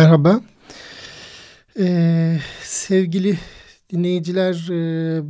Merhaba. 0.00 0.40
Ee, 1.78 2.38
sevgili 2.62 3.38
dinleyiciler, 3.92 4.68
e, 4.70 5.22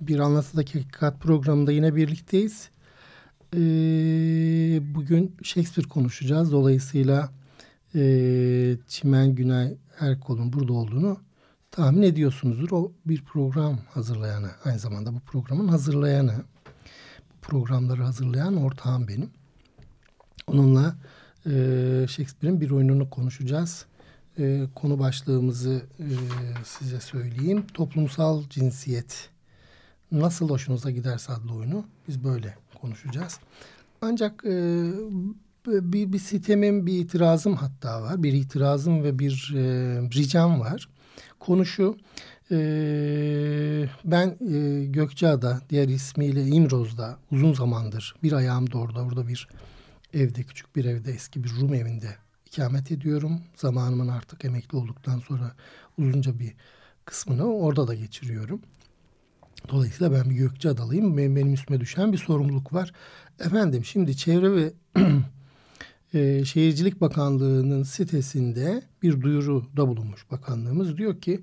bir 0.00 0.18
Anlatıdaki 0.18 0.78
Hakikat 0.78 1.20
programında 1.20 1.72
yine 1.72 1.96
birlikteyiz. 1.96 2.70
Ee, 3.54 3.58
bugün 4.94 5.36
Shakespeare 5.42 5.88
konuşacağız. 5.88 6.52
Dolayısıyla 6.52 7.30
e, 7.94 8.00
Çimen 8.88 9.34
Günay 9.34 9.76
Erkol'un 10.00 10.52
burada 10.52 10.72
olduğunu 10.72 11.20
tahmin 11.70 12.02
ediyorsunuzdur. 12.02 12.70
O 12.70 12.92
bir 13.06 13.24
program 13.24 13.78
hazırlayanı, 13.94 14.50
aynı 14.64 14.78
zamanda 14.78 15.14
bu 15.14 15.20
programın 15.20 15.68
hazırlayanı. 15.68 16.34
Bu 17.30 17.40
programları 17.40 18.02
hazırlayan 18.02 18.56
ortağım 18.56 19.08
benim. 19.08 19.30
Onunla 20.46 20.96
e, 21.46 21.50
Shakespeare'in 22.08 22.60
bir 22.60 22.70
oyununu 22.70 23.10
konuşacağız. 23.10 23.86
E, 24.38 24.66
konu 24.74 24.98
başlığımızı 24.98 25.82
e, 25.98 26.06
size 26.64 27.00
söyleyeyim. 27.00 27.64
Toplumsal 27.74 28.42
cinsiyet 28.50 29.30
nasıl 30.12 30.50
hoşunuza 30.50 30.90
giderse 30.90 31.32
adlı 31.32 31.54
oyunu 31.54 31.84
biz 32.08 32.24
böyle 32.24 32.54
konuşacağız. 32.80 33.40
Ancak 34.02 34.44
bir, 35.66 36.12
bir 36.12 36.18
sitemim, 36.18 36.86
bir 36.86 36.98
itirazım 36.98 37.56
hatta 37.56 38.02
var. 38.02 38.22
Bir 38.22 38.32
itirazım 38.32 39.04
ve 39.04 39.18
bir 39.18 39.52
ricam 40.14 40.60
var. 40.60 40.88
Konu 41.40 41.66
şu, 41.66 41.96
e, 42.50 42.58
ben 44.04 44.36
Gökçeada, 44.92 45.60
diğer 45.70 45.88
ismiyle 45.88 46.46
İmroz'da 46.46 47.16
uzun 47.32 47.52
zamandır 47.52 48.14
bir 48.22 48.32
ayağım 48.32 48.72
da 48.72 48.78
orada, 48.78 49.00
orada 49.00 49.28
bir 49.28 49.48
evde, 50.14 50.42
küçük 50.42 50.76
bir 50.76 50.84
evde, 50.84 51.12
eski 51.12 51.44
bir 51.44 51.50
Rum 51.60 51.74
evinde 51.74 52.16
ikamet 52.46 52.92
ediyorum. 52.92 53.40
Zamanımın 53.56 54.08
artık 54.08 54.44
emekli 54.44 54.78
olduktan 54.78 55.18
sonra 55.18 55.52
uzunca 55.98 56.38
bir 56.38 56.54
kısmını 57.04 57.44
orada 57.44 57.88
da 57.88 57.94
geçiriyorum. 57.94 58.60
Dolayısıyla 59.68 60.12
ben 60.12 60.30
bir 60.30 60.34
Gökçeadalıyım. 60.34 61.16
Benim, 61.16 61.36
benim 61.36 61.54
üstüme 61.54 61.80
düşen 61.80 62.12
bir 62.12 62.18
sorumluluk 62.18 62.72
var. 62.72 62.92
Efendim 63.40 63.84
şimdi 63.84 64.16
Çevre 64.16 64.52
ve 64.52 64.72
e, 66.14 66.44
Şehircilik 66.44 67.00
Bakanlığı'nın 67.00 67.82
sitesinde 67.82 68.82
bir 69.02 69.20
duyuruda 69.20 69.88
bulunmuş 69.88 70.30
bakanlığımız. 70.30 70.96
Diyor 70.96 71.20
ki 71.20 71.40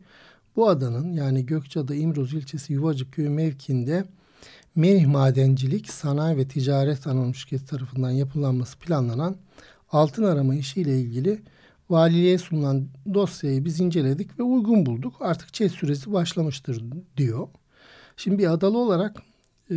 bu 0.55 0.69
adanın 0.69 1.13
yani 1.13 1.45
Gökçeada 1.45 1.95
İmroz 1.95 2.33
ilçesi 2.33 2.73
Yuvacık 2.73 3.13
köyü 3.13 3.29
mevkinde 3.29 4.05
Merih 4.75 5.05
Madencilik 5.05 5.89
Sanayi 5.89 6.37
ve 6.37 6.47
Ticaret 6.47 7.07
Anonim 7.07 7.35
Şirketi 7.35 7.65
tarafından 7.65 8.09
yapılanması 8.11 8.77
planlanan 8.79 9.35
altın 9.91 10.23
arama 10.23 10.55
işiyle 10.55 10.99
ilgili 10.99 11.41
valiliğe 11.89 12.37
sunulan 12.37 12.87
dosyayı 13.13 13.65
biz 13.65 13.79
inceledik 13.79 14.39
ve 14.39 14.43
uygun 14.43 14.85
bulduk. 14.85 15.15
Artık 15.19 15.53
çet 15.53 15.71
süresi 15.71 16.13
başlamıştır 16.13 16.83
diyor. 17.17 17.47
Şimdi 18.17 18.37
bir 18.37 18.51
adalı 18.51 18.77
olarak 18.77 19.21
e, 19.71 19.75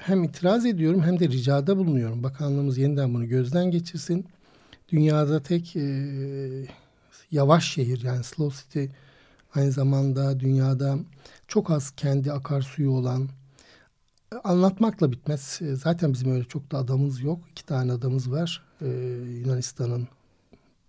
hem 0.00 0.24
itiraz 0.24 0.66
ediyorum 0.66 1.02
hem 1.02 1.20
de 1.20 1.28
ricada 1.28 1.76
bulunuyorum. 1.76 2.22
Bakanlığımız 2.22 2.78
yeniden 2.78 3.14
bunu 3.14 3.28
gözden 3.28 3.70
geçirsin. 3.70 4.26
Dünyada 4.88 5.42
tek 5.42 5.76
e, 5.76 6.66
yavaş 7.30 7.72
şehir 7.72 8.02
yani 8.02 8.24
slow 8.24 8.62
city 8.62 8.94
aynı 9.54 9.72
zamanda 9.72 10.40
dünyada 10.40 10.98
çok 11.48 11.70
az 11.70 11.90
kendi 11.90 12.32
akarsuyu 12.32 12.90
olan 12.90 13.28
anlatmakla 14.44 15.12
bitmez. 15.12 15.58
E, 15.62 15.76
zaten 15.76 16.12
bizim 16.12 16.32
öyle 16.32 16.44
çok 16.44 16.72
da 16.72 16.78
adamımız 16.78 17.20
yok. 17.20 17.40
İki 17.50 17.66
tane 17.66 17.92
adamız 17.92 18.30
var. 18.30 18.62
Ee, 18.82 18.86
Yunanistan'ın 19.40 20.08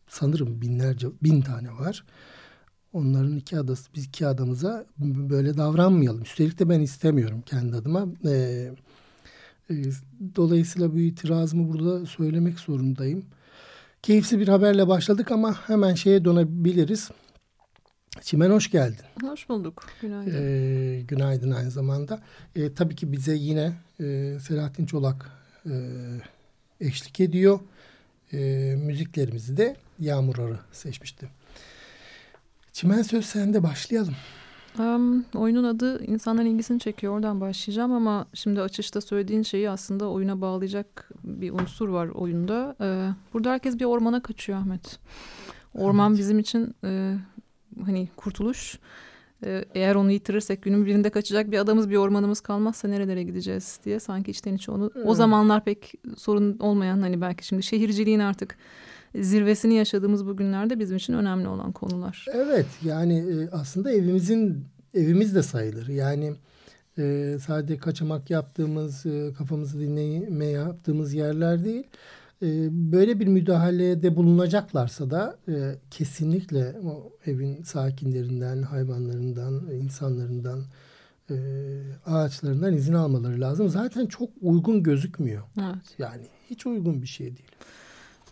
sanırım 0.08 0.62
binlerce, 0.62 1.08
bin 1.24 1.42
tane 1.42 1.72
var. 1.72 2.04
Onların 2.94 3.38
iki 3.38 3.60
adası, 3.60 3.90
biz 3.96 4.06
iki 4.06 4.28
adamıza 4.28 4.86
böyle 5.00 5.58
davranmayalım. 5.58 6.22
Üstelik 6.22 6.60
de 6.60 6.70
ben 6.70 6.80
istemiyorum 6.80 7.44
kendi 7.46 7.76
adıma. 7.76 8.06
Ee, 8.26 8.72
e, 9.70 9.74
dolayısıyla 10.36 10.94
bu 10.94 11.00
itirazımı 11.00 11.74
burada 11.74 12.06
söylemek 12.06 12.60
zorundayım. 12.60 13.26
Keyifli 14.02 14.40
bir 14.40 14.48
haberle 14.48 14.88
başladık 14.88 15.32
ama 15.32 15.56
hemen 15.68 15.94
şeye 15.94 16.26
dönebiliriz. 16.26 17.10
Çimen 18.22 18.50
hoş 18.50 18.72
geldin. 18.72 19.06
Hoş 19.22 19.50
bulduk. 19.50 19.86
Günaydın. 20.02 20.32
Ee, 20.34 21.02
günaydın 21.02 21.52
aynı 21.52 21.72
zamanda. 21.72 22.20
Ee, 22.56 22.74
tabii 22.74 22.96
ki 22.96 23.12
bize 23.12 23.36
yine 23.36 23.74
e, 24.00 24.38
Selahattin 24.40 24.86
Çolak 24.86 25.32
e, 25.66 25.74
eşlik 26.82 27.20
ediyor. 27.20 27.60
E, 28.34 28.38
müziklerimizi 28.78 29.58
de 29.58 29.76
Yağmur 30.00 30.38
Arı 30.38 30.60
seçmişti. 30.72 31.30
Çimen 32.74 33.02
söz 33.02 33.26
sende 33.26 33.64
başlayalım. 33.64 34.16
Um, 34.80 35.26
oyunun 35.36 35.64
adı 35.64 36.06
insanların 36.06 36.48
ilgisini 36.48 36.80
çekiyor. 36.80 37.14
Oradan 37.14 37.42
başlayacağım 37.42 37.92
ama 37.92 38.26
şimdi 38.34 38.62
açışta 38.62 39.02
söylediğin 39.02 39.44
şeyi 39.44 39.70
aslında 39.70 40.10
oyuna 40.10 40.42
bağlayacak 40.42 41.10
bir 41.24 41.52
unsur 41.52 41.90
var 41.90 42.08
oyunda. 42.08 42.76
Ee, 42.82 43.10
burada 43.34 43.52
herkes 43.52 43.80
bir 43.80 43.86
ormana 43.86 44.22
kaçıyor 44.22 44.60
Ahmet. 44.60 45.00
Orman 45.76 46.12
evet. 46.12 46.20
bizim 46.20 46.40
için 46.40 46.76
e, 46.84 47.16
hani 47.86 48.10
kurtuluş. 48.16 48.80
Ee, 49.46 49.66
eğer 49.74 49.96
onu 49.96 50.12
yitirirsek 50.12 50.62
günün 50.62 50.86
birinde 50.86 51.10
kaçacak 51.10 51.52
bir 51.52 51.58
adamız 51.58 51.90
bir 51.90 51.96
ormanımız 51.96 52.42
kalmazsa 52.42 52.88
nerelere 52.88 53.24
gideceğiz 53.24 53.80
diye 53.86 54.00
sanki 54.00 54.32
içten 54.32 54.56
içe 54.56 54.72
onu 54.72 54.92
hmm. 54.94 55.06
o 55.06 55.14
zamanlar 55.14 55.64
pek 55.64 55.94
sorun 56.18 56.60
olmayan 56.60 57.02
hani 57.02 57.22
belki 57.22 57.48
şimdi 57.48 57.64
şehirciliğin 57.64 58.20
artık 58.20 58.58
zirvesini 59.16 59.74
yaşadığımız 59.74 60.28
bu 60.28 60.38
günlerde 60.38 60.80
bizim 60.80 60.98
için 60.98 61.14
önemli 61.14 61.48
olan 61.48 61.72
konular. 61.72 62.26
Evet 62.34 62.66
yani 62.84 63.18
e, 63.18 63.50
aslında 63.52 63.92
evimizin 63.92 64.66
evimiz 64.94 65.36
de 65.36 65.44
sayılır. 65.44 65.88
Yani 65.88 66.34
e, 66.98 67.38
sadece 67.46 67.78
kaçamak 67.78 68.30
yaptığımız 68.30 69.06
e, 69.06 69.34
kafamızı 69.38 69.80
dinleme 69.80 70.46
yaptığımız 70.46 71.14
yerler 71.14 71.66
değil 71.66 71.84
böyle 72.72 73.20
bir 73.20 73.28
müdahalede 73.28 74.16
bulunacaklarsa 74.16 75.10
da 75.12 75.38
e, 75.48 75.76
kesinlikle 75.92 76.76
o 76.86 77.12
evin 77.26 77.64
sakinlerinden, 77.64 78.62
hayvanlarından, 78.62 79.72
insanlarından, 79.72 80.64
e, 81.30 81.36
ağaçlarından 82.06 82.74
izin 82.74 82.94
almaları 82.94 83.42
lazım. 83.42 83.70
Zaten 83.70 84.06
çok 84.06 84.30
uygun 84.42 84.84
gözükmüyor. 84.84 85.44
Evet. 85.60 85.96
Yani 85.98 86.22
hiç 86.50 86.66
uygun 86.66 87.02
bir 87.02 87.08
şey 87.08 87.26
değil. 87.26 87.50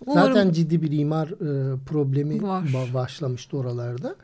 Umarım 0.06 0.34
Zaten 0.34 0.52
ciddi 0.52 0.82
bir 0.82 0.92
imar 0.92 1.28
e, 1.28 1.78
problemi 1.86 2.44
var. 2.44 2.64
başlamıştı 2.94 3.58
oralarda. 3.58 4.16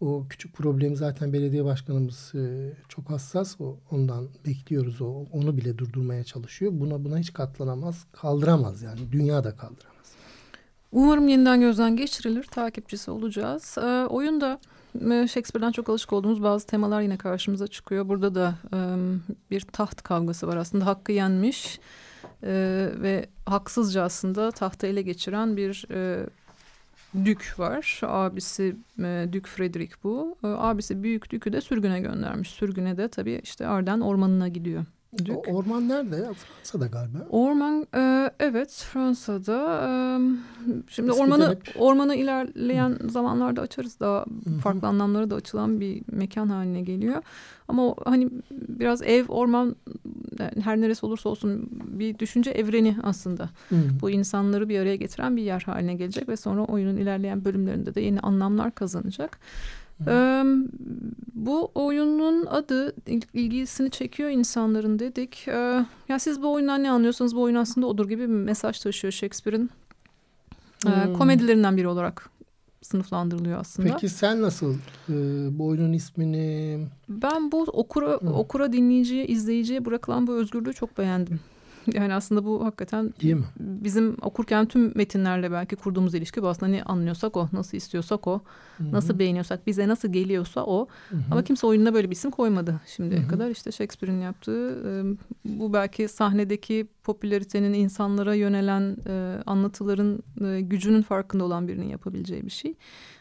O 0.00 0.26
küçük 0.30 0.54
problemi 0.54 0.96
zaten 0.96 1.32
belediye 1.32 1.64
başkanımız 1.64 2.32
e, 2.34 2.72
çok 2.88 3.10
hassas. 3.10 3.56
Ondan 3.90 4.28
bekliyoruz. 4.46 5.00
O, 5.00 5.24
onu 5.32 5.56
bile 5.56 5.78
durdurmaya 5.78 6.24
çalışıyor. 6.24 6.72
Buna 6.74 7.04
buna 7.04 7.18
hiç 7.18 7.32
katlanamaz. 7.32 8.06
Kaldıramaz 8.12 8.82
yani. 8.82 9.00
Dünya 9.12 9.44
da 9.44 9.56
kaldıramaz. 9.56 9.94
Umarım 10.92 11.28
yeniden 11.28 11.60
gözden 11.60 11.96
geçirilir. 11.96 12.42
Takipçisi 12.42 13.10
olacağız. 13.10 13.78
E, 13.78 14.06
oyunda 14.06 14.58
e, 14.94 15.28
Shakespeare'den 15.28 15.72
çok 15.72 15.88
alışık 15.88 16.12
olduğumuz 16.12 16.42
bazı 16.42 16.66
temalar 16.66 17.00
yine 17.00 17.16
karşımıza 17.16 17.66
çıkıyor. 17.66 18.08
Burada 18.08 18.34
da 18.34 18.54
e, 18.72 18.78
bir 19.50 19.60
taht 19.60 20.02
kavgası 20.02 20.48
var. 20.48 20.56
Aslında 20.56 20.86
hakkı 20.86 21.12
yenmiş 21.12 21.80
e, 22.42 22.52
ve 22.96 23.28
haksızca 23.46 24.02
aslında 24.02 24.50
tahtı 24.50 24.86
ele 24.86 25.02
geçiren 25.02 25.56
bir 25.56 25.86
e, 25.90 26.26
Dük 27.24 27.54
var. 27.58 28.00
Abisi 28.02 28.76
e, 28.98 29.28
Dük 29.32 29.46
Frederick 29.46 29.94
bu. 30.04 30.38
E, 30.44 30.46
abisi 30.46 31.02
Büyük 31.02 31.30
Dük'ü 31.30 31.52
de 31.52 31.60
sürgüne 31.60 32.00
göndermiş. 32.00 32.50
Sürgüne 32.50 32.96
de 32.96 33.08
tabii 33.08 33.40
işte 33.42 33.66
Arden 33.66 34.00
ormanına 34.00 34.48
gidiyor. 34.48 34.84
Dük. 35.24 35.48
O 35.48 35.52
orman 35.52 35.88
nerede 35.88 36.16
ya? 36.16 36.32
Fransa'da 36.32 36.86
galiba. 36.86 37.18
Orman 37.30 37.86
e, 37.96 38.30
evet 38.40 38.86
Fransa'da. 38.92 39.80
E, 39.82 39.90
şimdi 40.88 41.12
ormanı 41.12 41.56
ormanı 41.78 42.14
ilerleyen 42.14 42.90
Hı. 42.90 43.10
zamanlarda 43.10 43.60
açarız 43.60 44.00
daha 44.00 44.20
Hı. 44.22 44.58
farklı 44.62 44.88
anlamları 44.88 45.30
da 45.30 45.34
açılan 45.34 45.80
bir 45.80 46.02
mekan 46.12 46.48
haline 46.48 46.80
geliyor. 46.80 47.22
Ama 47.68 47.86
o, 47.86 47.96
hani 48.04 48.30
biraz 48.50 49.02
ev 49.02 49.24
orman 49.28 49.76
her 50.62 50.80
neresi 50.80 51.06
olursa 51.06 51.28
olsun 51.28 51.68
bir 51.70 52.18
düşünce 52.18 52.50
evreni 52.50 52.96
aslında. 53.02 53.50
Hı. 53.68 53.76
Bu 54.00 54.10
insanları 54.10 54.68
bir 54.68 54.78
araya 54.78 54.96
getiren 54.96 55.36
bir 55.36 55.42
yer 55.42 55.60
haline 55.60 55.94
gelecek 55.94 56.28
ve 56.28 56.36
sonra 56.36 56.64
oyunun 56.64 56.96
ilerleyen 56.96 57.44
bölümlerinde 57.44 57.94
de 57.94 58.00
yeni 58.00 58.20
anlamlar 58.20 58.74
kazanacak. 58.74 59.38
Ee, 60.08 60.44
bu 61.34 61.70
oyunun 61.74 62.46
adı 62.46 62.94
ilgisini 63.34 63.90
çekiyor 63.90 64.30
insanların 64.30 64.98
dedik. 64.98 65.48
Ee, 65.48 65.86
ya 66.08 66.18
siz 66.18 66.42
bu 66.42 66.52
oyundan 66.52 66.82
ne 66.82 66.90
anlıyorsanız 66.90 67.36
bu 67.36 67.42
oyun 67.42 67.54
aslında 67.54 67.86
odur 67.86 68.08
gibi 68.08 68.22
bir 68.22 68.34
mesaj 68.34 68.78
taşıyor 68.80 69.12
Shakespeare'in. 69.12 69.70
Ee, 70.86 71.12
komedilerinden 71.12 71.76
biri 71.76 71.88
olarak 71.88 72.30
sınıflandırılıyor 72.82 73.60
aslında. 73.60 73.88
Peki 73.88 74.08
sen 74.08 74.42
nasıl 74.42 74.74
e, 75.08 75.14
bu 75.58 75.66
oyunun 75.66 75.92
ismini? 75.92 76.80
Ben 77.08 77.52
bu 77.52 77.62
okura, 77.62 78.10
Hı. 78.10 78.30
okura 78.30 78.72
dinleyiciye, 78.72 79.26
izleyiciye 79.26 79.84
bırakılan 79.84 80.26
bu 80.26 80.32
özgürlüğü 80.32 80.72
çok 80.72 80.98
beğendim. 80.98 81.40
Yani 81.94 82.14
aslında 82.14 82.44
bu 82.44 82.64
hakikaten 82.64 83.14
Değil 83.22 83.34
mi? 83.34 83.44
bizim 83.58 84.16
okurken 84.22 84.66
tüm 84.66 84.92
metinlerle 84.94 85.52
belki 85.52 85.76
kurduğumuz 85.76 86.14
ilişki 86.14 86.42
bu 86.42 86.48
aslında 86.48 86.72
ne 86.72 86.82
anlıyorsak 86.82 87.36
o, 87.36 87.48
nasıl 87.52 87.76
istiyorsak 87.76 88.26
o, 88.26 88.40
Hı-hı. 88.78 88.92
nasıl 88.92 89.18
beğeniyorsak, 89.18 89.66
bize 89.66 89.88
nasıl 89.88 90.12
geliyorsa 90.12 90.64
o. 90.64 90.88
Hı-hı. 91.08 91.20
Ama 91.30 91.44
kimse 91.44 91.66
oyununa 91.66 91.94
böyle 91.94 92.10
bir 92.10 92.16
isim 92.16 92.30
koymadı 92.30 92.80
şimdiye 92.86 93.20
Hı-hı. 93.20 93.28
kadar. 93.28 93.50
İşte 93.50 93.72
Shakespeare'in 93.72 94.20
yaptığı 94.20 94.78
bu 95.44 95.72
belki 95.72 96.08
sahnedeki 96.08 96.86
popülaritenin 97.04 97.72
insanlara 97.72 98.34
yönelen 98.34 98.96
anlatıların 99.46 100.22
gücünün 100.60 101.02
farkında 101.02 101.44
olan 101.44 101.68
birinin 101.68 101.88
yapabileceği 101.88 102.44
bir 102.44 102.50
şey. 102.50 102.74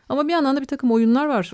Ama 0.09 0.27
bir 0.27 0.33
yandan 0.33 0.55
da 0.55 0.61
bir 0.61 0.65
takım 0.65 0.91
oyunlar 0.91 1.25
var 1.25 1.51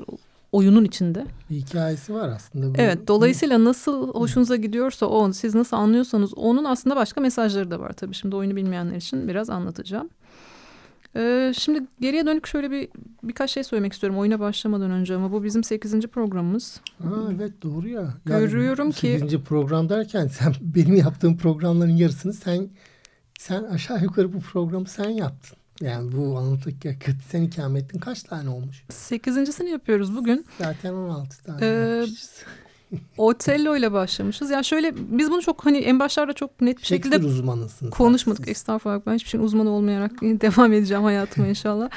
oyunun 0.51 0.85
içinde. 0.85 1.25
Bir 1.49 1.55
hikayesi 1.55 2.13
var 2.13 2.29
aslında. 2.29 2.67
Bu. 2.67 2.73
Evet 2.77 3.07
dolayısıyla 3.07 3.63
nasıl 3.63 4.13
hoşunuza 4.13 4.55
gidiyorsa 4.55 5.05
o 5.05 5.31
siz 5.31 5.55
nasıl 5.55 5.77
anlıyorsanız 5.77 6.33
onun 6.33 6.63
aslında 6.63 6.95
başka 6.95 7.21
mesajları 7.21 7.71
da 7.71 7.79
var 7.79 7.93
tabii. 7.93 8.15
Şimdi 8.15 8.35
oyunu 8.35 8.55
bilmeyenler 8.55 8.95
için 8.95 9.27
biraz 9.27 9.49
anlatacağım. 9.49 10.09
Ee, 11.15 11.53
şimdi 11.57 11.83
geriye 12.01 12.25
dönük 12.25 12.47
şöyle 12.47 12.71
bir 12.71 12.89
birkaç 13.23 13.51
şey 13.51 13.63
söylemek 13.63 13.93
istiyorum 13.93 14.19
oyuna 14.19 14.39
başlamadan 14.39 14.91
önce 14.91 15.15
ama 15.15 15.31
bu 15.31 15.43
bizim 15.43 15.63
sekizinci 15.63 16.07
programımız. 16.07 16.81
Aa, 17.03 17.31
evet 17.35 17.51
doğru 17.61 17.87
ya. 17.87 18.01
Yani 18.01 18.13
Görüyorum 18.25 18.91
ki. 18.91 18.97
Sekizinci 18.97 19.43
program 19.43 19.89
derken 19.89 20.27
sen 20.27 20.53
benim 20.61 20.95
yaptığım 20.95 21.37
programların 21.37 21.95
yarısını 21.95 22.33
sen 22.33 22.69
sen 23.39 23.63
aşağı 23.63 24.01
yukarı 24.03 24.33
bu 24.33 24.39
programı 24.39 24.85
sen 24.87 25.09
yaptın. 25.09 25.58
Yani 25.81 26.11
bu 26.11 26.37
anlatırken 26.37 26.95
sen 27.31 27.41
ikametin 27.41 27.99
kaç 27.99 28.23
tane 28.23 28.49
olmuş? 28.49 28.83
Sekizincisini 28.89 29.69
yapıyoruz 29.69 30.15
bugün. 30.15 30.45
Zaten 30.57 30.93
16 30.93 31.43
tane 31.43 31.59
ee, 31.65 32.05
Otello 33.17 33.75
ile 33.75 33.91
başlamışız. 33.91 34.49
Yani 34.49 34.65
şöyle 34.65 34.93
biz 34.97 35.31
bunu 35.31 35.41
çok 35.41 35.65
hani 35.65 35.77
en 35.77 35.99
başlarda 35.99 36.33
çok 36.33 36.61
net 36.61 36.77
bir 36.77 36.85
şekilde 36.85 37.17
uzmanısınız. 37.17 37.93
Konuşmadık. 37.93 38.45
Siz. 38.45 38.49
Estağfurullah 38.49 39.01
ben 39.05 39.13
hiçbir 39.13 39.29
şeyin 39.29 39.43
uzmanı 39.43 39.69
olmayarak 39.69 40.11
devam 40.21 40.73
edeceğim 40.73 41.03
hayatıma 41.03 41.47
inşallah. 41.55 41.89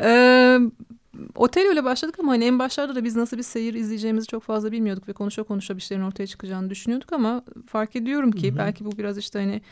Ee, 0.00 0.58
Otello 1.34 1.72
ile 1.72 1.84
başladık 1.84 2.14
ama 2.18 2.32
hani 2.32 2.44
en 2.44 2.58
başlarda 2.58 2.94
da 2.94 3.04
biz 3.04 3.16
nasıl 3.16 3.38
bir 3.38 3.42
seyir 3.42 3.74
izleyeceğimizi 3.74 4.26
çok 4.26 4.42
fazla 4.42 4.72
bilmiyorduk 4.72 5.08
ve 5.08 5.12
konuşa 5.12 5.42
konuşa 5.42 5.76
bir 5.76 5.82
şeylerin 5.82 6.06
ortaya 6.06 6.26
çıkacağını 6.26 6.70
düşünüyorduk 6.70 7.12
ama 7.12 7.44
fark 7.66 7.96
ediyorum 7.96 8.32
ki 8.32 8.50
Hı-hı. 8.50 8.58
belki 8.58 8.84
bu 8.84 8.98
biraz 8.98 9.18
işte 9.18 9.38
hani 9.38 9.62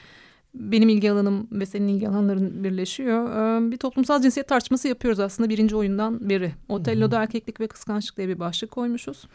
benim 0.54 0.88
ilgi 0.88 1.12
alanım 1.12 1.48
ve 1.52 1.66
senin 1.66 1.88
ilgi 1.88 2.08
alanların 2.08 2.64
birleşiyor. 2.64 3.26
Bir 3.72 3.76
toplumsal 3.76 4.22
cinsiyet 4.22 4.48
tartışması 4.48 4.88
yapıyoruz 4.88 5.20
aslında 5.20 5.48
birinci 5.48 5.76
oyundan 5.76 6.30
beri. 6.30 6.52
Otello'da 6.68 7.22
erkeklik 7.22 7.60
ve 7.60 7.68
kıskançlık 7.68 8.16
diye 8.16 8.28
bir 8.28 8.38
başlık 8.38 8.70
koymuşuz. 8.70 9.26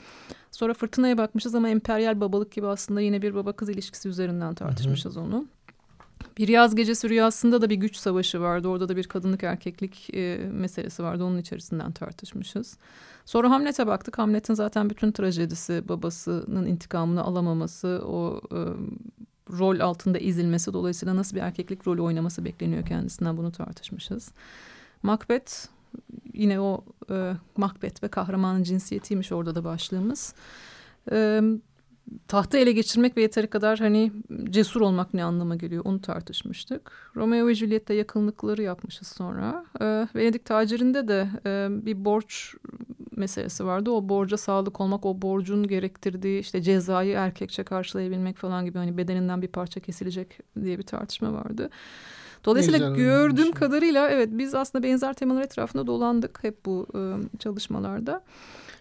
Sonra 0.51 0.73
fırtınaya 0.73 1.17
bakmışız 1.17 1.55
ama 1.55 1.69
emperyal 1.69 2.19
babalık 2.19 2.51
gibi 2.51 2.67
aslında 2.67 3.01
yine 3.01 3.21
bir 3.21 3.35
baba 3.35 3.53
kız 3.53 3.69
ilişkisi 3.69 4.09
üzerinden 4.09 4.55
tartışmışız 4.55 5.17
onu. 5.17 5.45
Bir 6.37 6.47
yaz 6.47 6.75
gecesi 6.75 7.09
rüyasında 7.09 7.61
da 7.61 7.69
bir 7.69 7.75
güç 7.75 7.95
savaşı 7.95 8.41
vardı. 8.41 8.67
Orada 8.67 8.89
da 8.89 8.95
bir 8.95 9.03
kadınlık 9.03 9.43
erkeklik 9.43 10.09
e, 10.13 10.37
meselesi 10.51 11.03
vardı. 11.03 11.23
Onun 11.23 11.37
içerisinden 11.37 11.91
tartışmışız. 11.91 12.77
Sonra 13.25 13.49
Hamlet'e 13.49 13.87
baktık. 13.87 14.17
Hamlet'in 14.17 14.53
zaten 14.53 14.89
bütün 14.89 15.11
trajedisi 15.11 15.83
babasının 15.89 16.65
intikamını 16.65 17.23
alamaması, 17.23 18.01
o 18.05 18.41
e, 18.51 18.59
rol 19.51 19.79
altında 19.79 20.17
ezilmesi 20.17 20.73
dolayısıyla 20.73 21.15
nasıl 21.15 21.35
bir 21.35 21.41
erkeklik 21.41 21.87
rolü 21.87 22.01
oynaması 22.01 22.45
bekleniyor 22.45 22.85
kendisinden 22.85 23.37
bunu 23.37 23.51
tartışmışız. 23.51 24.31
Macbeth 25.03 25.67
yine 26.33 26.59
o 26.59 26.83
e, 27.11 27.33
Macbeth 27.57 28.03
ve 28.03 28.07
kahramanın 28.07 28.63
cinsiyetiymiş 28.63 29.31
orada 29.31 29.55
da 29.55 29.63
başlığımız. 29.63 30.33
E, 31.11 31.41
tahtı 32.27 32.57
ele 32.57 32.71
geçirmek 32.71 33.17
ve 33.17 33.21
yeteri 33.21 33.47
kadar 33.47 33.79
hani 33.79 34.11
cesur 34.49 34.81
olmak 34.81 35.13
ne 35.13 35.23
anlama 35.23 35.55
geliyor 35.55 35.85
onu 35.85 36.01
tartışmıştık. 36.01 36.91
Romeo 37.15 37.47
ve 37.47 37.55
Juliet'te 37.55 37.93
yakınlıkları 37.93 38.61
yapmışız 38.61 39.07
sonra. 39.07 39.65
E, 39.81 40.07
Venedik 40.15 40.45
tacirinde 40.45 41.07
de 41.07 41.29
e, 41.45 41.67
bir 41.85 42.05
borç 42.05 42.55
meselesi 43.17 43.65
vardı. 43.65 43.91
O 43.91 44.09
borca 44.09 44.37
sağlık 44.37 44.81
olmak, 44.81 45.05
o 45.05 45.21
borcun 45.21 45.67
gerektirdiği 45.67 46.39
işte 46.39 46.61
cezayı 46.61 47.13
erkekçe 47.13 47.63
karşılayabilmek 47.63 48.37
falan 48.37 48.65
gibi 48.65 48.77
hani 48.77 48.97
bedeninden 48.97 49.41
bir 49.41 49.47
parça 49.47 49.79
kesilecek 49.79 50.39
diye 50.63 50.77
bir 50.77 50.83
tartışma 50.83 51.33
vardı. 51.33 51.69
Dolayısıyla 52.45 52.95
gördüğüm 52.95 53.43
şey. 53.43 53.53
kadarıyla 53.53 54.09
evet 54.09 54.29
biz 54.31 54.55
aslında 54.55 54.83
benzer 54.83 55.13
temalar 55.13 55.41
etrafında 55.41 55.87
dolandık 55.87 56.43
hep 56.43 56.65
bu 56.65 56.87
ıı, 56.95 57.19
çalışmalarda. 57.39 58.23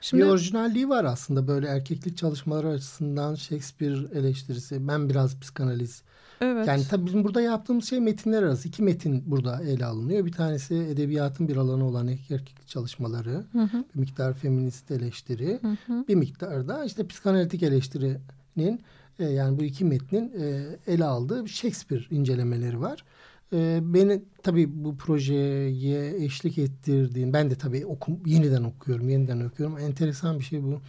Şimdi, 0.00 0.22
bir 0.22 0.28
orijinalliği 0.28 0.88
var 0.88 1.04
aslında 1.04 1.48
böyle 1.48 1.68
erkeklik 1.68 2.16
çalışmaları 2.16 2.68
açısından 2.68 3.34
Shakespeare 3.34 4.18
eleştirisi. 4.18 4.88
Ben 4.88 5.08
biraz 5.08 5.40
psikanaliz. 5.40 6.02
Evet. 6.40 6.66
Yani 6.68 6.82
tabii 6.90 7.06
bizim 7.06 7.24
burada 7.24 7.40
yaptığımız 7.40 7.84
şey 7.84 8.00
metinler 8.00 8.42
arası. 8.42 8.68
iki 8.68 8.82
metin 8.82 9.22
burada 9.26 9.62
ele 9.62 9.84
alınıyor. 9.84 10.26
Bir 10.26 10.32
tanesi 10.32 10.74
edebiyatın 10.74 11.48
bir 11.48 11.56
alanı 11.56 11.86
olan 11.86 12.08
erkeklik 12.08 12.68
çalışmaları. 12.68 13.44
Hı 13.52 13.62
hı. 13.62 13.84
Bir 13.94 14.00
miktar 14.00 14.34
feminist 14.34 14.90
eleştiri. 14.90 15.58
Hı 15.62 15.76
hı. 15.86 16.04
Bir 16.08 16.14
miktar 16.14 16.68
da 16.68 16.84
işte 16.84 17.06
psikanalitik 17.06 17.62
eleştirinin 17.62 18.80
e, 19.18 19.24
yani 19.24 19.58
bu 19.58 19.64
iki 19.64 19.84
metnin 19.84 20.32
e, 20.40 20.62
ele 20.86 21.04
aldığı 21.04 21.48
Shakespeare 21.48 22.04
incelemeleri 22.10 22.80
var. 22.80 23.04
E, 23.52 23.78
beni 23.82 24.22
tabii 24.42 24.84
bu 24.84 24.96
projeye 24.96 26.24
eşlik 26.24 26.58
ettirdiğin, 26.58 27.32
ben 27.32 27.50
de 27.50 27.54
tabii 27.54 27.86
okum, 27.86 28.20
yeniden 28.26 28.62
okuyorum, 28.62 29.08
yeniden 29.08 29.40
okuyorum. 29.40 29.78
Enteresan 29.78 30.38
bir 30.38 30.44
şey 30.44 30.62
bu. 30.62 30.80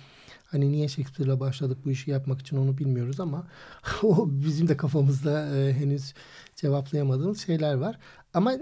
Hani 0.55 0.71
niye 0.71 0.87
Shakespeare'la 0.87 1.39
başladık 1.39 1.77
bu 1.85 1.91
işi 1.91 2.11
yapmak 2.11 2.41
için 2.41 2.57
onu 2.57 2.77
bilmiyoruz 2.77 3.19
ama 3.19 3.47
o 4.03 4.27
bizim 4.29 4.67
de 4.67 4.77
kafamızda 4.77 5.57
e, 5.57 5.73
henüz 5.73 6.13
cevaplayamadığımız 6.55 7.39
şeyler 7.45 7.73
var. 7.73 7.99
Ama 8.33 8.53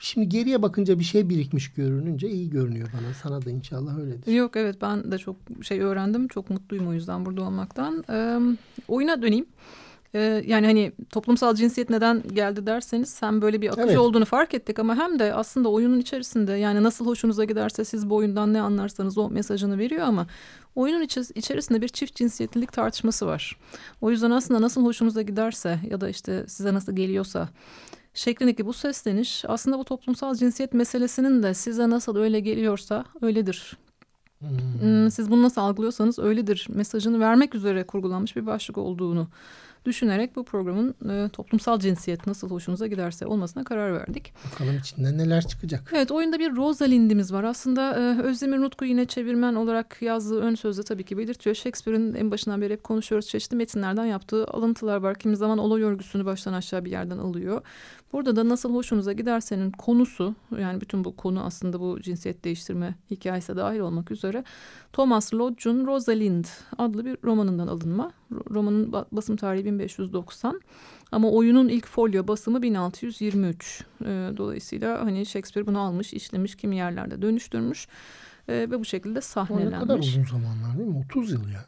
Şimdi 0.00 0.28
geriye 0.28 0.62
bakınca 0.62 0.98
bir 0.98 1.04
şey 1.04 1.28
birikmiş 1.28 1.72
görününce 1.72 2.30
iyi 2.30 2.50
görünüyor 2.50 2.88
bana. 2.92 3.14
Sana 3.14 3.44
da 3.44 3.50
inşallah 3.50 3.98
öyledir. 3.98 4.32
Yok 4.32 4.56
evet 4.56 4.76
ben 4.82 5.12
de 5.12 5.18
çok 5.18 5.36
şey 5.62 5.80
öğrendim. 5.80 6.28
Çok 6.28 6.50
mutluyum 6.50 6.88
o 6.88 6.92
yüzden 6.92 7.26
burada 7.26 7.42
olmaktan. 7.42 8.04
Ee, 8.10 8.38
oyuna 8.88 9.22
döneyim. 9.22 9.46
Ee, 10.14 10.44
yani 10.46 10.66
hani 10.66 10.92
toplumsal 11.10 11.54
cinsiyet 11.54 11.90
neden 11.90 12.22
geldi 12.34 12.66
derseniz 12.66 13.08
sen 13.08 13.42
böyle 13.42 13.60
bir 13.60 13.68
akıcı 13.68 13.86
evet. 13.86 13.98
olduğunu 13.98 14.24
fark 14.24 14.54
ettik 14.54 14.78
ama 14.78 14.96
hem 14.96 15.18
de 15.18 15.34
aslında 15.34 15.68
oyunun 15.68 16.00
içerisinde 16.00 16.52
yani 16.52 16.82
nasıl 16.82 17.06
hoşunuza 17.06 17.44
giderse 17.44 17.84
siz 17.84 18.10
bu 18.10 18.16
oyundan 18.16 18.54
ne 18.54 18.60
anlarsanız 18.60 19.18
o 19.18 19.30
mesajını 19.30 19.78
veriyor 19.78 20.02
ama 20.02 20.26
oyunun 20.74 21.02
içerisinde 21.34 21.82
bir 21.82 21.88
çift 21.88 22.14
cinsiyetlilik 22.14 22.72
tartışması 22.72 23.26
var. 23.26 23.56
O 24.00 24.10
yüzden 24.10 24.30
aslında 24.30 24.62
nasıl 24.62 24.84
hoşunuza 24.84 25.22
giderse 25.22 25.80
ya 25.90 26.00
da 26.00 26.08
işte 26.08 26.44
size 26.48 26.74
nasıl 26.74 26.96
geliyorsa 26.96 27.48
şeklindeki 28.14 28.66
bu 28.66 28.72
sesleniş 28.72 29.44
aslında 29.48 29.78
bu 29.78 29.84
toplumsal 29.84 30.34
cinsiyet 30.34 30.74
meselesinin 30.74 31.42
de 31.42 31.54
size 31.54 31.90
nasıl 31.90 32.16
öyle 32.16 32.40
geliyorsa 32.40 33.04
öyledir. 33.22 33.76
Hmm. 34.38 34.48
hmm 34.80 35.10
siz 35.10 35.30
bunu 35.30 35.42
nasıl 35.42 35.60
algılıyorsanız 35.60 36.18
öyledir 36.18 36.66
mesajını 36.70 37.20
vermek 37.20 37.54
üzere 37.54 37.84
kurgulanmış 37.84 38.36
bir 38.36 38.46
başlık 38.46 38.78
olduğunu 38.78 39.28
düşünerek 39.84 40.36
bu 40.36 40.44
programın 40.44 40.94
e, 41.10 41.28
toplumsal 41.28 41.78
cinsiyet 41.80 42.26
nasıl 42.26 42.50
hoşunuza 42.50 42.86
giderse 42.86 43.26
olmasına 43.26 43.64
karar 43.64 43.92
verdik. 43.92 44.32
Bakalım 44.52 44.78
içinden 44.78 45.18
neler 45.18 45.46
çıkacak. 45.46 45.92
Evet 45.94 46.10
oyunda 46.10 46.38
bir 46.38 46.56
Rosalind'imiz 46.56 47.32
var. 47.32 47.44
Aslında 47.44 47.94
e, 47.94 48.22
Özdemir 48.22 48.58
Nutku 48.58 48.84
yine 48.84 49.04
çevirmen 49.04 49.54
olarak 49.54 50.02
yazdığı 50.02 50.40
ön 50.40 50.54
sözde 50.54 50.82
tabii 50.82 51.04
ki 51.04 51.18
belirtiyor. 51.18 51.56
Shakespeare'in 51.56 52.14
en 52.14 52.30
başından 52.30 52.60
beri 52.60 52.72
hep 52.72 52.84
konuşuyoruz. 52.84 53.28
Çeşitli 53.28 53.56
metinlerden 53.56 54.04
yaptığı 54.06 54.46
alıntılar 54.46 54.96
var. 54.96 55.14
Kimi 55.14 55.36
zaman 55.36 55.58
olay 55.58 55.82
örgüsünü 55.82 56.24
baştan 56.24 56.52
aşağı 56.52 56.84
bir 56.84 56.90
yerden 56.90 57.18
alıyor. 57.18 57.62
Burada 58.12 58.36
da 58.36 58.48
nasıl 58.48 58.74
hoşunuza 58.74 59.12
gidersenin 59.12 59.70
konusu 59.70 60.34
yani 60.58 60.80
bütün 60.80 61.04
bu 61.04 61.16
konu 61.16 61.44
aslında 61.44 61.80
bu 61.80 62.00
cinsiyet 62.00 62.44
değiştirme 62.44 62.94
hikayesi 63.10 63.56
dahil 63.56 63.78
olmak 63.78 64.10
üzere 64.10 64.44
Thomas 64.92 65.34
Lodge'un 65.34 65.86
Rosalind 65.86 66.44
adlı 66.78 67.04
bir 67.04 67.16
romanından 67.24 67.66
alınma. 67.66 68.12
Romanın 68.50 68.92
basım 69.12 69.36
tarihi 69.36 69.64
1590 69.64 70.60
ama 71.12 71.30
oyunun 71.30 71.68
ilk 71.68 71.86
folyo 71.86 72.28
basımı 72.28 72.62
1623. 72.62 73.84
E, 74.00 74.04
dolayısıyla 74.36 75.04
hani 75.04 75.26
Shakespeare 75.26 75.66
bunu 75.66 75.80
almış, 75.80 76.14
işlemiş, 76.14 76.54
kimi 76.54 76.76
yerlerde 76.76 77.22
dönüştürmüş 77.22 77.88
e, 78.48 78.52
ve 78.52 78.80
bu 78.80 78.84
şekilde 78.84 79.20
sahnelenmiş. 79.20 79.74
O 79.74 79.76
ne 79.76 79.80
kadar 79.80 79.98
uzun 79.98 80.24
zamanlar 80.24 80.78
değil 80.78 80.88
mi? 80.88 81.04
30 81.10 81.32
yıl 81.32 81.48
ya. 81.48 81.64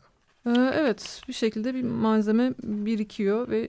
Ee, 0.47 0.51
evet 0.75 1.23
bir 1.29 1.33
şekilde 1.33 1.75
bir 1.75 1.83
malzeme 1.83 2.55
birikiyor 2.63 3.49
ve 3.49 3.69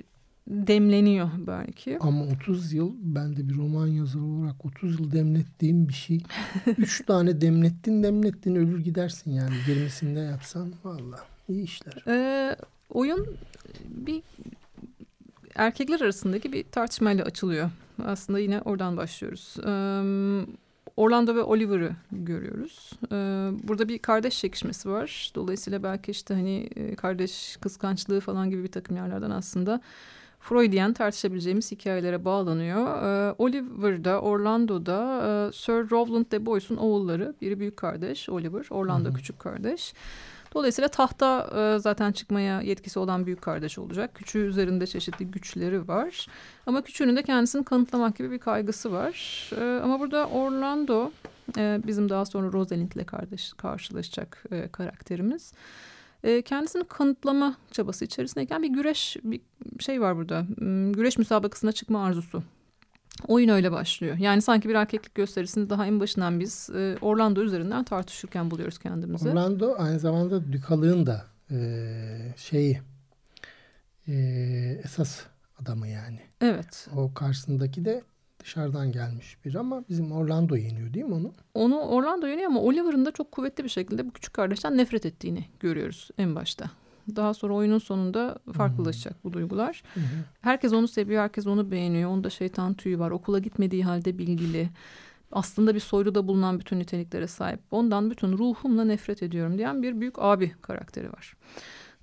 demleniyor 0.52 1.30
belki. 1.48 1.98
Ama 2.00 2.26
30 2.26 2.74
yıl 2.74 2.94
ben 2.98 3.38
de 3.38 3.50
bir 3.50 3.56
roman 3.56 3.88
yazarı 3.88 4.24
olarak 4.24 4.66
30 4.66 5.00
yıl 5.00 5.12
demlettiğim 5.12 5.88
bir 5.88 5.94
şey. 5.94 6.24
3 6.78 7.06
tane 7.06 7.42
demlettin 7.42 8.04
demlettin 8.04 8.56
ölür 8.56 8.80
gidersin 8.80 9.32
yani 9.32 9.56
20'sinde 9.68 10.32
yapsan 10.32 10.74
valla 10.84 11.20
iyi 11.50 11.64
işler. 11.64 12.04
Ee, 12.08 12.56
oyun 12.94 13.28
bir 13.86 14.22
erkekler 15.56 16.02
arasındaki 16.02 16.54
bir 16.54 16.64
tartışmayla 16.64 17.26
açılıyor. 17.26 17.70
Aslında 18.06 18.40
yine 18.40 18.62
oradan 18.62 18.98
başlıyoruz. 18.98 19.56
Ee, 19.66 19.72
Orlando 20.98 21.36
ve 21.36 21.44
Oliver'ı 21.44 21.92
görüyoruz. 22.12 22.92
Ee, 23.12 23.16
burada 23.64 23.90
bir 23.90 24.00
kardeş 24.00 24.40
çekişmesi 24.40 24.90
var. 24.90 25.32
Dolayısıyla 25.36 25.84
belki 25.84 26.12
işte 26.12 26.34
hani 26.34 26.70
e, 26.76 26.96
kardeş 26.96 27.58
kıskançlığı 27.62 28.20
falan 28.20 28.50
gibi 28.50 28.64
bir 28.64 28.72
takım 28.72 28.96
yerlerden 28.96 29.30
aslında 29.30 29.82
Freudian 30.42 30.94
tartışabileceğimiz 30.94 31.72
hikayelere 31.72 32.26
bağlanıyor. 32.26 33.04
Ee, 33.04 33.36
Oliver'da, 33.38 34.22
Orlando'da 34.22 35.22
e, 35.50 35.54
Sir 35.54 35.90
Rowland 35.92 36.32
de 36.32 36.46
Boyce'un 36.46 36.78
oğulları. 36.78 37.36
Biri 37.42 37.60
büyük 37.60 37.78
kardeş 37.78 38.30
Oliver, 38.30 38.66
Orlando 38.70 39.10
Hı 39.10 39.14
-hı. 39.14 39.16
küçük 39.16 39.40
kardeş. 39.40 39.94
Dolayısıyla 40.54 40.88
tahta 40.88 41.50
e, 41.56 41.80
zaten 41.80 42.12
çıkmaya 42.12 42.62
yetkisi 42.62 43.00
olan 43.00 43.26
büyük 43.26 43.42
kardeş 43.42 43.78
olacak. 43.78 44.16
Küçüğü 44.16 44.40
üzerinde 44.40 44.88
çeşitli 44.88 45.26
güçleri 45.26 45.88
var. 45.88 46.28
Ama 46.66 46.82
küçüğünün 46.82 47.16
de 47.16 47.24
kendisini 47.24 47.64
kanıtlamak 47.64 48.18
gibi 48.18 48.32
bir 48.32 48.40
kaygısı 48.40 48.92
var. 48.92 49.50
E, 49.58 49.82
ama 49.84 50.00
burada 50.00 50.28
Orlando 50.28 51.12
e, 51.58 51.80
bizim 51.88 52.10
daha 52.10 52.26
sonra 52.26 52.52
Rosalind'le 52.52 53.06
kardeş 53.08 53.54
karşılaşacak 53.54 54.44
e, 54.52 54.68
karakterimiz. 54.68 55.54
E, 56.24 56.42
kendisini 56.42 56.84
kanıtlama 56.84 57.56
çabası 57.72 58.06
içerisindeyken 58.06 58.64
bir 58.64 58.70
güreş 58.70 59.18
bir 59.24 59.42
şey 59.80 60.02
var 60.02 60.18
burada. 60.18 60.42
Hmm, 60.58 60.94
güreş 60.94 61.18
müsabakasına 61.18 61.72
çıkma 61.72 62.06
arzusu 62.06 62.44
Oyun 63.28 63.50
öyle 63.50 63.72
başlıyor. 63.72 64.18
Yani 64.18 64.42
sanki 64.42 64.70
bir 64.70 64.76
erkeklik 64.76 65.16
gösterisini 65.16 65.70
daha 65.70 65.86
en 65.86 66.00
başından 66.00 66.40
biz 66.40 66.70
e, 66.76 66.98
Orlando 67.02 67.42
üzerinden 67.42 67.84
tartışırken 67.84 68.52
buluyoruz 68.52 68.80
kendimizi. 68.80 69.30
Orlando 69.30 69.76
aynı 69.78 70.00
zamanda 70.00 70.52
Dükalığın 70.54 71.06
da 71.06 71.26
e, 71.52 71.58
şeyi 72.38 72.82
e, 74.08 74.14
esas 74.84 75.22
adamı 75.62 75.88
yani. 75.88 76.20
Evet. 76.42 76.88
O 76.96 77.14
karşısındaki 77.14 77.86
de 77.86 78.04
dışarıdan 78.44 78.92
gelmiş 78.92 79.38
bir 79.46 79.56
ama 79.56 79.84
bizim 79.90 80.12
Orlando 80.12 80.56
yeniyor 80.56 80.94
değil 80.94 81.06
mi 81.06 81.14
onu? 81.14 81.34
Onu 81.54 81.80
Orlando 81.80 82.28
yeniyor 82.28 82.48
ama 82.48 82.62
Oliver'ın 82.62 83.06
da 83.06 83.12
çok 83.12 83.32
kuvvetli 83.32 83.64
bir 83.64 83.70
şekilde 83.70 84.06
bu 84.06 84.12
küçük 84.12 84.34
kardeşten 84.34 84.78
nefret 84.78 85.06
ettiğini 85.06 85.46
görüyoruz 85.60 86.10
en 86.18 86.36
başta. 86.36 86.72
Daha 87.16 87.34
sonra 87.34 87.54
oyunun 87.54 87.80
sonunda 87.80 88.40
farklılaşacak 88.54 89.14
hmm. 89.14 89.22
bu 89.24 89.34
duygular. 89.34 89.84
Hmm. 89.94 90.04
Herkes 90.42 90.74
onu 90.74 90.88
seviyor, 90.88 91.24
herkes 91.24 91.48
onu 91.48 91.72
beğeniyor. 91.72 92.10
Onda 92.10 92.30
şeytan 92.30 92.74
tüyü 92.74 93.00
var. 93.00 93.12
Okula 93.12 93.40
gitmediği 93.40 93.84
halde 93.84 94.18
bilgili. 94.18 94.70
Aslında 95.32 95.76
bir 95.76 95.80
soyluda 95.80 96.28
bulunan 96.28 96.60
bütün 96.60 96.80
niteliklere 96.80 97.28
sahip. 97.28 97.60
Ondan 97.72 98.12
bütün 98.12 98.38
ruhumla 98.38 98.84
nefret 98.84 99.24
ediyorum 99.24 99.58
diyen 99.58 99.84
bir 99.84 100.00
büyük 100.00 100.20
abi 100.20 100.52
karakteri 100.62 101.14
var. 101.14 101.36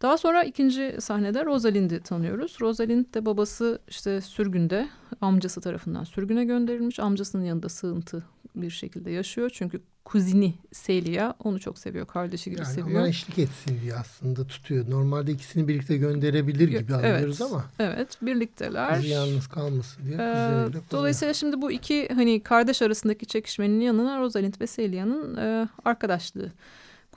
Daha 0.03 0.19
sonra 0.19 0.45
ikinci 0.45 0.97
sahnede 1.01 1.45
Rosalind'i 1.45 2.01
tanıyoruz. 2.01 2.57
Rosalind 2.61 3.15
de 3.15 3.27
babası 3.27 3.79
işte 3.89 4.21
sürgünde 4.21 4.89
amcası 5.21 5.61
tarafından 5.61 6.05
sürgüne 6.05 6.45
gönderilmiş. 6.45 7.01
Amcasının 7.01 7.45
yanında 7.45 7.69
sığıntı 7.69 8.25
bir 8.57 8.71
şekilde 8.71 9.11
yaşıyor. 9.11 9.51
Çünkü 9.55 9.81
kuzini 10.05 10.55
Celia 10.87 11.35
onu 11.45 11.61
çok 11.61 11.79
seviyor. 11.79 12.07
Kardeşi 12.07 12.51
gibi 12.51 12.61
yani 12.61 12.75
seviyor. 12.75 13.01
Ona 13.01 13.09
eşlik 13.09 13.39
etsin 13.39 13.81
diye 13.83 13.95
aslında 13.95 14.47
tutuyor. 14.47 14.91
Normalde 14.91 15.33
ikisini 15.33 15.69
birlikte 15.69 15.97
gönderebilir 15.97 16.69
gibi 16.69 16.93
evet, 16.93 17.05
anlıyoruz 17.05 17.43
ama. 17.43 17.65
Evet 17.79 18.19
birlikteler. 18.23 18.95
Kızı 18.95 19.07
yalnız 19.07 19.47
kalmasın 19.47 20.05
diye. 20.05 20.15
Ee, 20.15 20.67
dolayısıyla 20.91 21.35
şimdi 21.35 21.63
bu 21.63 21.73
iki 21.73 22.09
hani 22.15 22.43
kardeş 22.43 22.83
arasındaki 22.83 23.27
çekişmenin 23.27 23.81
yanına 23.81 24.19
Rosalind 24.21 24.55
ve 24.61 24.67
Celia'nın 24.67 25.37
e, 25.37 25.69
arkadaşlığı 25.85 26.53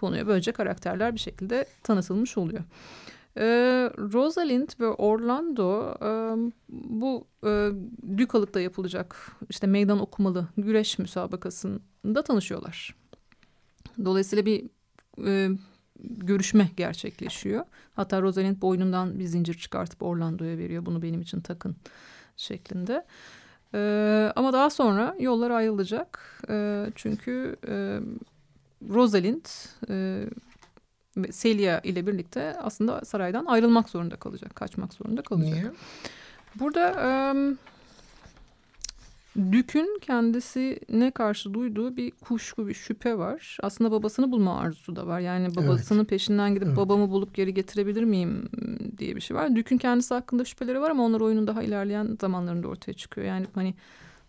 konuya. 0.01 0.27
Böylece 0.27 0.51
karakterler 0.51 1.13
bir 1.13 1.19
şekilde 1.19 1.65
tanıtılmış 1.83 2.37
oluyor. 2.37 2.63
E, 3.37 3.45
Rosalind 4.13 4.69
ve 4.79 4.87
Orlando 4.87 5.95
e, 6.01 6.11
bu 6.69 7.27
e, 7.45 7.69
Dükalık'ta 8.17 8.59
yapılacak 8.59 9.31
işte 9.49 9.67
meydan 9.67 9.99
okumalı 10.01 10.47
güreş 10.57 10.99
müsabakasında 10.99 12.23
tanışıyorlar. 12.23 12.95
Dolayısıyla 14.05 14.45
bir 14.45 14.63
e, 15.27 15.49
görüşme 15.99 16.69
gerçekleşiyor. 16.77 17.65
Hatta 17.93 18.21
Rosalind 18.21 18.61
boynundan 18.61 19.19
bir 19.19 19.25
zincir 19.25 19.53
çıkartıp 19.53 20.03
Orlando'ya 20.03 20.57
veriyor. 20.57 20.85
Bunu 20.85 21.01
benim 21.01 21.21
için 21.21 21.41
takın 21.41 21.75
şeklinde. 22.37 23.05
Ee, 23.73 24.31
ama 24.35 24.53
daha 24.53 24.69
sonra 24.69 25.15
yollar 25.19 25.51
ayrılacak. 25.51 26.41
Ee, 26.49 26.85
çünkü 26.95 27.55
e, 27.67 27.99
Rosalind 28.89 29.45
e, 29.89 30.25
Celia 31.31 31.79
ile 31.79 32.07
birlikte 32.07 32.55
aslında 32.61 33.05
saraydan 33.05 33.45
ayrılmak 33.45 33.89
zorunda 33.89 34.15
kalacak. 34.15 34.55
Kaçmak 34.55 34.93
zorunda 34.93 35.21
kalacak. 35.21 35.53
Niye? 35.53 35.71
Burada 36.55 37.31
um, 37.33 37.57
Dük'ün 39.51 39.99
kendisine 40.01 41.11
karşı 41.11 41.53
duyduğu 41.53 41.97
bir 41.97 42.11
kuşku, 42.11 42.67
bir 42.67 42.73
şüphe 42.73 43.17
var. 43.17 43.57
Aslında 43.63 43.91
babasını 43.91 44.31
bulma 44.31 44.59
arzusu 44.59 44.95
da 44.95 45.07
var. 45.07 45.19
Yani 45.19 45.55
babasının 45.55 45.99
evet. 45.99 46.09
peşinden 46.09 46.53
gidip 46.53 46.67
evet. 46.67 46.77
babamı 46.77 47.09
bulup 47.09 47.33
geri 47.33 47.53
getirebilir 47.53 48.03
miyim 48.03 48.49
diye 48.97 49.15
bir 49.15 49.21
şey 49.21 49.37
var. 49.37 49.55
Dük'ün 49.55 49.77
kendisi 49.77 50.13
hakkında 50.13 50.45
şüpheleri 50.45 50.81
var 50.81 50.91
ama 50.91 51.03
onlar 51.03 51.21
oyunun 51.21 51.47
daha 51.47 51.63
ilerleyen 51.63 52.17
zamanlarında 52.21 52.67
ortaya 52.67 52.93
çıkıyor. 52.93 53.27
Yani 53.27 53.45
hani 53.55 53.73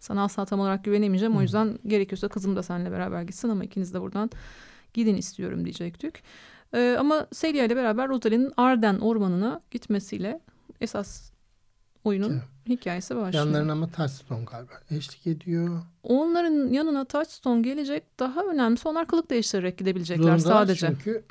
sana 0.02 0.24
asla 0.24 0.44
tam 0.44 0.60
olarak 0.60 0.84
güvenemeyeceğim. 0.84 1.36
O 1.36 1.42
yüzden 1.42 1.78
gerekiyorsa 1.86 2.28
kızım 2.28 2.56
da 2.56 2.62
seninle 2.62 2.90
beraber 2.90 3.22
gitsin 3.22 3.48
ama 3.48 3.64
ikiniz 3.64 3.94
de 3.94 4.00
buradan 4.00 4.30
gidin 4.94 5.16
istiyorum 5.16 5.64
diyecek 5.64 6.02
Dük. 6.02 6.22
Ee, 6.74 6.96
ama 6.98 7.26
Celia 7.40 7.64
ile 7.64 7.76
beraber 7.76 8.08
Rosalie'nin 8.08 8.52
Arden 8.56 8.98
ormanına 8.98 9.60
gitmesiyle 9.70 10.40
esas 10.80 11.30
oyunun 12.04 12.32
evet. 12.32 12.42
hikayesi 12.68 13.16
başlıyor. 13.16 13.46
Yanlarına 13.46 13.72
ama 13.72 13.90
Touchstone 13.90 14.44
galiba 14.44 14.72
eşlik 14.90 15.26
ediyor. 15.26 15.82
Onların 16.02 16.72
yanına 16.72 17.04
Touchstone 17.04 17.62
gelecek. 17.62 18.18
Daha 18.18 18.44
önemlisi 18.44 18.88
onlar 18.88 19.06
kılık 19.06 19.30
değiştirerek 19.30 19.78
gidebilecekler 19.78 20.38
Zorundalar 20.38 20.66
sadece. 20.66 20.86
çünkü 20.86 21.24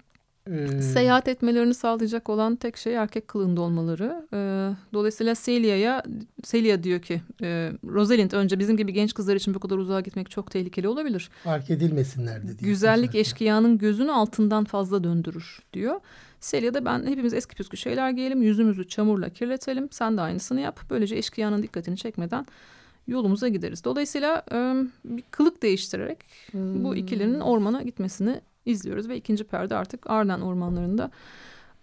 ee... 0.49 0.81
Seyahat 0.81 1.27
etmelerini 1.27 1.73
sağlayacak 1.73 2.29
olan 2.29 2.55
tek 2.55 2.77
şey 2.77 2.93
erkek 2.93 3.27
kılığında 3.27 3.61
olmaları. 3.61 4.27
Ee, 4.33 4.69
dolayısıyla 4.93 5.35
Celia'ya 5.43 6.03
Celia 6.41 6.83
diyor 6.83 7.01
ki 7.01 7.21
e, 7.41 7.71
Rosalind 7.85 8.31
önce 8.31 8.59
bizim 8.59 8.77
gibi 8.77 8.93
genç 8.93 9.13
kızlar 9.13 9.35
için 9.35 9.53
bu 9.53 9.59
kadar 9.59 9.77
uzağa 9.77 10.01
gitmek 10.01 10.31
çok 10.31 10.51
tehlikeli 10.51 10.87
olabilir. 10.87 11.29
Fark 11.43 11.69
edilmesinler 11.69 12.47
dedi. 12.47 12.63
Güzellik 12.63 13.15
eşkıyanın 13.15 13.77
gözünü 13.77 14.11
altından 14.11 14.63
fazla 14.63 15.03
döndürür 15.03 15.59
diyor. 15.73 15.99
Celia 16.41 16.73
da 16.73 16.85
ben 16.85 17.05
hepimiz 17.05 17.33
eski 17.33 17.55
püskü 17.55 17.77
şeyler 17.77 18.09
giyelim 18.11 18.41
yüzümüzü 18.41 18.87
çamurla 18.87 19.29
kirletelim 19.29 19.87
sen 19.91 20.17
de 20.17 20.21
aynısını 20.21 20.61
yap. 20.61 20.79
Böylece 20.89 21.15
eşkıyanın 21.15 21.63
dikkatini 21.63 21.97
çekmeden 21.97 22.45
yolumuza 23.07 23.47
gideriz. 23.47 23.83
Dolayısıyla 23.83 24.45
e, 24.51 24.57
bir 25.05 25.23
kılık 25.31 25.63
değiştirerek 25.63 26.17
hmm. 26.51 26.83
bu 26.83 26.95
ikilinin 26.95 27.39
ormana 27.39 27.81
gitmesini 27.81 28.41
izliyoruz 28.65 29.09
ve 29.09 29.17
ikinci 29.17 29.43
perde 29.43 29.75
artık 29.75 30.09
Arden 30.09 30.41
ormanlarında 30.41 31.11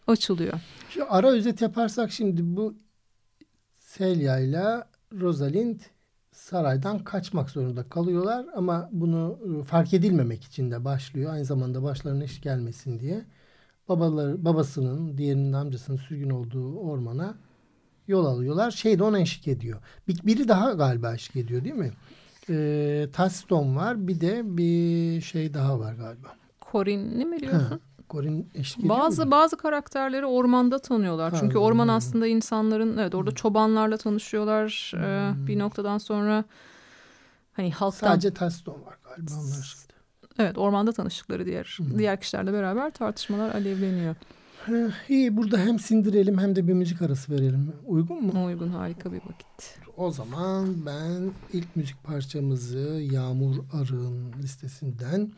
açılıyor. 0.06 0.61
Şu 0.90 1.12
ara 1.12 1.28
özet 1.28 1.61
yaparsak 1.61 2.12
şimdi 2.12 2.56
bu 2.56 2.75
Celia 3.97 4.38
ile 4.38 4.85
Rosalind 5.20 5.80
saraydan 6.32 6.99
kaçmak 6.99 7.50
zorunda 7.50 7.88
kalıyorlar 7.88 8.47
ama 8.54 8.88
bunu 8.92 9.38
e, 9.61 9.64
fark 9.64 9.94
edilmemek 9.94 10.44
için 10.44 10.70
de 10.70 10.85
başlıyor. 10.85 11.32
Aynı 11.32 11.44
zamanda 11.44 11.82
başlarına 11.82 12.25
iş 12.25 12.40
gelmesin 12.40 13.00
diye 13.00 13.25
babaları, 13.88 14.44
babasının 14.44 15.18
diğerinin 15.18 15.52
amcasının 15.52 15.97
sürgün 15.97 16.30
olduğu 16.30 16.78
ormana 16.78 17.35
yol 18.08 18.26
alıyorlar. 18.26 18.70
Şey 18.70 18.99
de 18.99 19.02
ona 19.02 19.20
eşlik 19.20 19.49
ediyor. 19.49 19.80
Bir, 20.08 20.26
biri 20.26 20.49
daha 20.49 20.73
galiba 20.73 21.14
eşlik 21.14 21.37
ediyor 21.37 21.64
değil 21.64 21.75
mi? 21.75 21.92
Ee, 22.50 23.08
Taston 23.12 23.76
var 23.76 24.08
bir 24.08 24.20
de 24.20 24.42
bir 24.44 25.20
şey 25.20 25.54
daha 25.54 25.80
var 25.80 25.94
galiba. 25.94 26.38
Corinne'i 26.72 27.25
mi 27.25 27.40
diyorsun? 27.40 27.80
Corin 28.10 28.50
eşlik 28.54 28.88
Bazı 28.88 29.25
mi? 29.25 29.30
bazı 29.30 29.56
karakterleri 29.56 30.26
ormanda 30.26 30.78
tanıyorlar. 30.78 31.32
Ha, 31.32 31.38
Çünkü 31.40 31.58
orman 31.58 31.88
aslında 31.88 32.26
insanların 32.26 32.98
evet 32.98 33.14
orada 33.14 33.30
çobanlarla 33.30 33.96
tanışıyorlar. 33.96 34.92
Hmm. 34.94 35.02
Ee, 35.02 35.32
bir 35.46 35.58
noktadan 35.58 35.98
sonra 35.98 36.44
hani 37.52 37.72
halktan 37.72 38.08
sadece 38.08 38.34
Taston 38.34 38.75
var 38.75 38.98
galiba 39.04 39.30
onlar. 39.34 39.76
Evet 40.38 40.58
ormanda 40.58 40.92
tanıştıkları 40.92 41.46
diğer 41.46 41.75
hmm. 41.78 41.98
diğer 41.98 42.20
kişilerle 42.20 42.52
beraber 42.52 42.90
tartışmalar 42.90 43.54
alevleniyor. 43.54 44.14
İyi 45.08 45.37
burada 45.37 45.58
hem 45.58 45.78
sindirelim 45.78 46.38
hem 46.38 46.56
de 46.56 46.68
bir 46.68 46.72
müzik 46.72 47.02
arası 47.02 47.32
verelim. 47.32 47.72
Uygun 47.87 48.25
mu? 48.25 48.44
Uygun 48.44 48.68
harika 48.68 49.12
bir 49.12 49.16
vakit. 49.16 49.78
O 49.96 50.10
zaman 50.10 50.87
ben 50.87 51.30
ilk 51.52 51.76
müzik 51.76 52.04
parçamızı 52.04 53.00
Yağmur 53.12 53.56
Arı'nın 53.72 54.32
listesinden 54.42 55.32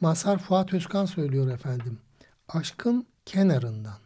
Mazhar 0.00 0.38
Fuat 0.38 0.74
Özkan 0.74 1.04
söylüyor 1.04 1.48
efendim. 1.48 1.98
Aşkın 2.48 3.06
kenarından. 3.26 3.98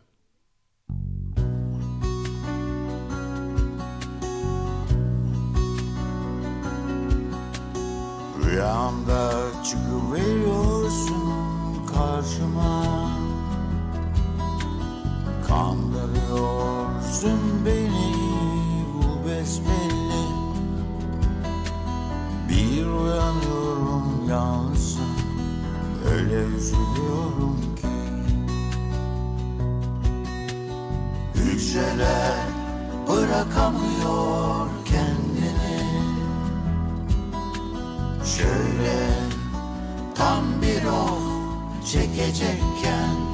Rüyamda 8.44 9.32
çıkıveriyorsun 9.64 11.22
karşıma 11.94 13.10
Kandırıyorsun 15.48 17.40
beni 17.66 18.14
bu 18.94 19.28
besbelli 19.28 20.24
Bir 22.48 22.86
uyanıyorum 22.86 24.28
yansın 24.28 25.11
Öyle 26.10 26.34
üzülüyorum 26.56 27.60
ki. 27.76 27.88
Hücreler 31.34 32.36
bırakamıyor 33.08 34.68
kendini. 34.84 35.82
Şöyle 38.24 39.08
tam 40.14 40.44
bir 40.62 40.84
oh 40.84 41.22
çekecekken 41.92 43.31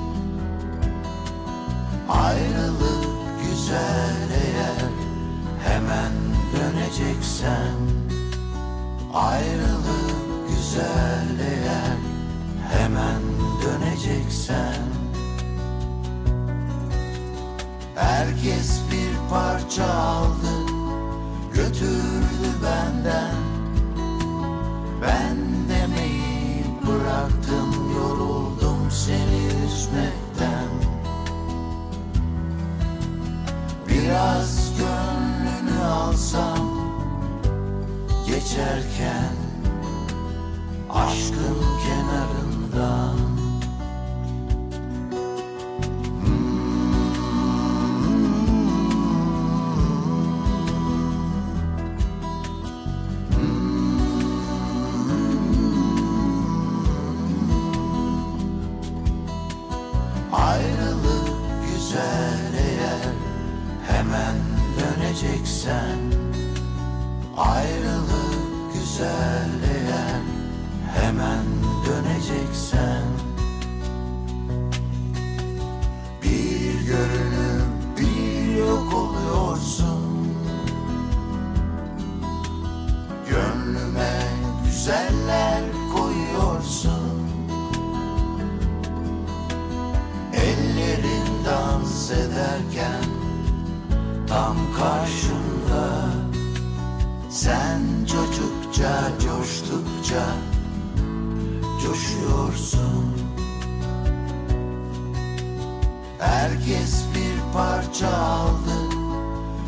Herkes 106.19 107.05
bir 107.15 107.53
parça 107.53 108.09
aldı 108.09 108.99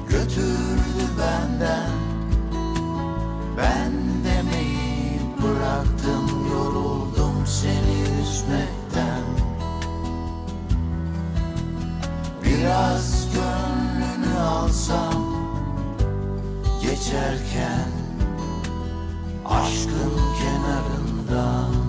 götürdü 0.09 1.05
benden. 1.19 1.91
Ben 3.57 3.93
demeyi 4.25 5.21
bıraktım 5.43 6.49
yoruldum 6.53 7.47
seni 7.47 8.21
üzmekten. 8.23 9.23
Biraz 12.45 13.29
gönlünü 13.35 14.39
alsam 14.39 15.25
geçerken 16.83 17.91
aşkın 19.47 20.13
kenarından 20.39 21.80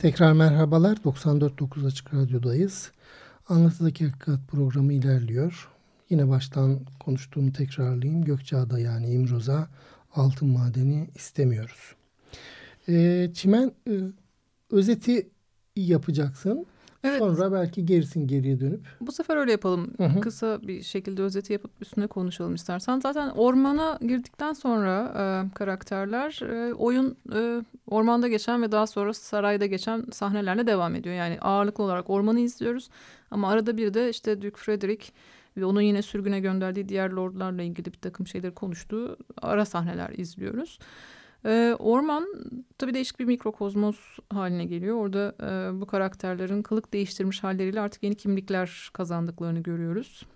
Tekrar 0.00 0.32
merhabalar. 0.32 0.96
94.9 0.96 1.86
Açık 1.86 2.14
Radyo'dayız. 2.14 2.90
Anlatıdaki 3.48 4.06
Hakikat 4.06 4.48
programı 4.48 4.92
ilerliyor. 4.92 5.68
Yine 6.10 6.28
baştan 6.28 6.80
konuştuğumu 7.00 7.52
tekrarlayayım. 7.52 8.24
Gökçeada 8.24 8.78
yani 8.78 9.10
İmroz'a 9.10 9.68
altın 10.14 10.48
madeni 10.48 11.08
istemiyoruz. 11.14 11.94
Ee, 12.88 13.30
Çimen 13.34 13.72
e, 13.88 13.92
özeti 14.70 15.28
yapacaksın. 15.76 16.66
Evet. 17.04 17.18
Sonra 17.18 17.52
belki 17.52 17.86
gerisin 17.86 18.26
geriye 18.26 18.60
dönüp. 18.60 18.80
Bu 19.00 19.12
sefer 19.12 19.36
öyle 19.36 19.52
yapalım. 19.52 19.90
Hı 19.96 20.04
hı. 20.04 20.20
Kısa 20.20 20.62
bir 20.62 20.82
şekilde 20.82 21.22
özeti 21.22 21.52
yapıp 21.52 21.70
üstüne 21.80 22.06
konuşalım 22.06 22.54
istersen. 22.54 23.00
Zaten 23.00 23.30
ormana 23.30 23.98
girdikten 24.00 24.52
sonra 24.52 25.12
e, 25.16 25.54
karakterler 25.54 26.40
e, 26.42 26.74
oyun 26.74 27.16
e, 27.34 27.64
ormanda 27.86 28.28
geçen 28.28 28.62
ve 28.62 28.72
daha 28.72 28.86
sonra 28.86 29.14
sarayda 29.14 29.66
geçen 29.66 30.04
sahnelerle 30.12 30.66
devam 30.66 30.94
ediyor. 30.94 31.14
Yani 31.14 31.38
ağırlıklı 31.40 31.84
olarak 31.84 32.10
ormanı 32.10 32.40
izliyoruz. 32.40 32.88
Ama 33.30 33.48
arada 33.50 33.76
bir 33.76 33.94
de 33.94 34.10
işte 34.10 34.42
Duke 34.42 34.56
Frederick 34.56 35.12
ve 35.56 35.64
onun 35.64 35.80
yine 35.80 36.02
sürgüne 36.02 36.40
gönderdiği 36.40 36.88
diğer 36.88 37.10
lordlarla 37.10 37.62
ilgili 37.62 37.92
bir 37.92 37.98
takım 37.98 38.26
şeyleri 38.26 38.54
konuştuğu 38.54 39.16
ara 39.42 39.64
sahneler 39.64 40.10
izliyoruz. 40.10 40.78
Ee, 41.44 41.76
orman 41.78 42.26
tabii 42.78 42.94
değişik 42.94 43.20
bir 43.20 43.24
mikrokozmos 43.24 43.96
haline 44.32 44.64
geliyor. 44.64 44.96
Orada 44.96 45.34
e, 45.42 45.80
bu 45.80 45.86
karakterlerin 45.86 46.62
kılık 46.62 46.92
değiştirmiş 46.92 47.44
halleriyle 47.44 47.80
artık 47.80 48.02
yeni 48.02 48.14
kimlikler 48.14 48.90
kazandıklarını 48.92 49.60
görüyoruz. 49.60 50.26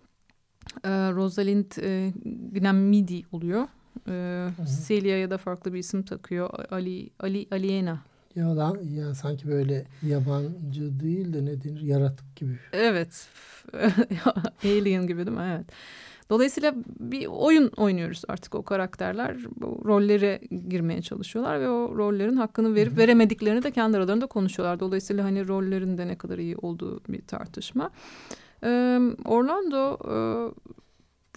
Ee, 0.84 0.90
Rosalind 0.90 1.72
e, 1.82 2.12
Gnamidi 2.52 3.22
oluyor. 3.32 3.68
Ee, 4.08 4.48
Celia'ya 4.88 5.30
da 5.30 5.38
farklı 5.38 5.74
bir 5.74 5.78
isim 5.78 6.02
takıyor. 6.02 6.50
Ali 6.70 7.10
Ali 7.20 7.46
Aliena. 7.50 8.00
Ya 8.36 8.56
da 8.56 8.72
ya 8.82 9.14
sanki 9.14 9.48
böyle 9.48 9.86
yabancı 10.02 11.00
değil 11.00 11.32
de 11.32 11.44
ne 11.44 11.64
denir 11.64 11.80
yaratık 11.80 12.36
gibi. 12.36 12.58
Evet. 12.72 13.28
Alien 14.64 15.06
gibi 15.06 15.26
değil 15.26 15.36
mi? 15.36 15.42
Evet. 15.56 15.66
Dolayısıyla 16.30 16.74
bir 17.00 17.26
oyun 17.26 17.70
oynuyoruz 17.76 18.22
artık 18.28 18.54
o 18.54 18.62
karakterler. 18.62 19.36
Bu 19.56 19.82
rollere 19.84 20.40
girmeye 20.68 21.02
çalışıyorlar 21.02 21.60
ve 21.60 21.68
o 21.68 21.96
rollerin 21.96 22.36
hakkını 22.36 22.74
verip 22.74 22.98
veremediklerini 22.98 23.62
de 23.62 23.70
kendi 23.70 23.96
aralarında 23.96 24.26
konuşuyorlar. 24.26 24.80
Dolayısıyla 24.80 25.24
hani 25.24 25.48
rollerin 25.48 25.98
de 25.98 26.06
ne 26.08 26.18
kadar 26.18 26.38
iyi 26.38 26.56
olduğu 26.56 27.00
bir 27.08 27.22
tartışma. 27.22 27.90
Orlando 29.24 29.98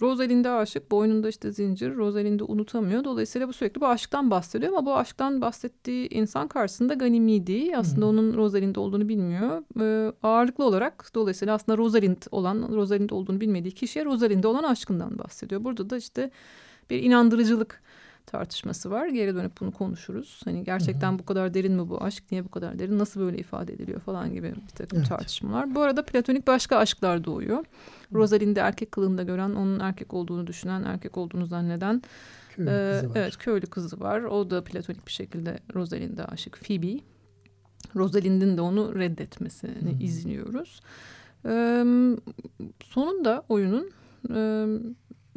Rosalind'e 0.02 0.50
aşık, 0.50 0.90
boynunda 0.90 1.28
işte 1.28 1.52
zincir, 1.52 1.96
Rosalind'i 1.96 2.44
unutamıyor. 2.44 3.04
Dolayısıyla 3.04 3.48
bu 3.48 3.52
sürekli 3.52 3.80
bu 3.80 3.86
aşktan 3.86 4.30
bahsediyor 4.30 4.72
ama 4.72 4.86
bu 4.86 4.96
aşktan 4.96 5.40
bahsettiği 5.40 6.08
insan 6.08 6.48
karşısında 6.48 6.94
Ganymede. 6.94 7.76
Aslında 7.76 8.06
hmm. 8.06 8.18
onun 8.18 8.36
Rosalind 8.36 8.76
olduğunu 8.76 9.08
bilmiyor. 9.08 9.62
Ee, 9.80 10.12
ağırlıklı 10.22 10.64
olarak 10.64 11.10
dolayısıyla 11.14 11.54
aslında 11.54 11.78
Rosalind 11.78 12.22
olan, 12.30 12.68
Rosalind 12.74 13.10
olduğunu 13.10 13.40
bilmediği 13.40 13.72
kişiye 13.72 14.04
Rosalind'e 14.04 14.48
olan 14.48 14.64
aşkından 14.64 15.18
bahsediyor. 15.18 15.64
Burada 15.64 15.90
da 15.90 15.96
işte 15.96 16.30
bir 16.90 17.02
inandırıcılık 17.02 17.82
tartışması 18.30 18.90
var. 18.90 19.06
Geri 19.06 19.34
dönüp 19.34 19.60
bunu 19.60 19.72
konuşuruz. 19.72 20.40
Hani 20.44 20.64
gerçekten 20.64 21.10
Hı-hı. 21.10 21.18
bu 21.18 21.24
kadar 21.24 21.54
derin 21.54 21.72
mi 21.72 21.88
bu 21.88 22.02
aşk? 22.04 22.24
Niye 22.30 22.44
bu 22.44 22.48
kadar 22.48 22.78
derin? 22.78 22.98
Nasıl 22.98 23.20
böyle 23.20 23.38
ifade 23.38 23.72
ediliyor 23.72 24.00
falan 24.00 24.34
gibi 24.34 24.54
bir 24.66 24.74
takım 24.74 24.98
evet. 24.98 25.08
tartışmalar. 25.08 25.74
Bu 25.74 25.80
arada 25.80 26.04
platonik 26.04 26.46
başka 26.46 26.76
aşklar 26.76 27.24
doğuyor. 27.24 27.64
Rosalind'i 28.12 28.60
erkek 28.60 28.92
kılığında 28.92 29.22
gören, 29.22 29.50
onun 29.50 29.80
erkek 29.80 30.14
olduğunu 30.14 30.46
düşünen, 30.46 30.82
erkek 30.82 31.16
olduğunu 31.16 31.46
zanneden 31.46 32.02
köylü 32.56 32.70
e, 32.70 32.92
kızı 32.92 33.10
var. 33.10 33.16
Evet, 33.16 33.36
köylü 33.36 33.66
kızı 33.66 34.00
var. 34.00 34.20
O 34.20 34.50
da 34.50 34.64
platonik 34.64 35.06
bir 35.06 35.12
şekilde 35.12 35.58
Rosalind'e 35.74 36.24
aşık. 36.24 36.58
Phoebe. 36.66 37.00
Rosalind'in 37.96 38.56
de 38.56 38.60
onu 38.60 38.94
reddetmesini 38.94 39.92
Hı-hı. 39.92 40.02
izliyoruz. 40.02 40.80
Ee, 41.46 41.84
sonunda 42.84 43.44
oyunun 43.48 43.90
e, 44.34 44.66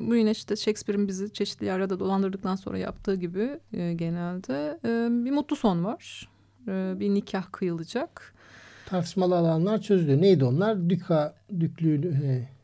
bu 0.07 0.15
yine 0.15 0.31
işte 0.31 0.55
Shakespeare'in 0.55 1.07
bizi 1.07 1.33
çeşitli 1.33 1.65
yerlerde 1.65 1.99
dolandırdıktan 1.99 2.55
sonra 2.55 2.77
yaptığı 2.77 3.15
gibi 3.15 3.59
e, 3.73 3.93
genelde 3.93 4.79
e, 4.85 5.25
bir 5.25 5.31
mutlu 5.31 5.55
son 5.55 5.83
var. 5.83 6.29
E, 6.67 6.99
bir 6.99 7.09
nikah 7.09 7.51
kıyılacak. 7.51 8.33
Tartışmalı 8.85 9.37
alanlar 9.37 9.81
çözülüyor. 9.81 10.21
Neydi 10.21 10.45
onlar? 10.45 10.89
Düka, 10.89 11.35
düklüğü, 11.59 12.03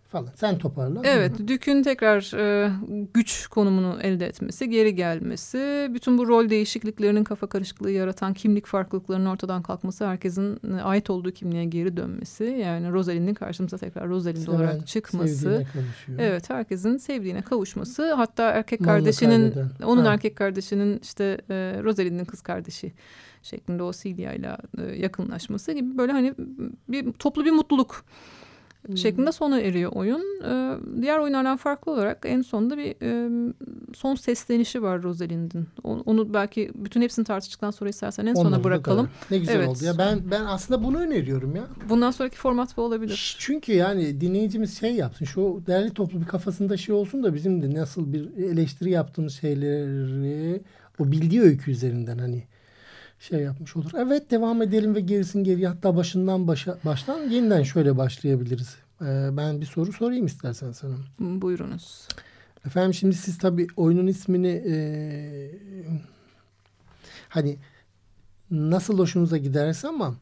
falan. 0.07 0.29
Sen 0.35 0.57
toparla. 0.57 1.01
Evet. 1.03 1.47
Dük'ün 1.47 1.83
tekrar 1.83 2.33
e, 2.37 2.71
güç 3.13 3.47
konumunu 3.47 3.99
elde 4.01 4.27
etmesi, 4.27 4.69
geri 4.69 4.95
gelmesi, 4.95 5.91
bütün 5.93 6.17
bu 6.17 6.27
rol 6.27 6.49
değişikliklerinin 6.49 7.23
kafa 7.23 7.47
karışıklığı 7.47 7.91
yaratan 7.91 8.33
kimlik 8.33 8.65
farklılıklarının 8.65 9.25
ortadan 9.25 9.61
kalkması, 9.61 10.07
herkesin 10.07 10.59
e, 10.77 10.81
ait 10.81 11.09
olduğu 11.09 11.31
kimliğe 11.31 11.65
geri 11.65 11.97
dönmesi. 11.97 12.43
Yani 12.43 12.91
Rosalind'in 12.91 13.33
karşımıza 13.33 13.77
tekrar 13.77 14.09
Rosalind 14.09 14.37
Seven, 14.37 14.57
olarak 14.57 14.87
çıkması. 14.87 15.65
Evet, 16.19 16.49
herkesin 16.49 16.97
sevdiğine 16.97 17.41
kavuşması. 17.41 18.13
Hatta 18.13 18.43
erkek 18.51 18.81
Manla 18.81 18.93
kardeşinin, 18.93 19.51
kaybeden. 19.51 19.85
onun 19.85 20.05
ha. 20.05 20.13
erkek 20.13 20.35
kardeşinin 20.35 20.99
işte 21.03 21.41
e, 21.49 21.55
Rosalind'in 21.83 22.25
kız 22.25 22.41
kardeşi 22.41 22.93
şeklinde 23.43 23.83
o 23.83 23.93
Celia 23.93 24.33
ile 24.33 24.57
yakınlaşması 24.95 25.71
gibi 25.71 25.97
böyle 25.97 26.11
hani 26.11 26.33
bir 26.89 27.13
toplu 27.13 27.45
bir 27.45 27.51
mutluluk 27.51 28.05
hmm. 28.85 28.97
şeklinde 28.97 29.31
sona 29.31 29.59
eriyor 29.59 29.91
oyun. 29.91 30.23
Ee, 30.43 30.77
diğer 31.01 31.19
oyunlardan 31.19 31.57
farklı 31.57 31.91
olarak 31.91 32.25
en 32.25 32.41
sonunda 32.41 32.77
bir 32.77 32.95
e, 33.01 33.29
son 33.95 34.15
seslenişi 34.15 34.81
var 34.81 35.03
Rosalind'in. 35.03 35.67
Onu, 35.83 36.01
onu 36.05 36.33
belki 36.33 36.71
bütün 36.75 37.01
hepsini 37.01 37.25
tartıştıktan 37.25 37.71
sonra 37.71 37.89
istersen 37.89 38.25
en 38.25 38.33
sona 38.33 38.63
bırakalım. 38.63 39.09
Ne 39.31 39.37
güzel 39.37 39.55
evet. 39.55 39.67
oldu 39.67 39.85
ya. 39.85 39.97
Ben 39.97 40.19
ben 40.31 40.45
aslında 40.45 40.83
bunu 40.83 40.97
öneriyorum 40.97 41.55
ya. 41.55 41.63
Bundan 41.89 42.11
sonraki 42.11 42.37
format 42.37 42.77
bu 42.77 42.81
olabilir. 42.81 43.35
Çünkü 43.39 43.73
yani 43.73 44.21
dinleyicimiz 44.21 44.79
şey 44.79 44.95
yapsın. 44.95 45.25
Şu 45.25 45.61
değerli 45.67 45.93
toplu 45.93 46.21
bir 46.21 46.25
kafasında 46.25 46.77
şey 46.77 46.95
olsun 46.95 47.23
da 47.23 47.33
bizim 47.33 47.61
de 47.61 47.79
nasıl 47.79 48.13
bir 48.13 48.43
eleştiri 48.43 48.89
yaptığımız 48.89 49.33
şeyleri 49.33 50.61
o 50.99 51.11
bildiği 51.11 51.41
öykü 51.41 51.71
üzerinden 51.71 52.17
hani 52.17 52.43
şey 53.19 53.39
yapmış 53.39 53.75
olur. 53.75 53.91
Evet 53.97 54.31
devam 54.31 54.61
edelim 54.61 54.95
ve 54.95 54.99
gerisin 54.99 55.43
geri 55.43 55.67
hatta 55.67 55.95
başından 55.95 56.47
başa, 56.47 56.77
baştan 56.85 57.29
yeniden 57.29 57.63
şöyle 57.63 57.97
başlayabiliriz. 57.97 58.75
Ee, 59.01 59.29
ben 59.31 59.61
bir 59.61 59.65
soru 59.65 59.93
sorayım 59.93 60.25
istersen 60.25 60.71
sana. 60.71 60.95
Buyurunuz. 61.19 62.07
Efendim 62.65 62.93
şimdi 62.93 63.15
siz 63.15 63.37
tabii 63.37 63.67
oyunun 63.75 64.07
ismini 64.07 64.63
e, 64.67 64.75
hani 67.29 67.57
nasıl 68.51 68.99
hoşunuza 68.99 69.37
giderse 69.37 69.87
ama 69.87 70.15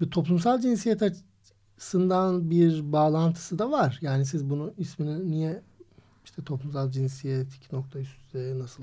bir 0.00 0.10
toplumsal 0.10 0.60
cinsiyet 0.60 1.02
açısından 1.02 2.50
bir 2.50 2.92
bağlantısı 2.92 3.58
da 3.58 3.70
var. 3.70 3.98
Yani 4.02 4.26
siz 4.26 4.50
bunu 4.50 4.72
ismini 4.78 5.30
niye 5.30 5.62
işte 6.24 6.44
toplumsal 6.44 6.90
cinsiyet 6.90 7.54
iki 7.54 7.74
nokta 7.74 7.98
üstte 7.98 8.58
nasıl 8.58 8.82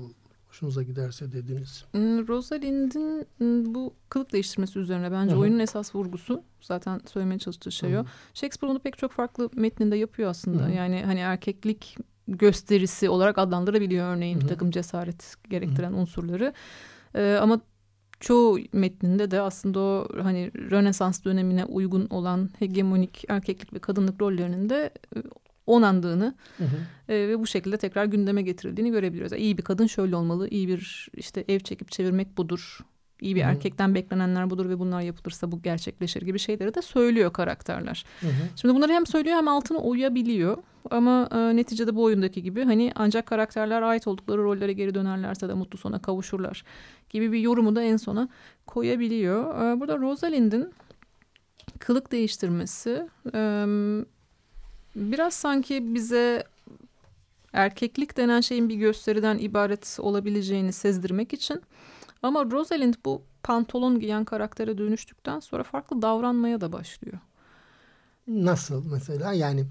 hoşunuza 0.56 0.82
giderse 0.82 1.32
dediniz. 1.32 1.84
Hmm, 1.90 2.28
Rosalind'in 2.28 3.74
bu 3.74 3.94
kılık 4.08 4.32
değiştirmesi 4.32 4.78
üzerine 4.78 5.12
bence 5.12 5.32
Hı-hı. 5.32 5.40
oyunun 5.40 5.58
esas 5.58 5.94
vurgusu 5.94 6.42
zaten 6.60 7.00
söylemeye 7.12 7.38
çalıştığı 7.38 7.72
şey 7.72 7.98
o. 7.98 8.04
Shakespeare 8.34 8.72
onu 8.72 8.78
pek 8.78 8.98
çok 8.98 9.12
farklı 9.12 9.50
metninde 9.54 9.96
yapıyor 9.96 10.30
aslında. 10.30 10.62
Hı-hı. 10.62 10.72
Yani 10.72 11.02
hani 11.04 11.20
erkeklik 11.20 11.96
gösterisi 12.28 13.08
olarak 13.08 13.38
adlandırabiliyor 13.38 14.16
örneğin 14.16 14.34
Hı-hı. 14.34 14.44
bir 14.44 14.48
takım 14.48 14.70
cesaret 14.70 15.34
gerektiren 15.50 15.90
Hı-hı. 15.90 16.00
unsurları. 16.00 16.52
Ee, 17.14 17.38
ama 17.42 17.60
çoğu 18.20 18.58
metninde 18.72 19.30
de 19.30 19.40
aslında 19.40 19.80
o 19.80 20.08
hani 20.22 20.50
Rönesans 20.54 21.24
dönemine 21.24 21.64
uygun 21.64 22.06
olan 22.10 22.50
hegemonik 22.58 23.24
erkeklik 23.28 23.72
ve 23.72 23.78
kadınlık 23.78 24.20
rollerinin 24.20 24.70
de 24.70 24.90
onandığını 25.66 26.34
hı 26.58 26.64
hı. 26.64 27.12
E, 27.12 27.28
ve 27.28 27.38
bu 27.38 27.46
şekilde 27.46 27.76
tekrar 27.76 28.04
gündeme 28.04 28.42
getirildiğini 28.42 28.90
görebiliyoruz. 28.90 29.32
Yani 29.32 29.42
iyi 29.42 29.58
bir 29.58 29.62
kadın 29.62 29.86
şöyle 29.86 30.16
olmalı, 30.16 30.48
iyi 30.48 30.68
bir 30.68 31.08
işte 31.14 31.44
ev 31.48 31.60
çekip 31.60 31.90
çevirmek 31.90 32.38
budur. 32.38 32.78
İyi 33.20 33.36
bir 33.36 33.42
hı 33.42 33.46
erkekten 33.46 33.94
beklenenler 33.94 34.50
budur 34.50 34.68
ve 34.68 34.78
bunlar 34.78 35.00
yapılırsa 35.00 35.52
bu 35.52 35.62
gerçekleşir 35.62 36.22
gibi 36.22 36.38
şeyleri 36.38 36.74
de 36.74 36.82
söylüyor 36.82 37.32
karakterler. 37.32 38.04
Hı 38.20 38.26
hı. 38.26 38.30
Şimdi 38.56 38.74
bunları 38.74 38.92
hem 38.92 39.06
söylüyor 39.06 39.36
hem 39.36 39.48
altına 39.48 39.78
uyabiliyor. 39.78 40.56
Ama 40.90 41.28
e, 41.32 41.56
neticede 41.56 41.94
bu 41.94 42.02
oyundaki 42.02 42.42
gibi 42.42 42.64
hani 42.64 42.92
ancak 42.94 43.26
karakterler 43.26 43.82
ait 43.82 44.06
oldukları 44.06 44.42
rollere 44.42 44.72
geri 44.72 44.94
dönerlerse 44.94 45.48
de 45.48 45.54
mutlu 45.54 45.78
sona 45.78 46.02
kavuşurlar 46.02 46.64
gibi 47.10 47.32
bir 47.32 47.38
yorumu 47.38 47.76
da 47.76 47.82
en 47.82 47.96
sona 47.96 48.28
koyabiliyor. 48.66 49.72
E, 49.72 49.80
burada 49.80 49.98
Rosalind'in 49.98 50.72
kılık 51.78 52.12
değiştirmesi 52.12 53.08
e, 53.34 53.66
Biraz 54.96 55.34
sanki 55.34 55.94
bize 55.94 56.44
erkeklik 57.52 58.16
denen 58.16 58.40
şeyin 58.40 58.68
bir 58.68 58.74
gösteriden 58.74 59.38
ibaret 59.38 59.96
olabileceğini 60.00 60.72
sezdirmek 60.72 61.32
için 61.32 61.62
ama 62.22 62.44
Rosalind 62.50 62.94
bu 63.04 63.22
pantolon 63.42 64.00
giyen 64.00 64.24
karaktere 64.24 64.78
dönüştükten 64.78 65.40
sonra 65.40 65.62
farklı 65.62 66.02
davranmaya 66.02 66.60
da 66.60 66.72
başlıyor. 66.72 67.18
Nasıl 68.28 68.86
mesela 68.92 69.32
yani 69.32 69.66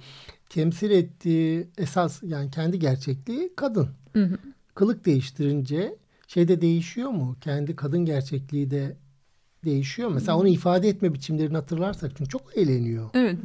temsil 0.50 0.92
ettiği 0.92 1.68
esas 1.78 2.24
yani 2.24 2.52
kendi 2.52 2.80
gerçekliği 2.80 3.56
kadın. 3.56 3.90
Hı 4.14 4.24
hı. 4.24 4.38
Kılık 4.76 5.06
değiştirince 5.06 5.96
şey 6.28 6.48
de 6.48 6.62
değişiyor 6.62 7.10
mu? 7.10 7.36
Kendi 7.42 7.76
kadın 7.76 8.06
gerçekliği 8.06 8.72
de 8.72 8.98
değişiyor. 9.66 10.10
Mesela 10.10 10.38
onu 10.38 10.48
ifade 10.48 10.90
etme 10.90 11.14
biçimlerini 11.14 11.56
hatırlarsak 11.56 12.12
çünkü 12.18 12.30
çok 12.30 12.58
eğleniyor. 12.58 13.10
Evet 13.14 13.38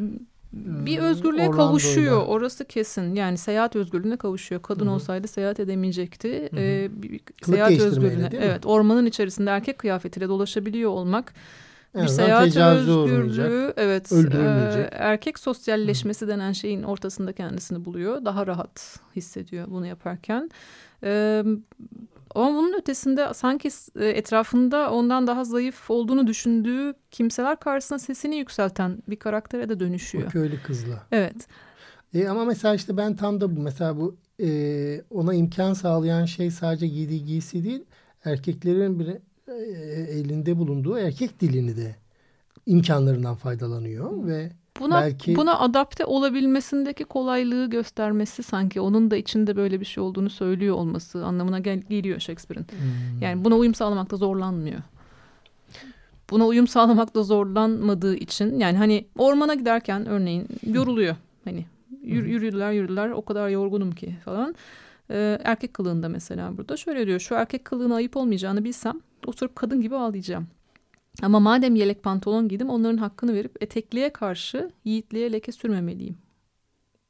bir 0.53 0.99
hmm, 0.99 1.05
özgürlüğe 1.05 1.43
Orlando'yla. 1.43 1.67
kavuşuyor. 1.67 2.27
Orası 2.27 2.65
kesin. 2.65 3.15
Yani 3.15 3.39
seyahat 3.39 3.77
özgürlüğüne 3.77 4.17
kavuşuyor. 4.17 4.63
Kadın 4.63 4.87
Hı-hı. 4.87 4.95
olsaydı 4.95 5.29
seyahat 5.29 5.61
edemeyecekti. 5.61 6.49
Ee, 6.57 6.89
bir, 6.93 7.21
seyahat 7.43 7.73
özgürlüğüne. 7.73 8.31
Evet, 8.33 8.67
ormanın 8.67 9.07
içerisinde 9.07 9.51
erkek 9.51 9.79
kıyafetiyle 9.79 10.29
dolaşabiliyor 10.29 10.91
olmak. 10.91 11.35
bir 11.95 12.09
seyahat 12.09 12.57
özgürlüğü, 12.57 13.73
evet, 13.77 14.13
e, 14.13 14.89
erkek 14.93 15.39
sosyalleşmesi 15.39 16.21
Hı-hı. 16.21 16.31
denen 16.35 16.53
şeyin 16.53 16.83
ortasında 16.83 17.33
kendisini 17.33 17.85
buluyor. 17.85 18.25
Daha 18.25 18.47
rahat 18.47 19.01
hissediyor 19.17 19.67
bunu 19.71 19.87
yaparken. 19.87 20.51
E, 21.05 21.45
ama 22.35 22.59
bunun 22.59 22.79
ötesinde 22.79 23.35
sanki 23.35 23.69
e, 23.97 24.09
etrafında 24.09 24.91
ondan 24.91 25.27
daha 25.27 25.45
zayıf 25.45 25.91
olduğunu 25.91 26.27
düşündüğü 26.27 26.95
kimseler 27.11 27.61
karşısına 27.61 27.99
sesini 27.99 28.37
yükselten 28.37 29.03
bir 29.09 29.17
karaktere 29.17 29.69
de 29.69 29.81
dönüşüyor. 29.81 30.27
O 30.27 30.31
köylü 30.31 30.63
kızla. 30.63 31.07
Evet. 31.13 31.47
E, 32.15 32.29
ama 32.29 32.45
mesela 32.45 32.75
işte 32.75 32.97
ben 32.97 33.17
tam 33.17 33.41
da 33.41 33.57
bu 33.57 33.61
mesela 33.61 33.97
bu 33.97 34.17
e, 34.43 35.03
ona 35.11 35.35
imkan 35.35 35.73
sağlayan 35.75 36.25
şey 36.25 36.51
sadece 36.51 36.87
giydiği 36.87 37.25
giysi 37.25 37.65
değil 37.65 37.85
erkeklerin 38.25 38.99
bir 38.99 39.09
e, 39.09 39.53
elinde 40.03 40.59
bulunduğu 40.59 40.99
erkek 40.99 41.41
dilini 41.41 41.77
de 41.77 41.97
imkanlarından 42.67 43.35
faydalanıyor 43.35 44.27
ve 44.27 44.53
buna 44.81 45.03
belki... 45.03 45.37
buna 45.37 45.59
adapte 45.59 46.05
olabilmesindeki 46.05 47.05
kolaylığı 47.05 47.71
göstermesi 47.71 48.43
sanki 48.43 48.81
onun 48.81 49.11
da 49.11 49.17
içinde 49.17 49.57
böyle 49.57 49.81
bir 49.81 49.85
şey 49.85 50.03
olduğunu 50.03 50.31
söylüyor 50.31 50.77
olması 50.77 51.25
anlamına 51.25 51.59
gel 51.59 51.79
geliyor 51.79 52.21
Shakespeare'in. 52.21 52.67
Hmm. 52.67 53.23
Yani 53.23 53.45
buna 53.45 53.57
uyum 53.57 53.75
sağlamakta 53.75 54.17
zorlanmıyor. 54.17 54.81
Buna 56.31 56.47
uyum 56.47 56.67
sağlamakta 56.67 57.23
zorlanmadığı 57.23 58.17
için 58.17 58.59
yani 58.59 58.79
hani 58.79 59.07
ormana 59.19 59.55
giderken 59.55 60.07
örneğin 60.07 60.49
yoruluyor. 60.67 61.17
Hani 61.45 61.67
yür, 62.03 62.27
yürüdüler 62.27 62.73
yürüdüler 62.73 63.11
o 63.11 63.23
kadar 63.23 63.49
yorgunum 63.49 63.93
ki 63.93 64.17
falan. 64.25 64.55
Ee, 65.11 65.39
erkek 65.45 65.75
kılığında 65.75 66.09
mesela 66.09 66.57
burada 66.57 66.77
şöyle 66.77 67.07
diyor 67.07 67.21
şu 67.21 67.35
erkek 67.35 67.65
kılığına 67.65 67.95
ayıp 67.95 68.17
olmayacağını 68.17 68.65
bilsem 68.65 69.01
oturup 69.27 69.57
kadın 69.57 69.81
gibi 69.81 69.97
ağlayacağım. 69.97 70.47
Ama 71.23 71.41
madem 71.41 71.75
yelek 71.77 72.03
pantolon 72.03 72.49
giydim 72.49 72.71
onların 72.71 72.97
hakkını 72.97 73.35
verip 73.35 73.63
etekliğe 73.63 74.13
karşı 74.13 74.71
yiğitliğe 74.85 75.33
leke 75.33 75.53
sürmemeliyim. 75.53 76.19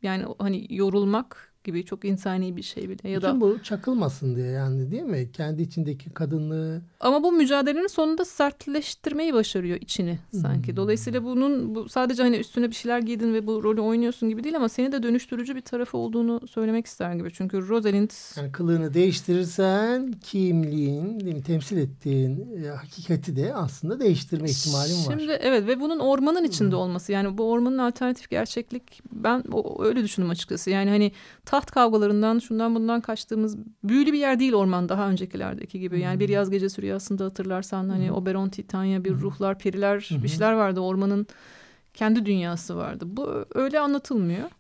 Yani 0.03 0.25
hani 0.39 0.67
yorulmak 0.71 1.50
gibi 1.65 1.85
çok 1.85 2.05
insani 2.05 2.57
bir 2.57 2.63
şey 2.63 2.89
bile 2.89 3.09
ya 3.11 3.17
Bütün 3.19 3.29
da 3.29 3.41
bu 3.41 3.63
çakılmasın 3.63 4.37
diye 4.37 4.47
yani 4.47 4.91
değil 4.91 5.03
mi? 5.03 5.33
Kendi 5.33 5.63
içindeki 5.63 6.11
kadınlığı 6.11 6.83
ama 7.01 7.23
bu 7.23 7.33
mücadelenin 7.33 7.87
sonunda 7.87 8.25
sertleştirmeyi 8.25 9.35
başarıyor 9.35 9.79
içini 9.81 10.19
sanki. 10.43 10.69
Hmm. 10.69 10.77
Dolayısıyla 10.77 11.25
bunun 11.25 11.75
bu 11.75 11.89
sadece 11.89 12.23
hani 12.23 12.37
üstüne 12.37 12.69
bir 12.71 12.75
şeyler 12.75 12.99
giydin 12.99 13.35
ve 13.35 13.47
bu 13.47 13.63
rolü 13.63 13.81
oynuyorsun 13.81 14.29
gibi 14.29 14.45
değil 14.45 14.57
ama 14.57 14.69
seni 14.69 14.93
de 14.93 15.03
dönüştürücü 15.03 15.57
bir 15.57 15.61
tarafı 15.61 15.99
olduğunu 15.99 16.49
söylemek 16.49 16.87
ister 16.87 17.15
gibi. 17.15 17.31
Çünkü 17.33 17.69
Rosalind 17.69 18.11
yani 18.37 18.53
kılığını 18.53 18.95
değiştirirsen 18.95 20.13
kimliğin 20.13 21.21
değil 21.21 21.35
mi, 21.37 21.43
temsil 21.43 21.77
ettiğin 21.77 22.63
e, 22.65 22.69
hakikati 22.69 23.37
de 23.37 23.55
aslında 23.55 24.01
değiştirme 24.01 24.51
ihtimalin 24.51 24.95
var. 25.07 25.19
Şimdi 25.19 25.33
evet 25.41 25.67
ve 25.67 25.81
bunun 25.81 25.99
ormanın 25.99 26.45
içinde 26.45 26.71
Hmm. 26.71 26.83
olması 26.83 27.13
yani 27.13 27.39
bu 27.39 27.51
ormanın 27.51 27.79
alternatif 27.79 28.31
gerçeklik 28.31 29.01
ben 29.13 29.45
o, 29.53 29.85
öyle 29.85 30.03
düşündüm 30.05 30.31
açıkçası. 30.31 30.71
Yani 30.71 30.91
hani 30.91 31.13
taht 31.51 31.71
kavgalarından 31.71 32.39
şundan 32.39 32.75
bundan 32.75 33.01
kaçtığımız 33.01 33.59
büyülü 33.85 34.13
bir 34.13 34.19
yer 34.19 34.41
değil 34.41 34.53
orman 34.53 34.89
daha 34.89 35.09
öncekilerdeki 35.09 35.81
gibi. 35.81 36.01
Yani 36.01 36.21
bir 36.21 36.29
yaz 36.29 36.51
gecesi 36.51 36.83
rüyasında 36.83 37.25
hatırlarsan 37.25 37.89
hani 37.89 38.09
Hı 38.09 38.11
hı. 38.11 38.15
Oberon, 38.15 38.49
Titania 38.49 39.05
bir 39.05 39.15
ruhlar, 39.15 39.59
periler 39.59 40.07
Hı 40.09 40.15
hı. 40.15 40.23
bir 40.23 40.29
şeyler 40.29 40.53
vardı. 40.53 40.81
Ormanın 40.81 41.27
kendi 41.95 42.27
dünyası 42.27 42.77
vardı. 42.77 43.05
Bu 43.09 43.45
öyle 43.55 43.81
anlatılmıyor. 43.81 44.51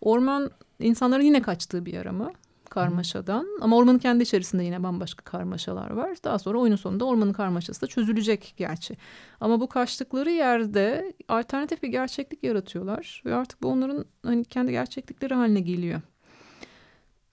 Orman 0.00 0.50
insanların 0.78 1.22
yine 1.22 1.42
kaçtığı 1.42 1.86
bir 1.86 1.92
yer 1.92 2.06
ama 2.06 2.32
karmaşadan. 2.70 3.46
Ama 3.60 3.76
ormanın 3.76 3.98
kendi 3.98 4.22
içerisinde 4.22 4.64
yine 4.64 4.82
bambaşka 4.82 5.24
karmaşalar 5.24 5.90
var. 5.90 6.16
Daha 6.24 6.38
sonra 6.38 6.58
oyunun 6.58 6.76
sonunda 6.76 7.04
ormanın 7.04 7.32
karmaşası 7.32 7.80
da 7.82 7.86
çözülecek 7.86 8.54
gerçi. 8.56 8.96
Ama 9.40 9.60
bu 9.60 9.68
kaçtıkları 9.68 10.30
yerde 10.30 11.14
alternatif 11.28 11.82
bir 11.82 11.88
gerçeklik 11.88 12.42
yaratıyorlar. 12.42 13.22
Ve 13.26 13.34
artık 13.34 13.62
bu 13.62 13.68
onların 13.68 14.04
hani 14.22 14.44
kendi 14.44 14.72
gerçeklikleri 14.72 15.34
haline 15.34 15.60
geliyor. 15.60 16.00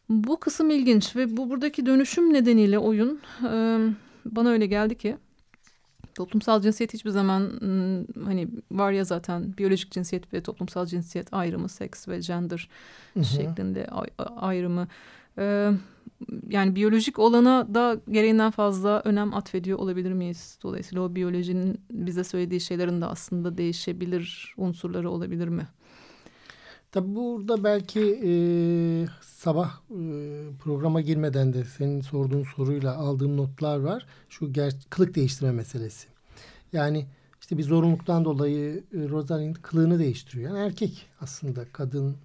Bu 0.09 0.39
kısım 0.39 0.69
ilginç 0.69 1.15
ve 1.15 1.37
bu 1.37 1.49
buradaki 1.49 1.85
dönüşüm 1.85 2.33
nedeniyle 2.33 2.79
oyun 2.79 3.19
e, 3.51 3.79
bana 4.25 4.49
öyle 4.49 4.65
geldi 4.65 4.97
ki 4.97 5.17
toplumsal 6.15 6.61
cinsiyet 6.61 6.93
hiçbir 6.93 7.09
zaman 7.09 7.51
hani 8.25 8.47
var 8.71 8.91
ya 8.91 9.03
zaten 9.03 9.57
biyolojik 9.57 9.91
cinsiyet 9.91 10.33
ve 10.33 10.43
toplumsal 10.43 10.85
cinsiyet 10.85 11.33
ayrımı, 11.33 11.69
seks 11.69 12.07
ve 12.07 12.19
gender 12.19 12.69
Hı 13.13 13.19
hı. 13.19 13.25
şeklinde 13.25 13.85
ay- 13.85 14.09
ayrımı. 14.37 14.87
Ee, 15.37 15.71
yani 16.49 16.75
biyolojik 16.75 17.19
olana 17.19 17.73
da 17.73 18.01
gereğinden 18.11 18.51
fazla 18.51 19.01
önem 19.05 19.33
atfediyor 19.33 19.79
olabilir 19.79 20.13
miyiz? 20.13 20.59
Dolayısıyla 20.63 21.03
o 21.03 21.15
biyolojinin 21.15 21.81
bize 21.91 22.23
söylediği 22.23 22.59
şeylerin 22.61 23.01
de 23.01 23.05
aslında 23.05 23.57
değişebilir 23.57 24.53
unsurları 24.57 25.09
olabilir 25.09 25.47
mi? 25.47 25.67
Tabii 26.91 27.15
burada 27.15 27.63
belki 27.63 27.99
e, 28.25 28.31
sabah 29.21 29.81
e, 29.89 30.01
programa 30.59 31.01
girmeden 31.01 31.53
de 31.53 31.63
senin 31.63 32.01
sorduğun 32.01 32.43
soruyla 32.43 32.95
aldığım 32.95 33.37
notlar 33.37 33.79
var. 33.79 34.05
Şu 34.29 34.51
kılık 34.89 35.15
değiştirme 35.15 35.51
meselesi. 35.51 36.07
Yani 36.73 37.05
işte 37.41 37.57
bir 37.57 37.63
zorunluluktan 37.63 38.25
dolayı 38.25 38.83
e, 38.93 39.09
Rosalind 39.09 39.55
kılığını 39.55 39.99
değiştiriyor. 39.99 40.49
Yani 40.49 40.65
erkek 40.65 41.05
aslında 41.21 41.65
kadın 41.73 42.17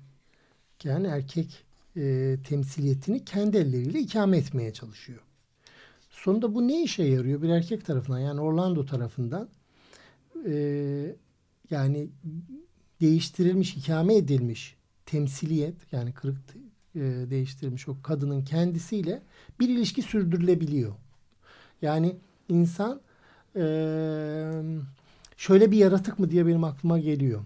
yani 0.84 1.06
erkek 1.06 1.64
e, 1.96 2.36
temsiliyetini 2.48 3.24
kendi 3.24 3.56
elleriyle 3.56 3.98
ikame 4.00 4.36
etmeye 4.36 4.72
çalışıyor. 4.72 5.20
Sonunda 6.10 6.54
bu 6.54 6.68
ne 6.68 6.82
işe 6.82 7.02
yarıyor? 7.02 7.42
Bir 7.42 7.48
erkek 7.48 7.84
tarafından 7.84 8.18
yani 8.18 8.40
Orlando 8.40 8.86
tarafından 8.86 9.48
e, 10.46 11.16
yani 11.70 12.08
değiştirilmiş, 13.00 13.74
ikame 13.76 14.16
edilmiş 14.16 14.76
temsiliyet 15.06 15.74
yani 15.92 16.12
kırık 16.12 16.36
e, 16.94 17.00
değiştirilmiş 17.30 17.88
o 17.88 17.96
kadının 18.02 18.44
kendisiyle 18.44 19.22
bir 19.60 19.68
ilişki 19.68 20.02
sürdürülebiliyor. 20.02 20.94
Yani 21.82 22.16
insan 22.48 23.00
e, 23.56 23.62
şöyle 25.36 25.70
bir 25.70 25.76
yaratık 25.76 26.18
mı 26.18 26.30
diye 26.30 26.46
benim 26.46 26.64
aklıma 26.64 26.98
geliyor. 26.98 27.40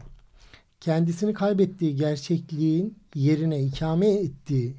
Kendisini 0.80 1.34
kaybettiği 1.34 1.96
gerçekliğin 1.96 2.98
yerine 3.14 3.62
ikame 3.62 4.08
ettiği 4.08 4.74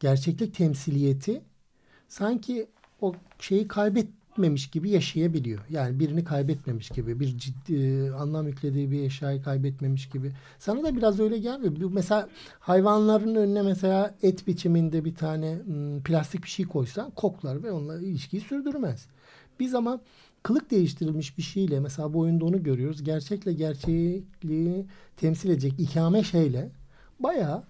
gerçeklik 0.00 0.54
temsiliyeti 0.54 1.42
sanki 2.08 2.66
o 3.00 3.14
şeyi 3.40 3.68
kaybetmemiş 4.36 4.70
gibi 4.70 4.90
yaşayabiliyor. 4.90 5.60
Yani 5.70 5.98
birini 5.98 6.24
kaybetmemiş 6.24 6.88
gibi, 6.88 7.20
bir 7.20 7.38
ciddi 7.38 8.10
anlam 8.12 8.46
yüklediği 8.48 8.90
bir 8.90 9.02
eşyayı 9.02 9.42
kaybetmemiş 9.42 10.08
gibi. 10.08 10.32
Sana 10.58 10.82
da 10.82 10.96
biraz 10.96 11.20
öyle 11.20 11.38
gelmiyor. 11.38 11.90
Mesela 11.92 12.28
hayvanların 12.60 13.34
önüne 13.34 13.62
mesela 13.62 14.14
et 14.22 14.46
biçiminde 14.46 15.04
bir 15.04 15.14
tane 15.14 15.58
plastik 16.04 16.42
bir 16.44 16.48
şey 16.48 16.66
koysan 16.66 17.10
koklar 17.10 17.62
ve 17.62 17.72
onunla 17.72 17.98
ilişkiyi 17.98 18.40
sürdürmez. 18.40 19.06
Biz 19.60 19.74
ama 19.74 20.00
kılık 20.42 20.70
değiştirilmiş 20.70 21.38
bir 21.38 21.42
şeyle 21.42 21.80
mesela 21.80 22.12
bu 22.12 22.18
oyunda 22.18 22.44
onu 22.44 22.62
görüyoruz. 22.62 23.02
Gerçekle 23.02 23.52
gerçekliği 23.52 24.86
temsil 25.16 25.50
edecek 25.50 25.72
ikame 25.78 26.22
şeyle 26.22 26.70
bayağı 27.20 27.62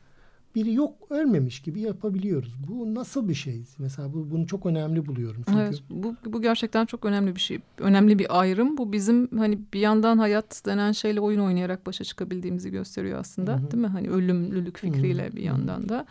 biri 0.56 0.72
yok 0.72 0.94
ölmemiş 1.10 1.62
gibi 1.62 1.80
yapabiliyoruz. 1.80 2.54
Bu 2.68 2.94
nasıl 2.94 3.28
bir 3.28 3.34
şey? 3.34 3.64
Mesela 3.78 4.12
bu, 4.12 4.30
bunu 4.30 4.46
çok 4.46 4.66
önemli 4.66 5.06
buluyorum. 5.06 5.42
Çünkü 5.48 5.60
Evet, 5.60 5.82
bu, 5.90 6.14
bu 6.24 6.42
gerçekten 6.42 6.86
çok 6.86 7.04
önemli 7.04 7.34
bir 7.34 7.40
şey. 7.40 7.58
Önemli 7.78 8.18
bir 8.18 8.40
ayrım. 8.40 8.76
Bu 8.76 8.92
bizim 8.92 9.38
hani 9.38 9.58
bir 9.74 9.80
yandan 9.80 10.18
hayat 10.18 10.62
denen 10.66 10.92
şeyle 10.92 11.20
oyun 11.20 11.40
oynayarak 11.40 11.86
başa 11.86 12.04
çıkabildiğimizi 12.04 12.70
gösteriyor 12.70 13.20
aslında. 13.20 13.52
Hı 13.52 13.56
hı. 13.56 13.70
Değil 13.70 13.82
mi? 13.82 13.88
Hani 13.88 14.10
ölümlülük 14.10 14.78
fikriyle 14.78 15.26
Hı 15.26 15.30
hı. 15.30 15.36
bir 15.36 15.42
yandan 15.42 15.88
da. 15.88 16.06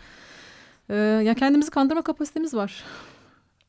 Ee, 0.90 0.96
ya 0.96 1.34
kendimizi 1.34 1.72
kandırma 1.72 2.02
kapasitemiz 2.02 2.54
var. 2.54 2.84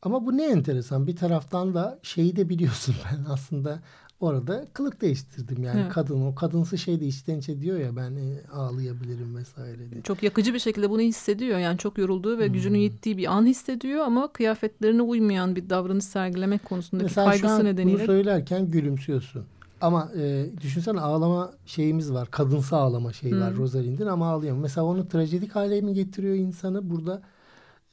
Ama 0.06 0.26
bu 0.26 0.36
ne 0.36 0.46
enteresan. 0.46 1.06
Bir 1.06 1.16
taraftan 1.16 1.74
da 1.74 1.98
şeyi 2.02 2.36
de 2.36 2.48
biliyorsun 2.48 2.94
ben 3.04 3.32
aslında 3.32 3.80
orada 4.20 4.66
kılık 4.72 5.00
değiştirdim. 5.00 5.64
Yani 5.64 5.80
Evet. 5.80 5.92
kadın 5.92 6.26
o 6.26 6.34
kadınsı 6.34 6.78
şey 6.78 7.00
de 7.00 7.06
içten 7.06 7.38
içe 7.38 7.60
diyor 7.60 7.78
ya 7.78 7.96
ben 7.96 8.16
e, 8.16 8.40
ağlayabilirim 8.52 9.36
vesaire 9.36 9.90
diye. 9.90 10.02
Çok 10.02 10.22
yakıcı 10.22 10.54
bir 10.54 10.58
şekilde 10.58 10.90
bunu 10.90 11.00
hissediyor. 11.00 11.58
Yani 11.58 11.78
çok 11.78 11.98
yorulduğu 11.98 12.38
ve 12.38 12.46
Hmm. 12.46 12.52
gücünün 12.52 12.78
yettiği 12.78 13.16
bir 13.16 13.36
an 13.36 13.46
hissediyor 13.46 14.04
ama 14.04 14.32
kıyafetlerine 14.32 15.02
uymayan 15.02 15.56
bir 15.56 15.70
davranış 15.70 16.04
sergilemek 16.04 16.64
konusundaki 16.64 17.04
Mesela 17.04 17.24
şu 17.24 17.30
kaygısı 17.30 17.54
an 17.54 17.64
nedeniyle 17.64 17.98
bunu 17.98 18.06
söylerken 18.06 18.70
gülümsüyorsun. 18.70 19.44
Ama 19.80 20.12
e, 20.18 20.46
düşünsene 20.60 21.00
ağlama 21.00 21.52
şeyimiz 21.66 22.12
var. 22.12 22.28
Kadınsı 22.30 22.76
ağlama 22.76 23.12
şeyi 23.12 23.40
var 23.40 23.52
Hı. 23.52 23.56
Rosalind'in 23.56 24.06
ama 24.06 24.28
ağlayamıyor. 24.30 24.62
Mesela 24.62 24.84
onu 24.84 25.08
trajedik 25.08 25.56
hale 25.56 25.80
mi 25.80 25.94
getiriyor 25.94 26.34
insanı? 26.34 26.90
Burada 26.90 27.22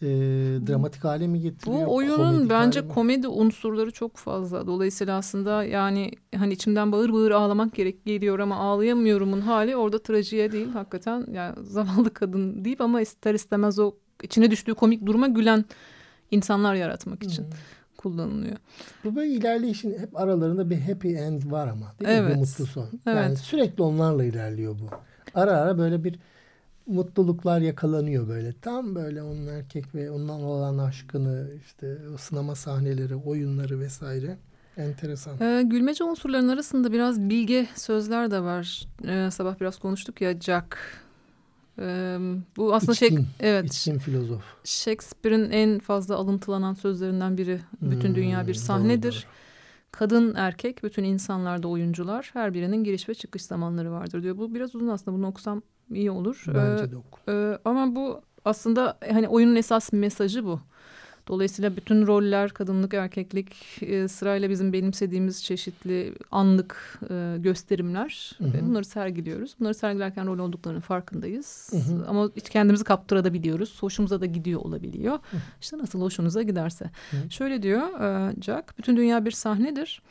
e, 0.03 0.07
dramatik 0.67 1.03
hale 1.03 1.27
mi 1.27 1.41
getiriyor? 1.41 1.87
Bu 1.87 1.95
oyunun 1.95 2.49
bence 2.49 2.81
mi? 2.81 2.87
komedi 2.87 3.27
unsurları 3.27 3.91
çok 3.91 4.17
fazla. 4.17 4.67
Dolayısıyla 4.67 5.17
aslında 5.17 5.63
yani 5.63 6.11
hani 6.35 6.53
içimden 6.53 6.91
bağır 6.91 7.13
bağır 7.13 7.31
ağlamak 7.31 7.75
gerek 7.75 8.05
geliyor 8.05 8.39
ama 8.39 8.55
ağlayamıyorumun 8.55 9.41
hali 9.41 9.75
orada 9.75 10.03
trajiye 10.03 10.51
değil 10.51 10.69
hakikaten. 10.69 11.25
Yani 11.31 11.55
zavallı 11.65 12.13
kadın 12.13 12.65
deyip 12.65 12.81
ama 12.81 13.01
ister 13.01 13.33
istemez 13.33 13.79
o 13.79 13.91
içine 14.23 14.51
düştüğü 14.51 14.73
komik 14.73 15.05
duruma 15.05 15.27
gülen 15.27 15.65
insanlar 16.31 16.75
yaratmak 16.75 17.23
için 17.23 17.43
Hı. 17.43 17.47
kullanılıyor. 17.97 18.57
Bu 19.03 19.15
böyle 19.15 19.31
ilerleyişin 19.33 19.99
hep 19.99 20.17
aralarında 20.19 20.69
bir 20.69 20.81
happy 20.81 21.15
end 21.17 21.51
var 21.51 21.67
ama. 21.67 21.93
Değil 21.99 22.11
mi? 22.11 22.17
Evet. 22.25 22.35
Bir 22.35 22.39
mutlu 22.39 22.65
son. 22.65 22.85
Yani 23.05 23.25
Evet. 23.27 23.37
sürekli 23.37 23.83
onlarla 23.83 24.23
ilerliyor 24.23 24.79
bu. 24.79 24.89
Ara 25.33 25.51
ara 25.51 25.77
böyle 25.77 26.03
bir 26.03 26.19
mutluluklar 26.87 27.61
yakalanıyor 27.61 28.27
böyle. 28.27 28.53
Tam 28.61 28.95
böyle 28.95 29.21
onun 29.23 29.47
erkek 29.47 29.95
ve 29.95 30.11
ondan 30.11 30.43
olan 30.43 30.77
aşkını 30.77 31.49
işte 31.65 31.97
o 32.13 32.17
sınama 32.17 32.55
sahneleri, 32.55 33.15
oyunları 33.15 33.79
vesaire. 33.79 34.37
Enteresan. 34.77 35.41
Ee, 35.41 35.63
gülmece 35.63 36.03
unsurların 36.03 36.47
arasında 36.47 36.91
biraz 36.91 37.19
bilge 37.29 37.67
sözler 37.75 38.31
de 38.31 38.41
var. 38.41 38.87
Ee, 39.07 39.31
sabah 39.31 39.59
biraz 39.59 39.79
konuştuk 39.79 40.21
ya 40.21 40.39
Jack. 40.39 40.77
Ee, 41.79 42.17
bu 42.57 42.75
aslında 42.75 42.93
şey 42.93 43.17
evet 43.39 43.65
içkin 43.65 43.97
filozof. 43.97 44.43
Shakespeare'in 44.63 45.49
en 45.49 45.79
fazla 45.79 46.15
alıntılanan 46.15 46.73
sözlerinden 46.73 47.37
biri. 47.37 47.59
Bütün 47.81 48.09
Hmm, 48.09 48.15
dünya 48.15 48.41
bir 48.41 48.53
doğru, 48.53 48.61
sahnedir. 48.61 49.13
doğru. 49.13 49.31
Kadın, 49.91 50.33
erkek, 50.35 50.83
bütün 50.83 51.03
insanlar 51.03 51.63
da 51.63 51.67
oyuncular. 51.67 52.29
Her 52.33 52.53
birinin 52.53 52.83
giriş 52.83 53.09
ve 53.09 53.13
çıkış 53.13 53.41
zamanları 53.41 53.91
vardır 53.91 54.23
diyor. 54.23 54.37
Bu 54.37 54.55
biraz 54.55 54.75
uzun 54.75 54.87
aslında. 54.87 55.17
Bunu 55.17 55.27
okusam 55.27 55.61
iyi 55.95 56.11
olur. 56.11 56.43
Bence 56.47 56.83
Ee, 56.83 56.91
de 56.91 56.95
oku. 56.97 57.19
e, 57.31 57.57
ama 57.65 57.95
bu 57.95 58.21
aslında 58.45 58.97
hani 59.11 59.27
oyunun 59.27 59.55
esas 59.55 59.93
mesajı 59.93 60.45
bu. 60.45 60.59
Dolayısıyla 61.27 61.75
bütün 61.75 62.07
roller, 62.07 62.49
kadınlık, 62.49 62.93
erkeklik 62.93 63.55
e, 63.81 64.07
sırayla 64.07 64.49
bizim 64.49 64.73
benimsediğimiz 64.73 65.43
çeşitli 65.43 66.13
anlık 66.31 66.99
e, 67.09 67.35
gösterimler. 67.39 68.31
Hı 68.37 68.43
hı. 68.43 68.65
Bunları 68.69 68.85
sergiliyoruz. 68.85 69.55
Bunları 69.59 69.73
sergilerken 69.73 70.27
rol 70.27 70.39
olduklarının 70.39 70.79
farkındayız. 70.81 71.69
Hı 71.71 71.77
hı. 71.77 72.05
Ama 72.07 72.29
hiç 72.35 72.49
kendimizi 72.49 72.83
kaptırabiliyoruz. 72.83 73.83
Hoşumuza 73.83 74.21
da 74.21 74.25
gidiyor 74.25 74.61
olabiliyor. 74.61 75.19
İşte 75.61 75.77
nasıl 75.77 76.01
hoşunuza 76.01 76.41
giderse. 76.41 76.85
Hı. 77.11 77.17
Şöyle 77.29 77.63
diyor 77.63 77.81
e, 78.01 78.33
Jack, 78.41 78.77
bütün 78.77 78.97
dünya 78.97 79.25
bir 79.25 79.31
sahnedir. 79.31 80.01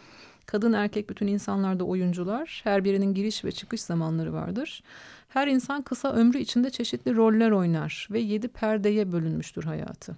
Kadın 0.46 0.72
erkek 0.72 1.10
bütün 1.10 1.26
insanlarda 1.26 1.84
oyuncular. 1.84 2.60
Her 2.64 2.84
birinin 2.84 3.14
giriş 3.14 3.44
ve 3.44 3.52
çıkış 3.52 3.82
zamanları 3.82 4.32
vardır. 4.32 4.82
Her 5.28 5.48
insan 5.48 5.82
kısa 5.82 6.12
ömrü 6.12 6.38
içinde 6.38 6.70
çeşitli 6.70 7.16
roller 7.16 7.50
oynar 7.50 8.08
ve 8.10 8.20
yedi 8.20 8.48
perdeye 8.48 9.12
bölünmüştür 9.12 9.64
hayatı. 9.64 10.16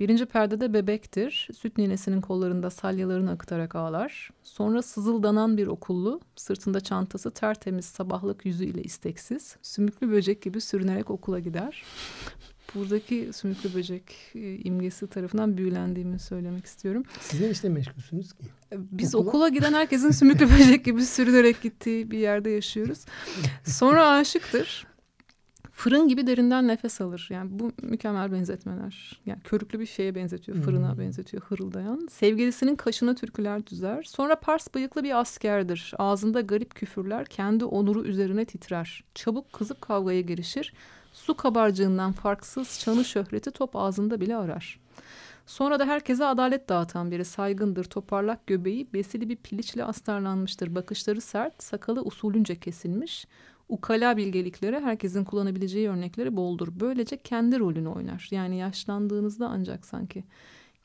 Birinci 0.00 0.26
perdede 0.26 0.72
bebektir. 0.72 1.48
Süt 1.56 1.78
ninesinin 1.78 2.20
kollarında 2.20 2.70
salyalarını 2.70 3.30
akıtarak 3.30 3.74
ağlar. 3.76 4.30
Sonra 4.42 4.82
sızıldanan 4.82 5.56
bir 5.56 5.66
okullu, 5.66 6.20
sırtında 6.36 6.80
çantası 6.80 7.30
tertemiz 7.30 7.84
sabahlık 7.84 8.46
yüzüyle 8.46 8.82
isteksiz, 8.82 9.56
sümüklü 9.62 10.10
böcek 10.10 10.42
gibi 10.42 10.60
sürünerek 10.60 11.10
okula 11.10 11.38
gider 11.38 11.82
buradaki 12.74 13.30
sümüklü 13.32 13.74
böcek 13.74 14.14
e, 14.34 14.56
imgesi 14.56 15.06
tarafından 15.06 15.56
büyülendiğimi 15.56 16.18
söylemek 16.18 16.66
istiyorum. 16.66 17.02
Siz 17.20 17.40
ne 17.40 17.50
işte 17.50 17.68
meşgulsünüz 17.68 18.32
ki? 18.32 18.44
E, 18.72 18.76
biz 18.90 19.14
okula, 19.14 19.28
okula 19.28 19.48
giden 19.48 19.72
herkesin 19.72 20.10
sümüklü 20.10 20.50
böcek 20.50 20.84
gibi 20.84 21.04
sürünerek 21.04 21.62
gittiği 21.62 22.10
bir 22.10 22.18
yerde 22.18 22.50
yaşıyoruz. 22.50 23.04
Sonra 23.64 24.08
aşıktır. 24.08 24.86
Fırın 25.74 26.08
gibi 26.08 26.26
derinden 26.26 26.68
nefes 26.68 27.00
alır. 27.00 27.28
Yani 27.30 27.50
bu 27.58 27.72
mükemmel 27.82 28.32
benzetmeler. 28.32 29.20
Yani 29.26 29.40
körüklü 29.40 29.80
bir 29.80 29.86
şeye 29.86 30.14
benzetiyor, 30.14 30.58
fırına 30.58 30.92
hmm. 30.92 30.98
benzetiyor 30.98 31.42
hırıldayan. 31.42 32.08
Sevgilisinin 32.10 32.76
kaşına 32.76 33.14
türküler 33.14 33.66
düzer. 33.66 34.02
Sonra 34.02 34.36
Pars 34.40 34.74
bıyıklı 34.74 35.04
bir 35.04 35.20
askerdir. 35.20 35.94
Ağzında 35.98 36.40
garip 36.40 36.74
küfürler 36.74 37.26
kendi 37.26 37.64
onuru 37.64 38.04
üzerine 38.04 38.44
titrer. 38.44 39.04
Çabuk 39.14 39.52
kızıp 39.52 39.80
kavgaya 39.80 40.20
girişir. 40.20 40.72
Su 41.26 41.34
kabarcığından 41.34 42.12
farksız 42.12 42.80
çanı 42.80 43.04
şöhreti 43.04 43.50
top 43.50 43.76
ağzında 43.76 44.20
bile 44.20 44.36
arar. 44.36 44.80
Sonra 45.46 45.78
da 45.78 45.86
herkese 45.86 46.24
adalet 46.24 46.68
dağıtan 46.68 47.10
biri 47.10 47.24
saygındır, 47.24 47.84
toparlak 47.84 48.46
göbeği, 48.46 48.92
besili 48.92 49.28
bir 49.28 49.36
piliçle 49.36 49.84
astarlanmıştır. 49.84 50.74
Bakışları 50.74 51.20
sert, 51.20 51.62
sakalı 51.62 52.02
usulünce 52.02 52.56
kesilmiş. 52.56 53.26
Ukala 53.68 54.16
bilgelikleri 54.16 54.80
herkesin 54.80 55.24
kullanabileceği 55.24 55.88
örnekleri 55.88 56.36
boldur. 56.36 56.68
Böylece 56.80 57.16
kendi 57.16 57.58
rolünü 57.58 57.88
oynar. 57.88 58.28
Yani 58.30 58.58
yaşlandığınızda 58.58 59.48
ancak 59.48 59.86
sanki 59.86 60.24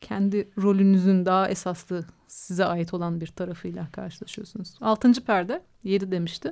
kendi 0.02 0.50
rolünüzün 0.62 1.26
daha 1.26 1.50
esaslı 1.50 2.06
size 2.28 2.66
ait 2.66 2.94
olan 2.94 3.22
bir 3.22 3.28
tarafıyla 3.28 3.88
karşılaşıyorsunuz. 3.92 4.76
Altıncı 4.82 5.22
perde, 5.22 5.62
yedi 5.84 6.12
demişti. 6.12 6.52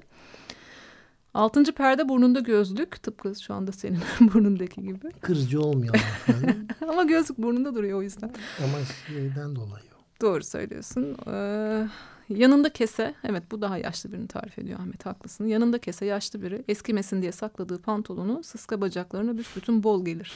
Altıncı 1.33 1.71
perde 1.71 2.09
burnunda 2.09 2.39
gözlük. 2.39 3.03
Tıpkı 3.03 3.33
şu 3.35 3.53
anda 3.53 3.71
senin 3.71 3.99
burnundaki 4.33 4.81
gibi. 4.83 5.11
Kırıcı 5.21 5.61
olmuyor. 5.61 5.95
Ama 6.89 7.03
gözlük 7.03 7.37
burnunda 7.37 7.75
duruyor 7.75 7.99
o 7.99 8.01
yüzden. 8.01 8.31
Ama 8.63 8.77
şeyden 9.07 9.55
dolayı. 9.55 9.83
Doğru 10.21 10.43
söylüyorsun. 10.43 11.17
Ee, 11.27 11.87
yanında 12.29 12.69
kese. 12.69 13.13
Evet 13.23 13.43
bu 13.51 13.61
daha 13.61 13.77
yaşlı 13.77 14.11
birini 14.11 14.27
tarif 14.27 14.59
ediyor 14.59 14.79
Ahmet 14.79 15.05
haklısın. 15.05 15.45
Yanında 15.45 15.77
kese 15.79 16.05
yaşlı 16.05 16.41
biri. 16.41 16.63
Eskimesin 16.67 17.21
diye 17.21 17.31
sakladığı 17.31 17.81
pantolonu 17.81 18.43
sıska 18.43 18.81
bacaklarına 18.81 19.37
büsbütün 19.37 19.83
bol 19.83 20.05
gelir. 20.05 20.33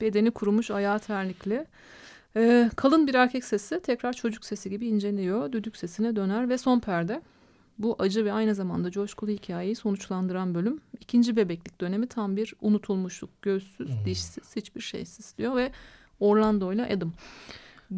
Bedeni 0.00 0.30
kurumuş 0.30 0.70
ayağı 0.70 0.98
terlikli. 0.98 1.66
Ee, 2.36 2.70
kalın 2.76 3.06
bir 3.06 3.14
erkek 3.14 3.44
sesi 3.44 3.80
tekrar 3.80 4.12
çocuk 4.12 4.44
sesi 4.44 4.70
gibi 4.70 4.86
inceliyor. 4.86 5.52
Düdük 5.52 5.76
sesine 5.76 6.16
döner 6.16 6.48
ve 6.48 6.58
son 6.58 6.80
perde. 6.80 7.22
Bu 7.78 7.96
acı 7.98 8.24
ve 8.24 8.32
aynı 8.32 8.54
zamanda 8.54 8.90
coşkulu 8.90 9.30
hikayeyi 9.30 9.76
sonuçlandıran 9.76 10.54
bölüm 10.54 10.80
ikinci 11.00 11.36
bebeklik 11.36 11.80
dönemi 11.80 12.06
tam 12.06 12.36
bir 12.36 12.54
unutulmuşluk. 12.60 13.42
Gözsüz, 13.42 13.88
hmm. 13.88 14.04
dişsiz, 14.04 14.56
hiçbir 14.56 14.80
şeysiz 14.80 15.34
diyor 15.38 15.56
ve 15.56 15.70
Orlando 16.20 16.72
ile 16.72 16.86
Adam 16.86 17.12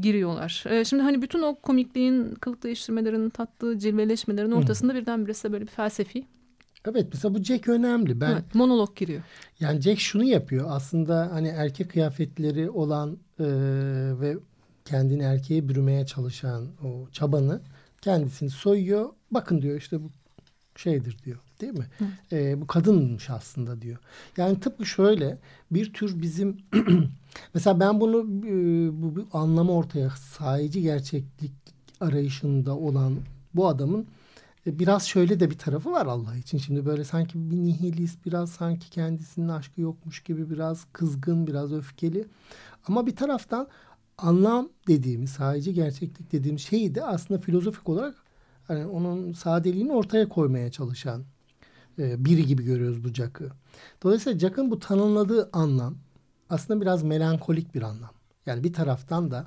giriyorlar. 0.00 0.64
Ee, 0.66 0.84
şimdi 0.84 1.02
hani 1.02 1.22
bütün 1.22 1.42
o 1.42 1.54
komikliğin, 1.54 2.34
kılık 2.34 2.62
değiştirmelerin, 2.62 3.30
tatlı 3.30 3.78
cilveleşmelerin 3.78 4.50
ortasında 4.50 4.92
hmm. 4.92 5.00
birdenbire 5.00 5.34
size 5.34 5.52
böyle 5.52 5.64
bir 5.64 5.70
felsefi 5.70 6.26
Evet 6.88 7.06
mesela 7.12 7.34
bu 7.34 7.42
Jack 7.42 7.68
önemli. 7.68 8.20
Ben 8.20 8.32
evet, 8.32 8.54
monolog 8.54 8.96
giriyor. 8.96 9.22
Yani 9.60 9.80
Jack 9.80 10.00
şunu 10.00 10.24
yapıyor. 10.24 10.66
Aslında 10.68 11.28
hani 11.32 11.48
erkek 11.48 11.90
kıyafetleri 11.90 12.70
olan 12.70 13.18
e, 13.38 13.44
ve 14.20 14.36
kendini 14.84 15.22
erkeğe 15.22 15.68
bürümeye 15.68 16.06
çalışan 16.06 16.68
o 16.84 17.10
çabanı 17.12 17.60
kendisini 18.02 18.50
soyuyor. 18.50 19.10
Bakın 19.30 19.62
diyor 19.62 19.76
işte 19.76 20.02
bu 20.02 20.10
şeydir 20.76 21.16
diyor 21.24 21.38
değil 21.60 21.72
mi? 21.72 21.86
E, 22.32 22.60
bu 22.60 22.66
kadınmış 22.66 23.30
aslında 23.30 23.82
diyor. 23.82 23.98
Yani 24.36 24.60
tıpkı 24.60 24.86
şöyle 24.86 25.38
bir 25.70 25.92
tür 25.92 26.22
bizim 26.22 26.56
mesela 27.54 27.80
ben 27.80 28.00
bunu 28.00 28.18
e, 28.46 28.52
bu, 29.02 29.16
bu 29.16 29.38
anlamı 29.38 29.72
ortaya 29.72 30.10
sahici 30.10 30.82
gerçeklik 30.82 31.52
arayışında 32.00 32.76
olan 32.76 33.16
bu 33.54 33.68
adamın 33.68 34.06
e, 34.66 34.78
biraz 34.78 35.06
şöyle 35.06 35.40
de 35.40 35.50
bir 35.50 35.58
tarafı 35.58 35.92
var 35.92 36.06
Allah 36.06 36.36
için. 36.36 36.58
Şimdi 36.58 36.86
böyle 36.86 37.04
sanki 37.04 37.50
bir 37.50 37.56
nihilist 37.56 38.26
biraz 38.26 38.50
sanki 38.50 38.90
kendisinin 38.90 39.48
aşkı 39.48 39.80
yokmuş 39.80 40.22
gibi 40.22 40.50
biraz 40.50 40.86
kızgın 40.92 41.46
biraz 41.46 41.72
öfkeli. 41.72 42.26
Ama 42.86 43.06
bir 43.06 43.16
taraftan 43.16 43.68
anlam 44.18 44.68
dediğimiz, 44.88 45.30
sahici 45.30 45.74
gerçeklik 45.74 46.32
dediğimiz 46.32 46.62
şeyi 46.62 46.94
de 46.94 47.04
aslında 47.04 47.40
filozofik 47.40 47.88
olarak 47.88 48.29
hani 48.70 48.86
onun 48.86 49.32
sadeliğini 49.32 49.92
ortaya 49.92 50.28
koymaya 50.28 50.70
çalışan 50.70 51.24
e, 51.98 52.24
biri 52.24 52.46
gibi 52.46 52.64
görüyoruz 52.64 53.04
bu 53.04 53.08
Jack'ı. 53.08 53.50
Dolayısıyla 54.02 54.38
Jack'ın 54.38 54.70
bu 54.70 54.78
tanımladığı 54.78 55.50
anlam 55.52 55.94
aslında 56.50 56.80
biraz 56.80 57.02
melankolik 57.02 57.74
bir 57.74 57.82
anlam. 57.82 58.10
Yani 58.46 58.64
bir 58.64 58.72
taraftan 58.72 59.30
da 59.30 59.46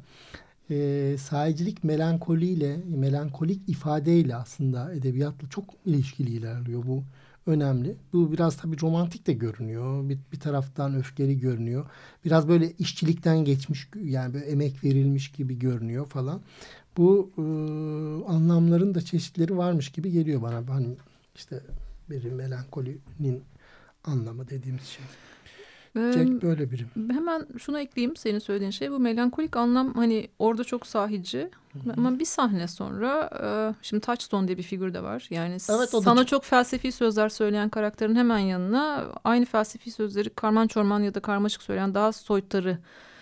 e, 0.70 1.16
sahicilik 1.20 1.84
melankoliyle, 1.84 2.78
melankolik 2.78 3.70
ifadeyle 3.70 4.36
aslında 4.36 4.94
edebiyatla 4.94 5.50
çok 5.50 5.66
ilişkili 5.86 6.30
ilerliyor 6.30 6.84
bu 6.88 7.04
önemli. 7.46 7.96
Bu 8.14 8.32
biraz 8.32 8.58
tabii 8.58 8.82
romantik 8.82 9.28
de 9.28 9.34
görünüyor. 9.34 10.10
Bir, 10.10 10.20
bir 10.32 10.40
taraftan 10.40 10.96
öfkeli 10.96 11.40
görünüyor. 11.40 11.86
Biraz 12.26 12.48
böyle 12.48 12.72
işçilikten 12.72 13.46
geçmiş 13.46 13.90
yani 14.04 14.34
böyle 14.34 14.46
emek 14.46 14.84
verilmiş 14.84 15.32
gibi 15.32 15.60
görünüyor 15.60 16.06
falan. 16.06 16.42
Bu 16.98 17.32
e, 17.38 17.42
anlamların 18.32 18.96
da 18.96 19.02
çeşitleri 19.02 19.58
varmış 19.58 19.92
gibi 19.92 20.12
geliyor 20.12 20.42
bana. 20.42 20.74
Hani 20.74 20.96
işte 21.36 21.62
bir 22.10 22.32
melankolinin 22.32 23.44
anlamı 24.04 24.50
dediğimiz 24.50 24.84
şey. 24.84 25.06
Jack 25.96 26.44
böyle 26.44 26.72
biri. 26.72 26.86
Hemen 27.12 27.48
şunu 27.58 27.80
ekleyeyim 27.80 28.16
senin 28.16 28.40
söylediğin 28.40 28.72
şey. 28.72 28.92
Bu 28.92 29.00
melankolik 29.00 29.58
anlam 29.58 29.94
hani 29.94 30.28
orada 30.40 30.64
çok 30.64 30.88
sahici. 30.88 31.50
Hı-hı. 31.74 31.94
Ama 31.98 32.20
bir 32.20 32.26
sahne 32.26 32.68
sonra 32.68 33.30
şimdi 33.82 34.02
Touchstone 34.02 34.48
diye 34.48 34.58
bir 34.58 34.64
figür 34.64 34.94
de 34.94 35.04
var. 35.04 35.28
Yani 35.30 35.58
evet, 35.70 35.90
sana 35.90 36.16
çok... 36.16 36.28
çok 36.28 36.44
felsefi 36.44 36.92
sözler 36.92 37.30
söyleyen 37.30 37.70
karakterin 37.70 38.16
hemen 38.16 38.38
yanına 38.38 39.06
aynı 39.24 39.46
felsefi 39.46 39.92
sözleri 39.92 40.30
karman 40.30 40.68
çorman 40.68 41.00
ya 41.00 41.14
da 41.14 41.20
karmaşık 41.20 41.62
söyleyen 41.62 41.94
daha 41.94 42.12
soytarı 42.12 42.78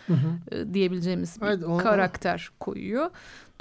hı 0.08 0.14
hı. 0.14 0.56
E, 0.56 0.74
diyebileceğimiz 0.74 1.42
bir 1.42 1.46
evet, 1.46 1.64
onu, 1.64 1.78
karakter 1.78 2.50
koyuyor. 2.60 3.10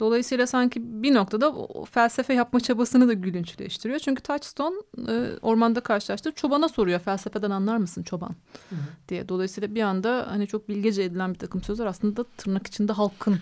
Dolayısıyla 0.01 0.47
sanki 0.47 1.03
bir 1.03 1.15
noktada 1.15 1.53
o 1.53 1.85
felsefe 1.85 2.35
yapma 2.35 2.61
çabasını 2.61 3.09
da 3.09 3.13
gülünçleştiriyor. 3.13 3.99
Çünkü 3.99 4.23
Touchstone 4.23 4.77
e, 5.09 5.39
ormanda 5.43 5.81
karşılaştı. 5.81 6.33
Çobana 6.33 6.69
soruyor 6.69 7.01
felsefeden 7.01 7.51
anlar 7.51 7.77
mısın 7.77 8.03
çoban 8.03 8.35
hı. 8.71 8.77
diye. 9.09 9.29
Dolayısıyla 9.29 9.75
bir 9.75 9.83
anda 9.83 10.27
hani 10.31 10.47
çok 10.47 10.69
bilgece 10.69 11.03
edilen 11.03 11.35
bir 11.35 11.39
takım 11.39 11.63
sözler 11.63 11.87
aslında 11.87 12.25
tırnak 12.25 12.67
içinde 12.67 12.93
halkın 12.93 13.39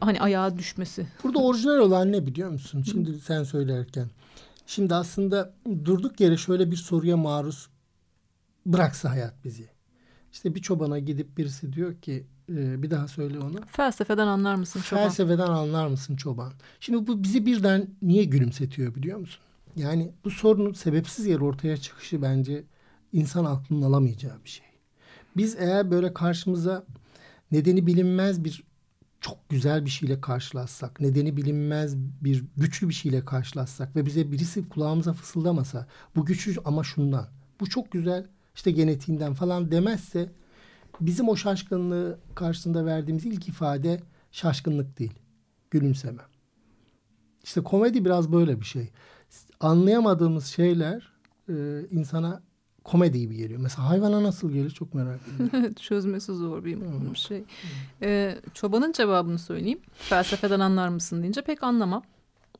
hani 0.00 0.20
ayağa 0.20 0.58
düşmesi. 0.58 1.06
Burada 1.24 1.38
orijinal 1.38 1.78
olan 1.78 2.12
ne 2.12 2.26
biliyor 2.26 2.50
musun? 2.50 2.82
Şimdi 2.90 3.10
hı. 3.10 3.18
sen 3.18 3.42
söylerken. 3.42 4.06
Şimdi 4.66 4.94
aslında 4.94 5.54
durduk 5.84 6.20
yere 6.20 6.36
şöyle 6.36 6.70
bir 6.70 6.76
soruya 6.76 7.16
maruz 7.16 7.68
bıraksa 8.66 9.10
hayat 9.10 9.44
bizi. 9.44 9.68
İşte 10.32 10.54
bir 10.54 10.62
çobana 10.62 10.98
gidip 10.98 11.38
birisi 11.38 11.72
diyor 11.72 11.94
ki 11.94 12.26
e, 12.50 12.82
bir 12.82 12.90
daha 12.90 13.08
söyle 13.08 13.38
ona. 13.38 13.60
Felsefeden 13.66 14.26
anlar 14.26 14.54
mısın 14.54 14.80
çoban? 14.80 15.02
Felsefeden 15.02 15.46
anlar 15.46 15.86
mısın 15.86 16.16
çoban? 16.16 16.52
Şimdi 16.80 17.06
bu 17.06 17.22
bizi 17.22 17.46
birden 17.46 17.86
niye 18.02 18.24
gülümsetiyor 18.24 18.94
biliyor 18.94 19.18
musun? 19.18 19.40
Yani 19.76 20.12
bu 20.24 20.30
sorunun 20.30 20.72
sebepsiz 20.72 21.26
yere 21.26 21.44
ortaya 21.44 21.76
çıkışı 21.76 22.22
bence 22.22 22.64
insan 23.12 23.44
aklının 23.44 23.82
alamayacağı 23.82 24.44
bir 24.44 24.50
şey. 24.50 24.66
Biz 25.36 25.56
eğer 25.58 25.90
böyle 25.90 26.14
karşımıza 26.14 26.84
nedeni 27.52 27.86
bilinmez 27.86 28.44
bir 28.44 28.64
çok 29.20 29.48
güzel 29.48 29.84
bir 29.84 29.90
şeyle 29.90 30.20
karşılaşsak, 30.20 31.00
nedeni 31.00 31.36
bilinmez 31.36 31.96
bir 31.96 32.44
güçlü 32.56 32.88
bir 32.88 32.94
şeyle 32.94 33.24
karşılaşsak 33.24 33.96
ve 33.96 34.06
bize 34.06 34.32
birisi 34.32 34.68
kulağımıza 34.68 35.12
fısıldamasa 35.12 35.86
bu 36.16 36.24
güçlü 36.24 36.54
ama 36.64 36.84
şundan, 36.84 37.28
bu 37.60 37.68
çok 37.68 37.92
güzel 37.92 38.26
işte 38.54 38.70
genetiğinden 38.70 39.34
falan 39.34 39.70
demezse 39.70 40.32
bizim 41.00 41.28
o 41.28 41.36
şaşkınlığı 41.36 42.18
karşısında 42.34 42.86
verdiğimiz 42.86 43.24
ilk 43.26 43.48
ifade 43.48 44.00
şaşkınlık 44.32 44.98
değil. 44.98 45.14
Gülümseme. 45.70 46.22
İşte 47.44 47.60
komedi 47.60 48.04
biraz 48.04 48.32
böyle 48.32 48.60
bir 48.60 48.64
şey. 48.64 48.90
Anlayamadığımız 49.60 50.46
şeyler 50.46 51.12
e, 51.48 51.86
insana 51.90 52.42
komedi 52.84 53.20
gibi 53.20 53.36
geliyor. 53.36 53.60
Mesela 53.60 53.88
hayvana 53.88 54.22
nasıl 54.22 54.52
gelir 54.52 54.70
çok 54.70 54.94
merak 54.94 55.20
ediyorum. 55.34 55.74
Çözmesi 55.80 56.32
zor 56.32 56.64
bir 56.64 56.76
hmm. 56.76 57.16
şey. 57.16 57.44
Ee, 58.02 58.38
çobanın 58.54 58.92
cevabını 58.92 59.38
söyleyeyim. 59.38 59.80
Felsefeden 59.94 60.60
anlar 60.60 60.88
mısın 60.88 61.22
deyince 61.22 61.42
pek 61.42 61.62
anlamam. 61.62 62.02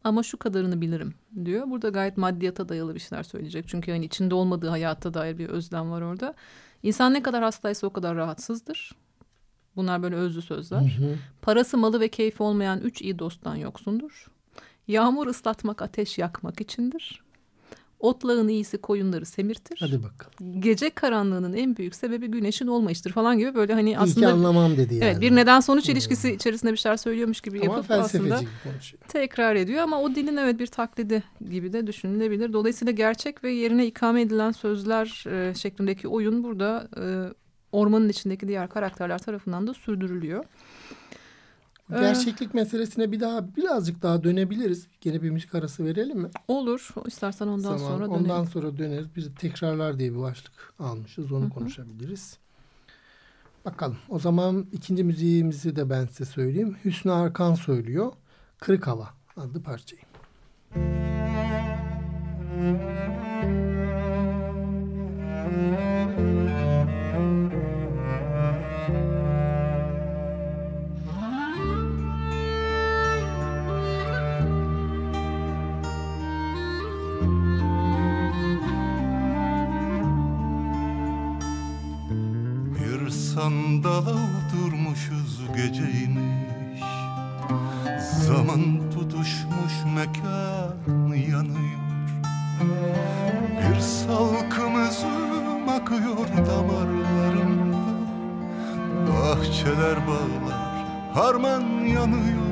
ama 0.05 0.22
şu 0.22 0.38
kadarını 0.38 0.80
bilirim 0.80 1.14
diyor. 1.45 1.70
Burada 1.70 1.88
gayet 1.88 2.16
maddiyata 2.16 2.68
dayalı 2.68 2.95
bir 2.95 3.01
şeyler 3.01 3.22
söyleyecek. 3.22 3.68
Çünkü 3.68 3.93
hani 3.93 4.05
içinde 4.05 4.34
olmadığı 4.34 4.68
hayatta 4.68 5.14
dair 5.14 5.38
bir 5.38 5.49
özlem 5.49 5.91
var 5.91 6.03
orada. 6.03 6.34
İnsan 6.83 7.14
ne 7.14 7.22
kadar 7.22 7.43
hastaysa 7.43 7.87
o 7.87 7.93
kadar 7.93 8.16
rahatsızdır. 8.16 8.93
Bunlar 9.76 10.03
böyle 10.03 10.14
özlü 10.14 10.43
sözler. 10.43 10.81
Hı 10.81 11.05
hı. 11.05 11.16
Parası, 11.43 11.78
malı 11.78 12.01
ve 12.01 12.09
keyfi 12.09 12.43
olmayan 12.43 12.81
üç 12.81 13.03
iyi 13.03 13.18
dosttan 13.18 13.57
yoksundur. 13.57 14.31
Yağmur 14.89 15.26
ıslatmak, 15.26 15.83
ateş 15.83 16.18
yakmak 16.18 16.61
içindir. 16.61 17.22
Otlağın 18.01 18.48
iyisi 18.48 18.78
koyunları 18.78 19.26
semirtir. 19.26 19.76
Hadi 19.80 20.03
bakalım. 20.03 20.61
Gece 20.61 20.90
karanlığının 20.90 21.53
en 21.53 21.76
büyük 21.76 21.94
sebebi 21.94 22.26
güneşin 22.26 22.66
olmayıştır 22.66 23.12
falan 23.12 23.38
gibi 23.38 23.55
böyle 23.55 23.72
hani 23.74 23.90
İyi 23.90 23.98
aslında 23.98 24.32
anlamam 24.32 24.76
dedi 24.76 24.94
yani. 24.94 25.05
evet 25.05 25.20
bir 25.20 25.36
neden 25.36 25.61
sonuç 25.61 25.88
ilişkisi 25.88 26.32
içerisinde 26.32 26.72
bir 26.72 26.76
şeyler 26.76 26.96
söylüyormuş 26.96 27.40
gibi 27.40 27.61
Ama 27.61 27.74
yapıp 27.76 27.90
aslında 27.90 28.40
konuşuyor. 28.64 29.03
tekrar 29.09 29.57
ediyor 29.57 29.82
ama 29.82 30.01
o 30.01 30.14
dilin 30.14 30.36
evet 30.36 30.59
bir 30.59 30.66
taklidi 30.66 31.22
gibi 31.51 31.72
de 31.72 31.86
düşünülebilir. 31.86 32.53
Dolayısıyla 32.53 32.92
gerçek 32.92 33.44
ve 33.44 33.53
yerine 33.53 33.86
ikame 33.86 34.20
edilen 34.22 34.51
sözler 34.53 35.24
e, 35.26 35.55
şeklindeki 35.55 36.09
oyun 36.09 36.44
burada 36.44 36.88
e, 36.96 37.05
ormanın 37.72 38.09
içindeki 38.09 38.48
diğer 38.48 38.68
karakterler 38.68 39.18
tarafından 39.18 39.66
da 39.66 39.74
sürdürülüyor. 39.74 40.44
Bu 41.91 42.01
Gerçeklik 42.01 42.55
meselesine 42.55 43.12
bir 43.12 43.20
daha 43.20 43.57
birazcık 43.57 44.03
daha 44.03 44.24
dönebiliriz. 44.24 44.86
Gene 45.01 45.22
bir 45.22 45.30
müzik 45.30 45.55
arası 45.55 45.84
verelim 45.84 46.18
mi? 46.18 46.28
Olur. 46.49 46.88
İstersen 47.07 47.47
ondan 47.47 47.62
Tamam, 47.62 47.78
sonra 47.78 48.07
dönelim. 48.07 48.22
Ondan 48.22 48.45
sonra 48.45 48.78
döneriz. 48.78 49.07
Biz 49.16 49.26
de 49.26 49.34
tekrarlar 49.34 49.99
diye 49.99 50.12
bir 50.12 50.18
başlık 50.18 50.53
almışız. 50.78 51.32
Onu 51.32 51.51
konuşabiliriz. 51.51 52.38
Bakalım. 53.64 53.97
O 54.09 54.18
zaman 54.18 54.66
ikinci 54.72 55.05
müziğimizi 55.05 55.76
de 55.76 55.91
ben 55.91 56.07
size 56.07 56.24
söyleyeyim. 56.24 56.76
Hüsnü 56.84 57.12
Arkan 57.12 57.55
söylüyor. 57.55 58.12
Kırık 58.59 58.86
Hava 58.86 59.09
adlı 59.36 59.62
parçayı. 59.62 60.03
Bir 62.57 63.20
sandala 83.41 84.11
oturmuşuz 84.11 85.41
geceymiş. 85.57 86.82
Zaman 88.26 88.91
tutuşmuş 88.91 89.74
mekan 89.95 91.14
yanıyor. 91.14 91.80
Bir 93.59 93.80
salkım 93.80 94.88
üzüm 94.88 95.68
akıyor 95.68 96.47
damarlarımda 96.47 97.78
Bahçeler 99.09 99.97
bağlar 100.07 100.84
harman 101.14 101.62
yanıyor. 101.84 102.51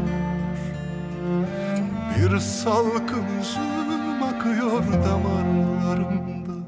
Bir 2.16 2.38
salkım 2.38 3.24
üzüm 3.40 4.22
akıyor 4.22 4.82
damarlarımda 5.04 6.66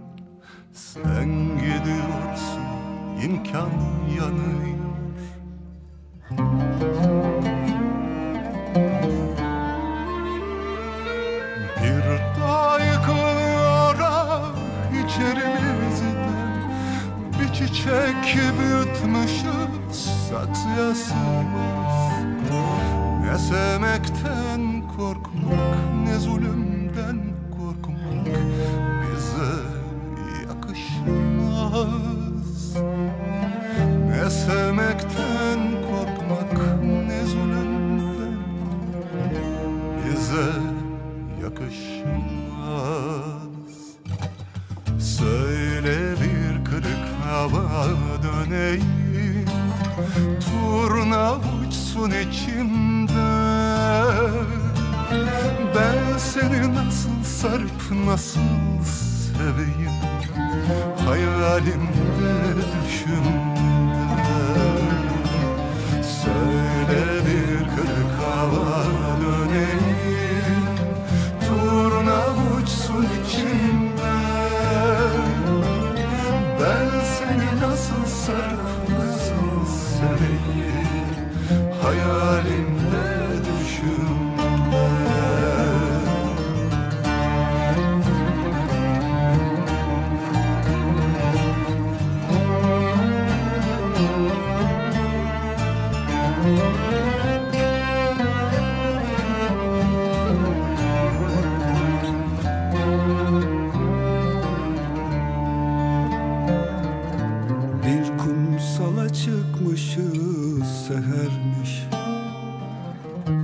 Sen 0.72 1.28
gidiyorsun 1.58 2.29
imkan 3.24 3.70
yanıyor 4.18 4.79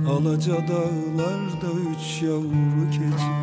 Alaca 0.07 0.53
dağlarda 0.53 1.71
üç 1.91 2.21
yavru 2.21 2.89
keçi. 2.91 3.33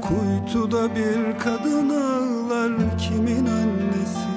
Kuytuda 0.00 0.96
bir 0.96 1.38
kadın 1.38 1.88
ağlar 1.88 2.98
kimin 2.98 3.46
annesi? 3.46 4.28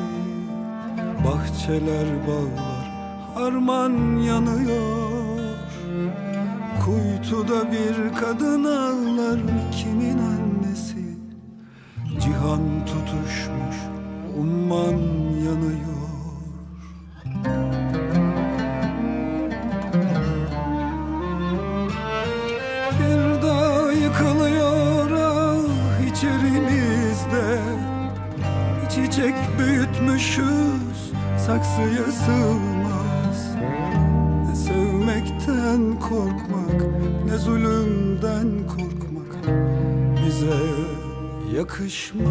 Bahçeler 1.26 2.08
bağlar 2.28 2.86
harman 3.36 4.18
yanıyor. 4.18 5.56
Kuytuda 6.86 7.72
bir 7.72 8.16
kadın 8.20 8.64
ağlar 8.64 9.40
kimin 9.72 10.18
annesi? 10.18 11.18
Cihan 12.20 12.86
tutuşmuş 12.86 13.78
umman 14.40 14.98
yanıyor 15.46 15.95
Çiçek 29.26 29.60
büyütmüşüz 29.60 31.12
saksıya 31.38 32.12
sığmaz. 32.12 33.56
Ne 34.50 34.56
sevmekten 34.56 36.00
korkmak 36.00 36.86
ne 37.26 37.38
zulümden 37.38 38.68
korkmak 38.68 39.56
Bize 40.26 40.60
yakışmaz. 41.58 42.26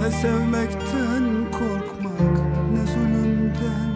Ne 0.00 0.10
sevmekten 0.10 1.50
korkmak 1.52 2.40
ne 2.72 2.86
zulümden 2.86 3.92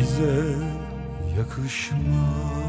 Bize 0.00 0.44
yakışmaz 1.38 2.67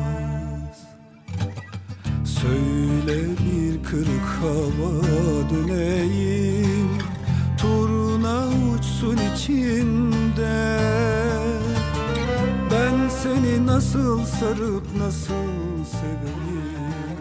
kırık 3.91 4.25
hava 4.41 5.49
döneyim 5.49 6.89
Turna 7.57 8.47
uçsun 8.47 9.17
içinde 9.33 10.79
Ben 12.71 13.09
seni 13.09 13.65
nasıl 13.65 14.25
sarıp 14.25 14.95
nasıl 14.97 15.85
seveyim 15.85 17.19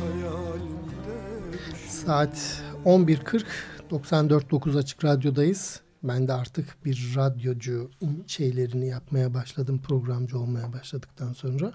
Hayalimde 0.00 1.58
Saat 1.88 2.62
11.40 2.84 3.44
94.9 3.90 4.78
Açık 4.78 5.04
Radyo'dayız. 5.04 5.80
Ben 6.02 6.28
de 6.28 6.32
artık 6.32 6.84
bir 6.84 7.12
radyocu 7.16 7.90
şeylerini 8.26 8.88
yapmaya 8.88 9.34
başladım. 9.34 9.80
Programcı 9.88 10.38
olmaya 10.38 10.72
başladıktan 10.72 11.32
sonra. 11.32 11.72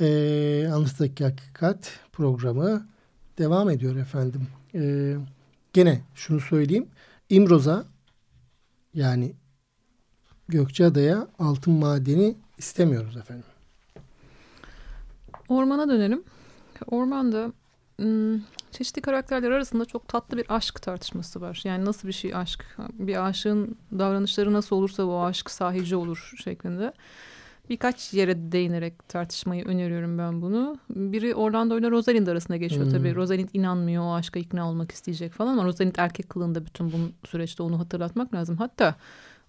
Ee, 0.00 0.68
Anıt'taki 0.72 1.24
Hakikat 1.24 1.90
programı 2.12 2.86
devam 3.38 3.70
ediyor 3.70 3.96
efendim. 3.96 4.46
Ee, 4.74 5.16
gene 5.72 6.00
şunu 6.14 6.40
söyleyeyim. 6.40 6.88
İmroz'a 7.28 7.84
yani 8.94 9.32
Gökçeada'ya 10.48 11.28
altın 11.38 11.72
madeni 11.72 12.36
istemiyoruz 12.58 13.16
efendim. 13.16 13.44
Ormana 15.48 15.88
dönelim. 15.88 16.24
Ormanda 16.86 17.52
hmm, 17.96 18.40
çeşitli 18.72 19.02
karakterler 19.02 19.50
arasında 19.50 19.84
çok 19.84 20.08
tatlı 20.08 20.36
bir 20.36 20.46
aşk 20.48 20.82
tartışması 20.82 21.40
var. 21.40 21.60
Yani 21.64 21.84
nasıl 21.84 22.08
bir 22.08 22.12
şey 22.12 22.34
aşk? 22.34 22.76
Bir 22.92 23.26
aşığın 23.26 23.76
davranışları 23.98 24.52
nasıl 24.52 24.76
olursa 24.76 25.06
bu 25.06 25.20
aşk 25.20 25.50
sahici 25.50 25.96
olur 25.96 26.32
şeklinde. 26.44 26.92
Birkaç 27.68 28.14
yere 28.14 28.52
değinerek 28.52 29.08
tartışmayı 29.08 29.64
öneriyorum 29.64 30.18
ben 30.18 30.42
bunu. 30.42 30.78
Biri 30.90 31.34
Orlando 31.34 31.78
ile 31.78 31.90
Rosalind 31.90 32.26
arasında 32.26 32.56
geçiyor 32.56 32.84
Hmm. 32.84 32.92
tabii. 32.92 33.14
Rosalind 33.14 33.48
inanmıyor, 33.52 34.02
o 34.02 34.14
aşka 34.14 34.40
ikna 34.40 34.68
olmak 34.70 34.92
isteyecek 34.92 35.32
falan 35.32 35.52
ama 35.52 35.64
Rosalind 35.64 35.94
erkek 35.98 36.28
kılığında 36.28 36.66
bütün 36.66 36.92
bu 36.92 36.96
süreçte 37.28 37.62
onu 37.62 37.78
hatırlatmak 37.78 38.34
lazım. 38.34 38.56
Hatta 38.56 38.94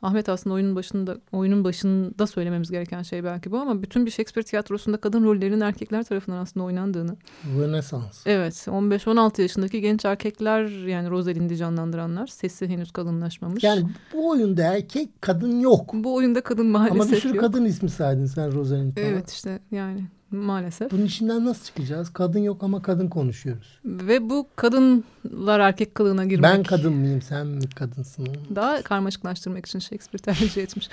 Ahmet 0.04 0.30
aslında 0.30 0.54
oyunun 0.54 0.76
başında 0.76 1.18
oyunun 1.32 1.64
başında 1.64 2.28
söylememiz 2.28 2.72
gereken 2.72 3.02
şey 3.02 3.24
belki 3.24 3.52
bu 3.52 3.58
ama 3.58 3.84
bütün 3.84 4.06
bir 4.06 4.12
Shakespeare 4.12 4.46
tiyatrosunda 4.46 4.98
kadın 4.98 5.24
rollerinin 5.24 5.62
erkekler 5.62 6.04
tarafından 6.04 6.38
aslında 6.38 6.66
oynandığını. 6.66 7.16
Rönesans. 7.60 8.22
Evet 8.26 8.54
15-16 8.54 9.42
yaşındaki 9.42 9.82
genç 9.82 10.06
erkekler 10.06 10.88
yani 10.88 11.10
Rosalind'i 11.10 11.58
canlandıranlar. 11.58 12.28
Sesi 12.28 12.68
henüz 12.68 12.92
kalınlaşmamış. 12.92 13.64
Yani 13.64 13.90
bu 14.14 14.30
oyunda 14.30 14.64
erkek 14.64 15.22
kadın 15.22 15.60
yok. 15.60 15.94
bu 15.94 16.16
oyunda 16.16 16.42
kadın 16.42 16.68
maalesef 16.68 17.02
Ama 17.02 17.12
bir 17.12 17.22
sürü 17.22 17.36
yok. 17.36 17.46
kadın 17.46 17.66
ismi 17.66 17.90
saydın 17.90 18.26
sen 18.26 18.54
Rosalind 18.54 18.94
falan. 18.96 19.08
Evet 19.08 19.32
işte 19.32 19.60
yani 19.72 20.00
maalesef. 20.38 20.92
Bunun 20.92 21.06
içinden 21.06 21.46
nasıl 21.46 21.66
çıkacağız? 21.66 22.14
Kadın 22.14 22.40
yok 22.40 22.64
ama 22.64 22.82
kadın 22.82 23.08
konuşuyoruz. 23.08 23.80
Ve 23.86 24.30
bu 24.30 24.48
kadınlar 24.56 25.60
erkek 25.60 25.96
kılığına 25.96 26.26
girmek. 26.26 26.44
Ben 26.52 26.64
kadın 26.64 26.94
mıyım 26.94 27.22
sen 27.22 27.48
mi 27.48 27.70
kadınsın? 27.76 28.28
Daha 28.56 28.82
karmaşıklaştırmak 28.82 29.66
için 29.66 29.80
Shakespeare 29.80 30.22
tercih 30.22 30.64
etmiş. 30.64 30.90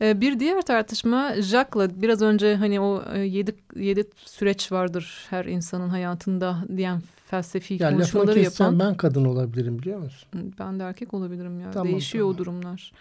Ee, 0.00 0.20
bir 0.20 0.40
diğer 0.40 0.62
tartışma 0.62 1.34
Jacques'la 1.42 2.02
biraz 2.02 2.22
önce 2.22 2.54
hani 2.56 2.80
o 2.80 3.02
e, 3.14 3.18
yedi, 3.20 3.54
yedi 3.76 4.04
süreç 4.24 4.72
vardır 4.72 5.26
her 5.30 5.44
insanın 5.44 5.88
hayatında 5.88 6.56
diyen 6.76 7.02
felsefi 7.26 7.74
Ya 7.74 7.78
lafını 7.80 7.96
konuşmaları 7.98 8.40
yapan. 8.40 8.78
ben 8.78 8.94
kadın 8.96 9.24
olabilirim 9.24 9.78
biliyor 9.78 9.98
musun? 9.98 10.28
Ben 10.58 10.80
de 10.80 10.84
erkek 10.84 11.14
olabilirim 11.14 11.60
ya. 11.60 11.70
Tamam, 11.70 11.88
Değişiyor 11.88 12.22
tamam. 12.24 12.34
o 12.34 12.38
durumlar. 12.38 12.92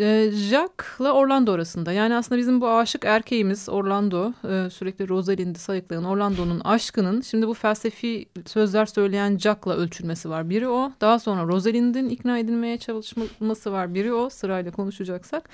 Ee, 0.00 0.30
Jack'la 0.32 1.12
Orlando 1.12 1.52
arasında. 1.52 1.92
Yani 1.92 2.14
aslında 2.14 2.38
bizim 2.38 2.60
bu 2.60 2.68
aşık 2.70 3.04
erkeğimiz 3.04 3.68
Orlando 3.68 4.32
e, 4.48 4.70
sürekli 4.70 5.08
Rosalind'i 5.08 5.58
sayıklayan 5.58 6.04
Orlando'nun 6.04 6.60
aşkının 6.60 7.20
şimdi 7.20 7.46
bu 7.48 7.54
felsefi 7.54 8.26
sözler 8.46 8.86
söyleyen 8.86 9.38
Jack'la 9.38 9.74
ölçülmesi 9.74 10.30
var. 10.30 10.50
Biri 10.50 10.68
o. 10.68 10.92
Daha 11.00 11.18
sonra 11.18 11.42
Rosalind'in 11.46 12.08
ikna 12.08 12.38
edilmeye 12.38 12.78
çalışması 12.78 13.72
var. 13.72 13.94
Biri 13.94 14.12
o. 14.12 14.30
Sırayla 14.30 14.70
konuşacaksak. 14.72 15.48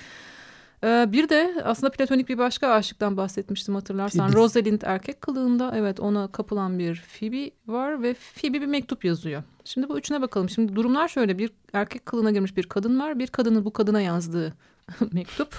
Ee, 0.83 1.05
bir 1.11 1.29
de 1.29 1.61
aslında 1.63 1.91
platonik 1.91 2.29
bir 2.29 2.37
başka 2.37 2.67
aşıktan 2.67 3.17
bahsetmiştim 3.17 3.75
hatırlarsan. 3.75 4.27
Phoebe. 4.27 4.39
Rosalind 4.39 4.81
erkek 4.85 5.21
kılığında 5.21 5.71
evet 5.75 5.99
ona 5.99 6.27
kapılan 6.27 6.79
bir 6.79 7.03
Phoebe 7.19 7.51
var 7.67 8.03
ve 8.03 8.13
Phoebe 8.13 8.61
bir 8.61 8.65
mektup 8.67 9.05
yazıyor. 9.05 9.43
Şimdi 9.65 9.89
bu 9.89 9.97
üçüne 9.97 10.21
bakalım. 10.21 10.49
Şimdi 10.49 10.75
durumlar 10.75 11.07
şöyle 11.07 11.37
bir 11.37 11.51
erkek 11.73 12.05
kılığına 12.05 12.31
girmiş 12.31 12.57
bir 12.57 12.63
kadın 12.63 12.99
var. 12.99 13.19
Bir 13.19 13.27
kadının 13.27 13.65
bu 13.65 13.73
kadına 13.73 14.01
yazdığı 14.01 14.53
mektup. 15.11 15.55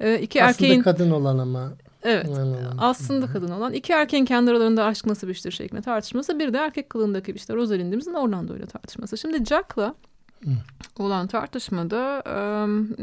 Ee, 0.00 0.18
iki 0.18 0.44
Aslında 0.44 0.50
erkeğin 0.66 0.82
kadın 0.82 1.10
olan 1.10 1.38
ama. 1.38 1.72
evet 2.02 2.28
olan. 2.28 2.74
aslında 2.78 3.26
kadın 3.26 3.50
olan 3.50 3.72
iki 3.72 3.92
erkeğin 3.92 4.24
kendi 4.24 4.50
aralarında 4.50 4.84
aşk 4.84 5.06
nasıl 5.06 5.26
bir 5.28 5.32
iştir 5.32 5.50
şeklinde 5.50 5.82
tartışması. 5.82 6.38
Bir 6.38 6.52
de 6.52 6.58
erkek 6.58 6.90
kılığındaki 6.90 7.32
işte 7.32 7.54
Rosalind'imizin 7.54 8.14
Orlando 8.14 8.56
ile 8.56 8.66
tartışması. 8.66 9.18
Şimdi 9.18 9.44
Jack'la 9.44 9.94
olan 10.98 11.26
tartışmada 11.26 12.22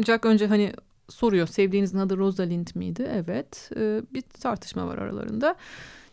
Jack 0.06 0.26
önce 0.26 0.48
hani 0.48 0.74
soruyor 1.10 1.48
sevdiğinizin 1.48 1.98
adı 1.98 2.18
Rosalind 2.18 2.68
miydi? 2.76 3.10
Evet. 3.14 3.70
Ee, 3.76 4.02
bir 4.14 4.22
tartışma 4.22 4.88
var 4.88 4.98
aralarında. 4.98 5.56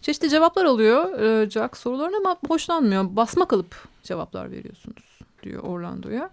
Çeşitli 0.01 0.31
cevaplar 0.31 0.65
alıyor 0.65 1.21
e, 1.21 1.51
Jack 1.51 1.77
sorularına 1.77 2.17
ama 2.17 2.37
hoşlanmıyor. 2.49 3.17
Basma 3.17 3.49
kalıp 3.49 3.89
cevaplar 4.03 4.51
veriyorsunuz 4.51 5.19
diyor 5.43 5.63
Orlando'ya. 5.63 6.31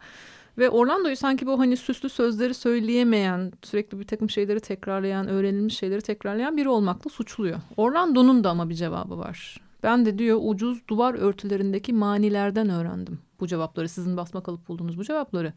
Ve 0.57 0.69
Orlando'yu 0.69 1.15
sanki 1.15 1.47
bu 1.47 1.59
hani 1.59 1.77
süslü 1.77 2.09
sözleri 2.09 2.53
söyleyemeyen, 2.53 3.51
sürekli 3.63 3.99
bir 3.99 4.07
takım 4.07 4.29
şeyleri 4.29 4.59
tekrarlayan, 4.59 5.27
öğrenilmiş 5.27 5.77
şeyleri 5.77 6.01
tekrarlayan 6.01 6.57
biri 6.57 6.69
olmakla 6.69 7.09
suçluyor. 7.09 7.59
Orlando'nun 7.77 8.43
da 8.43 8.49
ama 8.49 8.69
bir 8.69 8.75
cevabı 8.75 9.17
var. 9.17 9.61
Ben 9.83 10.05
de 10.05 10.17
diyor 10.17 10.39
ucuz 10.41 10.87
duvar 10.87 11.13
örtülerindeki 11.13 11.93
manilerden 11.93 12.69
öğrendim 12.69 13.19
bu 13.39 13.47
cevapları. 13.47 13.89
Sizin 13.89 14.17
basma 14.17 14.43
kalıp 14.43 14.67
bulduğunuz 14.67 14.97
bu 14.97 15.03
cevapları. 15.03 15.53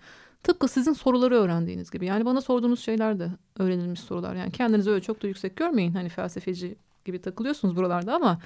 Tıpkı 0.46 0.68
sizin 0.68 0.92
soruları 0.92 1.34
öğrendiğiniz 1.34 1.90
gibi. 1.90 2.06
Yani 2.06 2.24
bana 2.24 2.40
sorduğunuz 2.40 2.80
şeyler 2.80 3.18
de 3.18 3.30
öğrenilmiş 3.58 4.00
sorular. 4.00 4.34
Yani 4.34 4.52
kendinizi 4.52 4.90
öyle 4.90 5.02
çok 5.02 5.22
da 5.22 5.26
yüksek 5.26 5.56
görmeyin. 5.56 5.92
Hani 5.92 6.08
felsefeci 6.08 6.76
gibi 7.04 7.22
takılıyorsunuz 7.22 7.76
buralarda 7.76 8.14
ama 8.14 8.38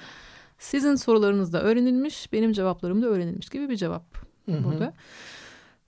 sizin 0.57 0.95
sorularınız 0.95 1.53
da 1.53 1.61
öğrenilmiş, 1.61 2.33
benim 2.33 2.53
cevaplarım 2.53 3.01
da 3.01 3.07
öğrenilmiş 3.07 3.49
gibi 3.49 3.69
bir 3.69 3.75
cevap 3.75 4.03
Hı 4.45 4.51
hı. 4.51 4.63
burada. 4.63 4.93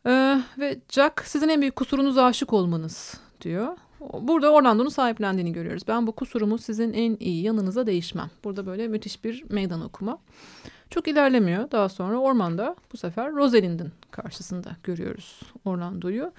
Ee, 0.05 0.41
ve 0.59 0.79
Jack 0.89 1.21
sizin 1.25 1.49
en 1.49 1.61
büyük 1.61 1.75
kusurunuz 1.75 2.17
aşık 2.17 2.53
olmanız 2.53 3.21
diyor. 3.41 3.77
Burada 4.21 4.51
Orlando'nun 4.51 4.89
sahiplendiğini 4.89 5.53
görüyoruz. 5.53 5.83
Ben 5.87 6.07
bu 6.07 6.11
kusurumu 6.11 6.57
sizin 6.57 6.93
en 6.93 7.17
iyi 7.19 7.43
yanınıza 7.43 7.87
değişmem. 7.87 8.29
Burada 8.43 8.65
böyle 8.65 8.87
müthiş 8.87 9.23
bir 9.23 9.43
meydan 9.49 9.81
okuma. 9.81 10.17
Çok 10.93 11.07
ilerlemiyor. 11.07 11.71
Daha 11.71 11.89
sonra 11.89 12.17
ormanda 12.17 12.75
bu 12.93 12.97
sefer 12.97 13.31
Rosalind'in 13.31 13.91
karşısında 14.11 14.75
görüyoruz 14.83 15.41
Orlando'yu. 15.65 16.31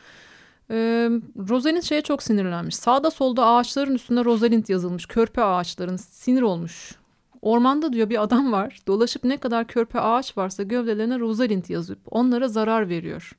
Ee, 0.71 1.11
Rosalind 1.49 1.83
şeye 1.83 2.03
çok 2.03 2.23
sinirlenmiş. 2.23 2.77
Sağda 2.77 3.11
solda 3.11 3.47
ağaçların 3.47 3.95
üstünde 3.95 4.25
Rosalind 4.25 4.69
yazılmış. 4.69 5.07
Körpe 5.07 5.43
ağaçların 5.43 5.97
sinir 5.97 6.43
olmuş. 6.43 6.95
Ormanda 7.43 7.93
diyor 7.93 8.11
bir 8.11 8.23
adam 8.23 8.53
var. 8.53 8.81
Dolaşıp 8.87 9.25
ne 9.25 9.37
kadar 9.37 9.67
körpe 9.67 10.01
ağaç 10.01 10.39
varsa 10.39 10.63
gövdelerine 10.63 11.19
Rosalind 11.19 11.65
yazıp 11.69 11.99
onlara 12.11 12.49
zarar 12.49 12.89
veriyor. 12.89 13.33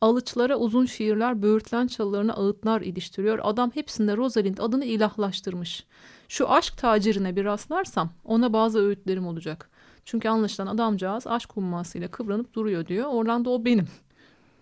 Alıçlara 0.00 0.56
uzun 0.56 0.86
şiirler, 0.86 1.42
böğürtlen 1.42 1.86
çalılarına 1.86 2.32
ağıtlar 2.32 2.80
iliştiriyor. 2.80 3.38
Adam 3.42 3.70
hepsinde 3.74 4.16
Rosalind 4.16 4.58
adını 4.58 4.84
ilahlaştırmış. 4.84 5.84
Şu 6.28 6.50
aşk 6.50 6.78
tacirine 6.78 7.36
bir 7.36 7.44
rastlarsam 7.44 8.10
ona 8.24 8.52
bazı 8.52 8.78
öğütlerim 8.78 9.26
olacak. 9.26 9.73
Çünkü 10.04 10.28
anlaşılan 10.28 10.66
adamcağız 10.66 11.26
aşk 11.26 11.50
hummasıyla 11.56 12.08
kıvranıp 12.08 12.54
duruyor 12.54 12.86
diyor. 12.86 13.06
Orlando 13.08 13.50
o 13.54 13.64
benim. 13.64 13.86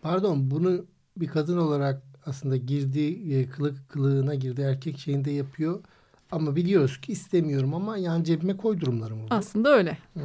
Pardon 0.03 0.51
bunu 0.51 0.85
bir 1.17 1.27
kadın 1.27 1.59
olarak 1.59 2.03
aslında 2.27 2.57
girdiği 2.57 3.35
e, 3.35 3.49
kılık 3.49 3.89
kılığına 3.89 4.35
girdiği 4.35 4.63
erkek 4.63 4.99
şeyinde 4.99 5.31
yapıyor. 5.31 5.81
Ama 6.33 6.57
biliyoruz 6.57 7.01
ki 7.01 7.13
istemiyorum 7.13 7.75
ama 7.75 7.97
yan 7.97 8.23
cebime 8.23 8.57
koy 8.57 8.81
durumları 8.81 9.15
mı? 9.17 9.23
Aslında 9.31 9.71
öyle. 9.71 9.99
Hmm. 10.13 10.23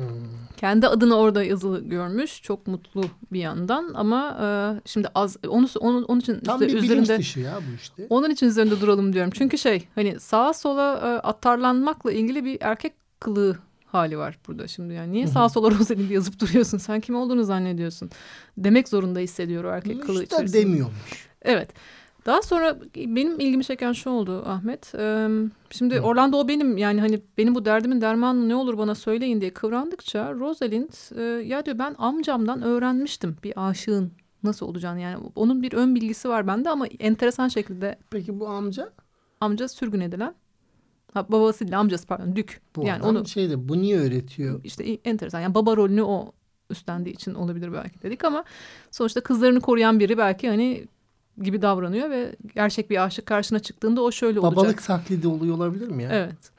Kendi 0.57 0.87
adını 0.87 1.15
orada 1.15 1.43
yazılı 1.43 1.83
görmüş. 1.83 2.41
Çok 2.41 2.67
mutlu 2.67 3.03
bir 3.31 3.39
yandan 3.39 3.91
ama 3.93 4.37
e, 4.41 4.47
şimdi 4.85 5.07
az 5.15 5.37
onu 5.47 5.67
onun, 5.79 6.03
onun 6.03 6.19
için 6.19 6.39
Tam 6.39 6.61
üste- 6.61 6.67
bir 6.67 6.73
üzerinde 6.83 7.17
dışı 7.17 7.39
ya 7.39 7.59
bu 7.71 7.75
işte. 7.75 8.07
onun 8.09 8.29
için 8.29 8.47
üzerinde 8.47 8.81
duralım 8.81 9.13
diyorum. 9.13 9.31
Çünkü 9.33 9.57
şey 9.57 9.87
hani 9.95 10.19
sağa 10.19 10.53
sola 10.53 10.97
e, 10.97 11.27
atarlanmakla 11.27 12.11
ilgili 12.11 12.45
bir 12.45 12.57
erkek 12.61 12.93
kılığı 13.19 13.57
hali 13.87 14.17
var 14.17 14.39
burada 14.47 14.67
şimdi 14.67 14.93
yani. 14.93 15.11
Niye 15.11 15.27
sağa 15.27 15.49
sola 15.49 15.71
Rosalind 15.79 16.09
yazıp 16.09 16.39
duruyorsun? 16.39 16.77
Sen 16.77 16.99
kim 17.01 17.15
olduğunu 17.15 17.43
zannediyorsun? 17.43 18.09
Demek 18.57 18.89
zorunda 18.89 19.19
hissediyor 19.19 19.63
o 19.63 19.69
erkek 19.69 20.01
kılığı 20.03 20.23
işte 20.23 20.35
içerisinde. 20.35 20.61
demiyormuş. 20.61 21.27
Evet. 21.41 21.69
Daha 22.25 22.41
sonra 22.41 22.77
benim 22.95 23.39
ilgimi 23.39 23.63
çeken 23.63 23.91
şu 23.93 24.09
oldu 24.09 24.43
Ahmet. 24.45 24.95
Ee, 24.95 25.27
şimdi 25.69 25.95
Hı. 25.95 25.99
Orlando 25.99 26.37
o 26.37 26.47
benim 26.47 26.77
yani 26.77 26.99
hani 27.01 27.21
benim 27.37 27.55
bu 27.55 27.65
derdimin 27.65 28.01
dermanı 28.01 28.49
ne 28.49 28.55
olur 28.55 28.77
bana 28.77 28.95
söyleyin 28.95 29.41
diye 29.41 29.53
kıvrandıkça 29.53 30.33
Rosalind 30.33 31.17
e, 31.17 31.21
ya 31.45 31.65
diyor 31.65 31.79
ben 31.79 31.95
amcamdan 31.97 32.61
öğrenmiştim 32.61 33.37
bir 33.43 33.67
aşığın 33.69 34.11
nasıl 34.43 34.65
olacağını 34.65 34.99
yani 35.01 35.17
onun 35.35 35.61
bir 35.61 35.73
ön 35.73 35.95
bilgisi 35.95 36.29
var 36.29 36.47
bende 36.47 36.69
ama 36.69 36.87
enteresan 36.99 37.47
şekilde 37.47 37.99
Peki 38.09 38.39
bu 38.39 38.47
amca? 38.47 38.89
amca 39.41 39.67
sürgün 39.67 39.99
edilen 39.99 40.35
ha, 41.17 41.25
babası 41.31 41.59
değil 41.59 41.79
amcası 41.79 42.07
pardon 42.07 42.35
dük 42.35 42.61
Bu 42.75 42.85
yani 42.85 43.03
adam 43.03 43.15
onu 43.15 43.27
şeyde 43.27 43.69
bu 43.69 43.81
niye 43.81 43.97
öğretiyor? 43.99 44.61
işte 44.63 44.83
enteresan 44.83 45.39
yani 45.39 45.55
baba 45.55 45.77
rolünü 45.77 46.01
o 46.01 46.31
üstlendiği 46.69 47.15
için 47.15 47.33
olabilir 47.33 47.73
belki 47.73 48.01
dedik 48.01 48.25
ama 48.25 48.43
sonuçta 48.91 49.21
kızlarını 49.21 49.61
koruyan 49.61 49.99
biri 49.99 50.17
belki 50.17 50.49
hani 50.49 50.85
gibi 51.41 51.61
davranıyor 51.61 52.09
ve 52.09 52.35
gerçek 52.55 52.89
bir 52.89 53.03
aşık 53.03 53.25
karşına 53.25 53.59
çıktığında 53.59 54.01
o 54.01 54.11
şöyle 54.11 54.39
olacak. 54.39 54.57
Babalık 54.57 54.83
taklidi 54.83 55.27
oluyor 55.27 55.55
olabilir 55.55 55.87
mi 55.87 56.03
ya? 56.03 56.09
Evet. 56.11 56.51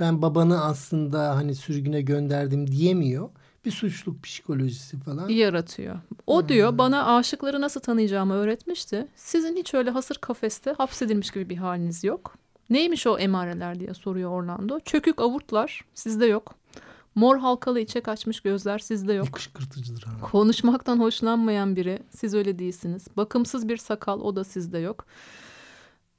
Ben 0.00 0.22
babanı 0.22 0.64
aslında 0.64 1.36
hani 1.36 1.54
sürgüne 1.54 2.00
gönderdim 2.00 2.70
diyemiyor. 2.70 3.28
Bir 3.64 3.70
suçluk 3.70 4.22
psikolojisi 4.22 5.00
falan. 5.00 5.28
yaratıyor. 5.28 5.96
O 6.26 6.48
diyor 6.48 6.78
bana 6.78 7.16
aşıkları 7.16 7.60
nasıl 7.60 7.80
tanıyacağımı 7.80 8.34
öğretmişti. 8.34 9.06
Sizin 9.16 9.56
hiç 9.56 9.74
öyle 9.74 9.90
hasır 9.90 10.14
kafeste 10.14 10.72
hapsedilmiş 10.72 11.30
gibi 11.30 11.48
bir 11.50 11.56
haliniz 11.56 12.04
yok. 12.04 12.34
Neymiş 12.72 13.06
o 13.06 13.18
emareler 13.18 13.80
diye 13.80 13.94
soruyor 13.94 14.30
Orlando. 14.30 14.80
Çökük 14.80 15.20
avurtlar 15.20 15.84
sizde 15.94 16.26
yok. 16.26 16.54
Mor 17.14 17.38
halkalı 17.38 17.80
içe 17.80 18.00
kaçmış 18.00 18.40
gözler 18.40 18.78
sizde 18.78 19.12
yok. 19.12 19.32
Kışkırtıcıdır 19.32 20.02
ha. 20.02 20.12
Konuşmaktan 20.30 21.00
hoşlanmayan 21.00 21.76
biri 21.76 21.98
siz 22.16 22.34
öyle 22.34 22.58
değilsiniz. 22.58 23.06
Bakımsız 23.16 23.68
bir 23.68 23.76
sakal 23.76 24.20
o 24.20 24.36
da 24.36 24.44
sizde 24.44 24.78
yok. 24.78 25.06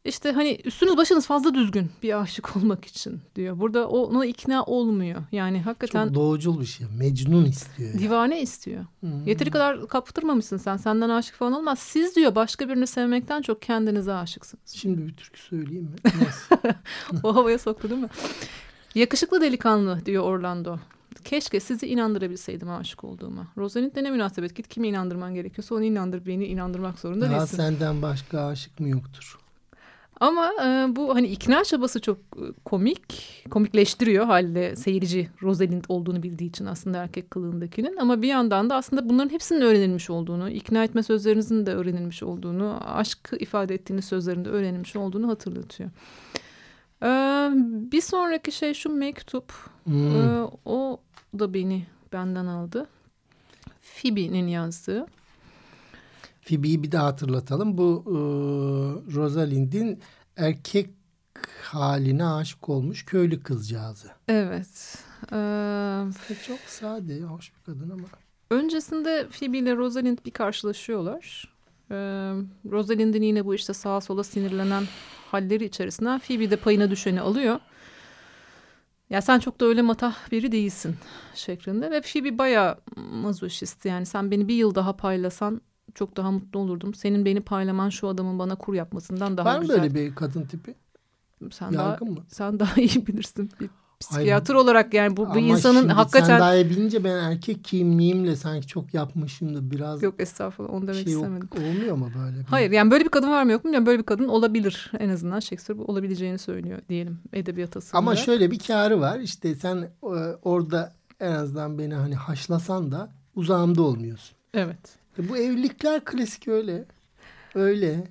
İşte 0.05 0.31
hani 0.31 0.57
üstünüz 0.65 0.97
başınız 0.97 1.25
fazla 1.27 1.53
düzgün 1.53 1.91
bir 2.03 2.21
aşık 2.21 2.55
olmak 2.57 2.85
için 2.85 3.21
diyor. 3.35 3.59
Burada 3.59 3.87
ona 3.89 4.25
ikna 4.25 4.63
olmuyor. 4.63 5.21
Yani 5.31 5.61
hakikaten 5.61 6.05
Çok 6.05 6.15
doğucul 6.15 6.59
bir 6.61 6.65
şey. 6.65 6.87
Mecnun 6.97 7.45
istiyor. 7.45 7.89
yani. 7.89 7.99
divane 8.01 8.41
istiyor. 8.41 8.85
Hmm. 8.99 9.27
Yeteri 9.27 9.51
kadar 9.51 9.87
kaptırmamışsın 9.87 10.57
sen. 10.57 10.77
Senden 10.77 11.09
aşık 11.09 11.35
falan 11.35 11.53
olmaz. 11.53 11.79
Siz 11.79 12.15
diyor 12.15 12.35
başka 12.35 12.69
birini 12.69 12.87
sevmekten 12.87 13.41
çok 13.41 13.61
kendinize 13.61 14.13
aşıksınız. 14.13 14.69
Şimdi 14.69 15.07
bir 15.07 15.13
türkü 15.13 15.39
söyleyeyim 15.41 15.83
mi? 15.83 15.95
O 17.23 17.35
havaya 17.35 17.57
soktu 17.59 17.89
değil 17.89 18.01
mi? 18.01 18.09
Yakışıklı 18.95 19.41
delikanlı 19.41 20.05
diyor 20.05 20.23
Orlando. 20.23 20.77
Keşke 21.23 21.59
sizi 21.59 21.87
inandırabilseydim 21.87 22.69
aşık 22.69 23.03
olduğuma. 23.03 23.47
Rosalind 23.57 23.91
ne 23.95 24.11
münasebet. 24.11 24.55
Git 24.55 24.67
kimi 24.67 24.87
inandırman 24.87 25.33
gerekiyorsa 25.33 25.75
onu 25.75 25.83
inandır. 25.83 26.25
Beni 26.25 26.45
inandırmak 26.45 26.99
zorunda 26.99 27.25
Daha 27.25 27.39
değilsin. 27.39 27.57
senden 27.57 28.01
başka 28.01 28.45
aşık 28.45 28.79
mı 28.79 28.89
yoktur? 28.89 29.37
Ama 30.23 30.51
e, 30.65 30.95
bu 30.95 31.15
hani 31.15 31.27
ikna 31.27 31.63
çabası 31.63 32.01
çok 32.01 32.17
e, 32.17 32.43
komik. 32.65 33.43
Komikleştiriyor 33.49 34.25
halde 34.25 34.75
seyirci 34.75 35.29
Rosalind 35.41 35.83
olduğunu 35.87 36.23
bildiği 36.23 36.49
için 36.49 36.65
aslında 36.65 36.97
erkek 36.97 37.31
kılığındakinin. 37.31 37.97
Ama 37.97 38.21
bir 38.21 38.27
yandan 38.27 38.69
da 38.69 38.75
aslında 38.75 39.09
bunların 39.09 39.29
hepsinin 39.29 39.61
öğrenilmiş 39.61 40.09
olduğunu, 40.09 40.49
ikna 40.49 40.83
etme 40.83 41.03
sözlerinizin 41.03 41.65
de 41.65 41.73
öğrenilmiş 41.73 42.23
olduğunu, 42.23 42.79
aşk 42.85 43.29
ifade 43.39 43.75
ettiğiniz 43.75 44.05
sözlerin 44.05 44.45
de 44.45 44.49
öğrenilmiş 44.49 44.95
olduğunu 44.95 45.27
hatırlatıyor. 45.27 45.89
E, 47.03 47.09
bir 47.91 48.01
sonraki 48.01 48.51
şey 48.51 48.73
şu 48.73 48.89
mektup. 48.89 49.53
Hmm. 49.83 50.21
E, 50.21 50.47
o 50.65 50.99
da 51.39 51.53
beni 51.53 51.85
benden 52.13 52.45
aldı. 52.45 52.87
Phoebe'nin 53.81 54.47
yazdığı. 54.47 55.05
Phoebe'yi 56.47 56.83
bir 56.83 56.91
daha 56.91 57.05
hatırlatalım. 57.05 57.77
Bu 57.77 58.03
e, 58.07 58.13
Rosalind'in 59.15 59.99
erkek 60.37 60.89
haline 61.63 62.25
aşık 62.25 62.69
olmuş 62.69 63.05
köylü 63.05 63.43
kızcağızı. 63.43 64.11
Evet. 64.27 64.97
E, 65.31 65.37
Ve 66.29 66.35
Çok 66.47 66.59
sade, 66.59 67.21
hoş 67.21 67.53
bir 67.55 67.61
kadın 67.63 67.89
ama. 67.89 68.07
Öncesinde 68.49 69.27
Phoebe 69.39 69.57
ile 69.57 69.75
Rosalind 69.75 70.17
bir 70.25 70.31
karşılaşıyorlar. 70.31 71.53
Ee, 71.91 71.95
Rosalind'in 72.71 73.21
yine 73.21 73.45
bu 73.45 73.55
işte 73.55 73.73
sağa 73.73 74.01
sola 74.01 74.23
sinirlenen 74.23 74.83
halleri 75.31 75.65
içerisinden 75.65 76.19
Phoebe 76.19 76.51
de 76.51 76.55
payına 76.55 76.91
düşeni 76.91 77.21
alıyor. 77.21 77.59
Ya 79.09 79.21
sen 79.21 79.39
çok 79.39 79.59
da 79.59 79.65
öyle 79.65 79.81
matah 79.81 80.31
biri 80.31 80.51
değilsin 80.51 80.95
şeklinde. 81.35 81.91
Ve 81.91 82.01
Phoebe 82.01 82.37
bayağı 82.37 82.77
mazoşist 82.95 83.85
yani 83.85 84.05
sen 84.05 84.31
beni 84.31 84.47
bir 84.47 84.55
yıl 84.55 84.75
daha 84.75 84.95
paylasan 84.95 85.61
çok 85.95 86.17
daha 86.17 86.31
mutlu 86.31 86.59
olurdum. 86.59 86.93
Senin 86.93 87.25
beni 87.25 87.41
paylaman 87.41 87.89
şu 87.89 88.07
adamın 88.07 88.39
bana 88.39 88.55
kur 88.55 88.73
yapmasından 88.73 89.37
daha 89.37 89.45
Var 89.45 89.55
mı 89.55 89.61
güzel. 89.61 89.77
böyle 89.81 89.95
bir 89.95 90.15
kadın 90.15 90.43
tipi? 90.45 90.75
sen 91.51 91.73
daha 91.73 91.89
Yargın 91.89 92.11
mı? 92.11 92.19
sen 92.27 92.59
daha 92.59 92.81
iyi 92.81 93.07
bilirsin. 93.07 93.51
Bir 93.59 93.69
psikiyatr 93.99 94.53
olarak 94.53 94.93
yani 94.93 95.17
bu, 95.17 95.33
bu 95.33 95.37
insanın 95.39 95.79
şimdi 95.79 95.93
hakikaten 95.93 96.25
Sen 96.27 96.39
daha 96.39 96.55
iyi 96.55 96.69
bilince 96.69 97.03
ben 97.03 97.15
erkek 97.15 97.63
kimliğimle 97.63 98.35
sanki 98.35 98.67
çok 98.67 98.93
yapmışım 98.93 99.55
da 99.55 99.71
biraz 99.71 100.03
yok 100.03 100.15
estağfurullah 100.19 100.73
onu 100.73 100.87
demek 100.87 101.03
şey 101.03 101.13
yok- 101.13 101.23
istemedim. 101.23 101.49
olmuyor 101.57 101.95
mu 101.95 102.09
böyle? 102.19 102.39
bir- 102.39 102.43
Hayır 102.45 102.71
yani 102.71 102.91
böyle 102.91 103.03
bir 103.03 103.09
kadın 103.09 103.31
var 103.31 103.43
mı 103.43 103.51
yok 103.51 103.63
mu 103.63 103.67
bilmiyorum. 103.67 103.85
Böyle 103.85 103.99
bir 103.99 104.03
kadın 104.05 104.27
olabilir 104.27 104.91
en 104.99 105.09
azından 105.09 105.39
Shakespeare 105.39 105.79
bu 105.79 105.83
olabileceğini 105.85 106.37
söylüyor 106.37 106.79
diyelim 106.89 107.19
edebiyat 107.33 107.77
asılında. 107.77 107.97
Ama 107.97 108.15
şöyle 108.15 108.51
bir 108.51 108.59
karı 108.59 108.99
var. 109.01 109.19
İşte 109.19 109.55
sen 109.55 109.77
e, 110.03 110.07
orada 110.43 110.93
en 111.19 111.31
azından 111.31 111.79
beni 111.79 111.93
hani 111.93 112.15
haşlasan 112.15 112.91
da 112.91 113.11
uzağımda 113.35 113.81
olmuyorsun. 113.81 114.35
Evet. 114.53 114.79
Bu 115.17 115.37
evlilikler 115.37 116.05
klasik 116.05 116.47
öyle. 116.47 116.85
Öyle. 117.55 118.03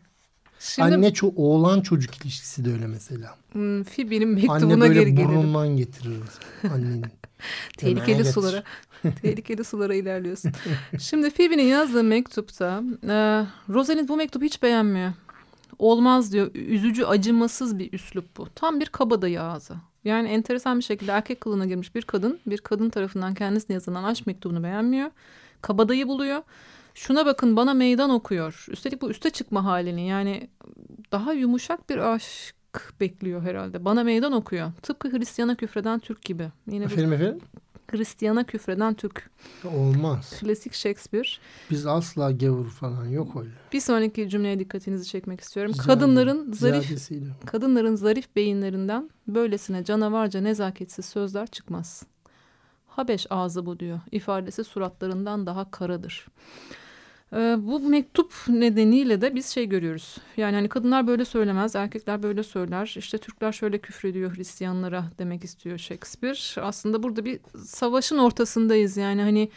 Şimdi 0.59 0.94
Anne 0.94 1.12
ço 1.12 1.32
oğlan 1.36 1.80
çocuk 1.80 2.16
ilişkisi 2.16 2.64
de 2.64 2.72
öyle 2.72 2.86
mesela. 2.86 3.36
hmm, 3.53 3.80
Anne 3.80 4.24
mektubuna 4.24 4.80
böyle 4.80 4.94
geri 4.94 5.14
gelelim. 5.14 5.28
burnundan 5.28 5.76
getirir 5.76 6.16
annenin. 6.72 7.05
Tehlikeli 7.78 8.24
sulara. 8.24 8.62
tehlikeli 9.22 9.64
sulara 9.64 9.94
ilerliyorsun. 9.94 10.53
Şimdi 11.00 11.30
Phoebe'nin 11.30 11.62
yazdığı 11.62 12.05
mektupta 12.05 12.82
e, 13.03 13.14
Rosalind 13.68 14.09
bu 14.09 14.16
mektubu 14.16 14.44
hiç 14.44 14.62
beğenmiyor. 14.62 15.12
Olmaz 15.78 16.32
diyor. 16.32 16.55
Üzücü, 16.55 17.05
acımasız 17.05 17.78
bir 17.78 17.92
üslup 17.92 18.36
bu. 18.36 18.48
Tam 18.55 18.80
bir 18.80 18.86
kabadayı 18.86 19.42
ağzı. 19.42 19.74
Yani 20.05 20.28
enteresan 20.28 20.78
bir 20.78 20.84
şekilde 20.84 21.12
erkek 21.12 21.40
kılığına 21.40 21.66
girmiş 21.66 21.94
bir 21.94 22.03
kadın 22.03 22.40
bir 22.46 22.59
kadın 22.59 22.90
tarafından 22.90 23.34
kendisine 23.34 23.74
yazılan 23.74 24.05
aşk 24.05 24.26
mektubunu 24.26 24.62
beğenmiyor. 24.62 25.11
Kabadayı 25.62 26.09
buluyor. 26.09 26.42
Şuna 26.95 27.26
bakın 27.26 27.57
bana 27.57 27.74
meydan 27.74 28.11
okuyor. 28.11 28.66
Üstelik 28.70 29.03
bu 29.03 29.11
üste 29.11 29.30
çıkma 29.30 29.64
halini 29.64 30.07
yani 30.09 30.49
daha 31.12 31.32
yumuşak 31.32 31.90
bir 31.90 31.99
aşk 32.14 32.55
bekliyor 33.01 33.43
herhalde. 33.43 33.84
Bana 33.84 34.05
meydan 34.05 34.32
okuyor. 34.32 34.72
Tıpkı 34.82 35.09
Hristiyana 35.12 35.55
küfreden 35.55 35.99
Türk 35.99 36.22
gibi. 36.22 36.49
Yine 36.70 36.84
Efendim 36.84 37.12
efendim? 37.12 37.40
Hristiyana 37.93 38.45
küfreden 38.45 38.95
Türk. 38.95 39.30
Olmaz. 39.76 40.30
Klasik 40.40 40.74
Shakespeare. 40.74 41.28
Biz 41.70 41.86
asla 41.86 42.30
gavur 42.30 42.70
falan 42.70 43.07
yok 43.07 43.36
öyle. 43.40 43.51
Bir 43.72 43.80
sonraki 43.80 44.28
cümleye 44.28 44.59
dikkatinizi 44.59 45.09
çekmek 45.09 45.40
istiyorum. 45.40 45.72
Ziyade- 45.74 45.86
kadınların 45.86 46.53
zarif 46.53 46.84
ziyadesiyle. 46.84 47.26
kadınların 47.47 47.95
zarif 47.95 48.36
beyinlerinden 48.36 49.11
böylesine 49.26 49.84
canavarca 49.84 50.40
nezaketsiz 50.40 51.05
sözler 51.05 51.47
çıkmaz. 51.47 52.03
Habeş 52.86 53.26
ağzı 53.30 53.66
bu 53.66 53.78
diyor. 53.80 54.01
İfadesi 54.11 54.64
suratlarından 54.64 55.47
daha 55.47 55.70
karadır. 55.70 56.26
Ee, 57.33 57.57
bu 57.59 57.80
mektup 57.80 58.35
nedeniyle 58.49 59.20
de 59.20 59.35
biz 59.35 59.47
şey 59.47 59.68
görüyoruz. 59.68 60.16
Yani 60.37 60.55
hani 60.55 60.68
kadınlar 60.68 61.07
böyle 61.07 61.24
söylemez, 61.24 61.76
erkekler 61.76 62.22
böyle 62.22 62.43
söyler. 62.43 62.95
İşte 62.99 63.18
Türkler 63.18 63.53
şöyle 63.53 63.78
küfrediyor 63.78 64.37
Hristiyanlara 64.37 65.05
demek 65.18 65.45
istiyor 65.45 65.78
Shakespeare. 65.78 66.62
Aslında 66.62 67.03
burada 67.03 67.24
bir 67.24 67.41
savaşın 67.66 68.18
ortasındayız. 68.18 68.97
Yani 68.97 69.22
hani 69.22 69.51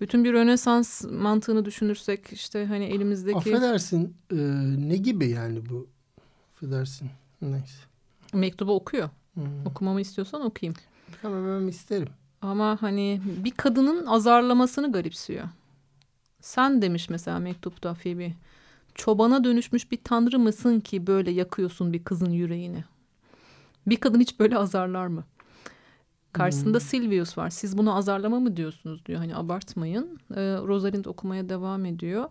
bütün 0.00 0.24
bir 0.24 0.32
Rönesans 0.32 1.04
mantığını 1.04 1.64
düşünürsek 1.64 2.32
işte 2.32 2.66
hani 2.66 2.84
elimizdeki 2.84 3.36
Affedersin 3.36 4.16
e, 4.32 4.36
ne 4.88 4.96
gibi 4.96 5.28
yani 5.28 5.68
bu? 5.70 5.86
Affedersin. 6.52 7.10
Neyse. 7.42 7.82
mektubu 8.32 8.74
okuyor. 8.74 9.10
Hmm. 9.34 9.66
Okumamı 9.66 10.00
istiyorsan 10.00 10.40
okuyayım. 10.40 10.76
Ama 11.24 11.60
ben 11.60 11.66
isterim. 11.66 12.08
Ama 12.42 12.78
hani 12.80 13.20
bir 13.44 13.50
kadının 13.50 14.06
azarlamasını 14.06 14.92
garipsiyor. 14.92 15.44
Sen 16.40 16.82
demiş 16.82 17.10
mesela 17.10 17.38
mektupta 17.38 17.94
Phoebe. 17.94 18.32
Çobana 18.94 19.44
dönüşmüş 19.44 19.92
bir 19.92 19.98
tanrı 20.04 20.38
mısın 20.38 20.80
ki 20.80 21.06
böyle 21.06 21.30
yakıyorsun 21.30 21.92
bir 21.92 22.04
kızın 22.04 22.30
yüreğini? 22.30 22.84
Bir 23.86 23.96
kadın 23.96 24.20
hiç 24.20 24.40
böyle 24.40 24.58
azarlar 24.58 25.06
mı? 25.06 25.24
Karşısında 26.32 26.80
Silvius 26.80 27.38
var. 27.38 27.50
Siz 27.50 27.78
bunu 27.78 27.96
azarlama 27.96 28.40
mı 28.40 28.56
diyorsunuz 28.56 29.06
diyor. 29.06 29.18
Hani 29.18 29.36
abartmayın. 29.36 30.18
Ee, 30.30 30.40
Rosalind 30.40 31.04
okumaya 31.04 31.48
devam 31.48 31.84
ediyor. 31.84 32.28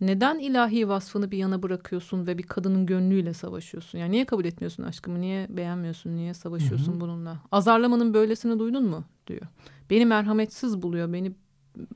Neden 0.00 0.38
ilahi 0.38 0.88
vasfını 0.88 1.30
bir 1.30 1.38
yana 1.38 1.62
bırakıyorsun 1.62 2.26
ve 2.26 2.38
bir 2.38 2.42
kadının 2.42 2.86
gönlüyle 2.86 3.34
savaşıyorsun? 3.34 3.98
Yani 3.98 4.10
niye 4.10 4.24
kabul 4.24 4.44
etmiyorsun 4.44 4.82
aşkımı? 4.82 5.20
Niye 5.20 5.46
beğenmiyorsun? 5.50 6.16
Niye 6.16 6.34
savaşıyorsun 6.34 7.00
bununla? 7.00 7.38
Azarlamanın 7.52 8.14
böylesini 8.14 8.58
duydun 8.58 8.84
mu? 8.84 9.04
diyor. 9.26 9.42
Beni 9.90 10.06
merhametsiz 10.06 10.82
buluyor. 10.82 11.12
Beni 11.12 11.32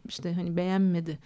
işte 0.08 0.32
hani 0.34 0.56
beğenmedi. 0.56 1.18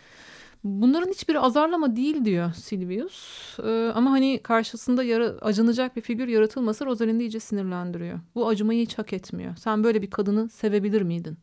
Bunların 0.64 1.10
hiçbiri 1.10 1.40
azarlama 1.40 1.96
değil 1.96 2.24
diyor 2.24 2.52
Silvius. 2.52 3.58
Ee, 3.58 3.92
ama 3.94 4.10
hani 4.10 4.40
karşısında 4.42 5.02
yara, 5.02 5.24
acınacak 5.24 5.96
bir 5.96 6.00
figür 6.00 6.28
yaratılması 6.28 6.86
Rosalind'i 6.86 7.24
iyice 7.24 7.40
sinirlendiriyor. 7.40 8.20
Bu 8.34 8.48
acımayı 8.48 8.82
hiç 8.82 8.98
hak 8.98 9.12
etmiyor. 9.12 9.56
Sen 9.56 9.84
böyle 9.84 10.02
bir 10.02 10.10
kadını 10.10 10.48
sevebilir 10.48 11.02
miydin? 11.02 11.38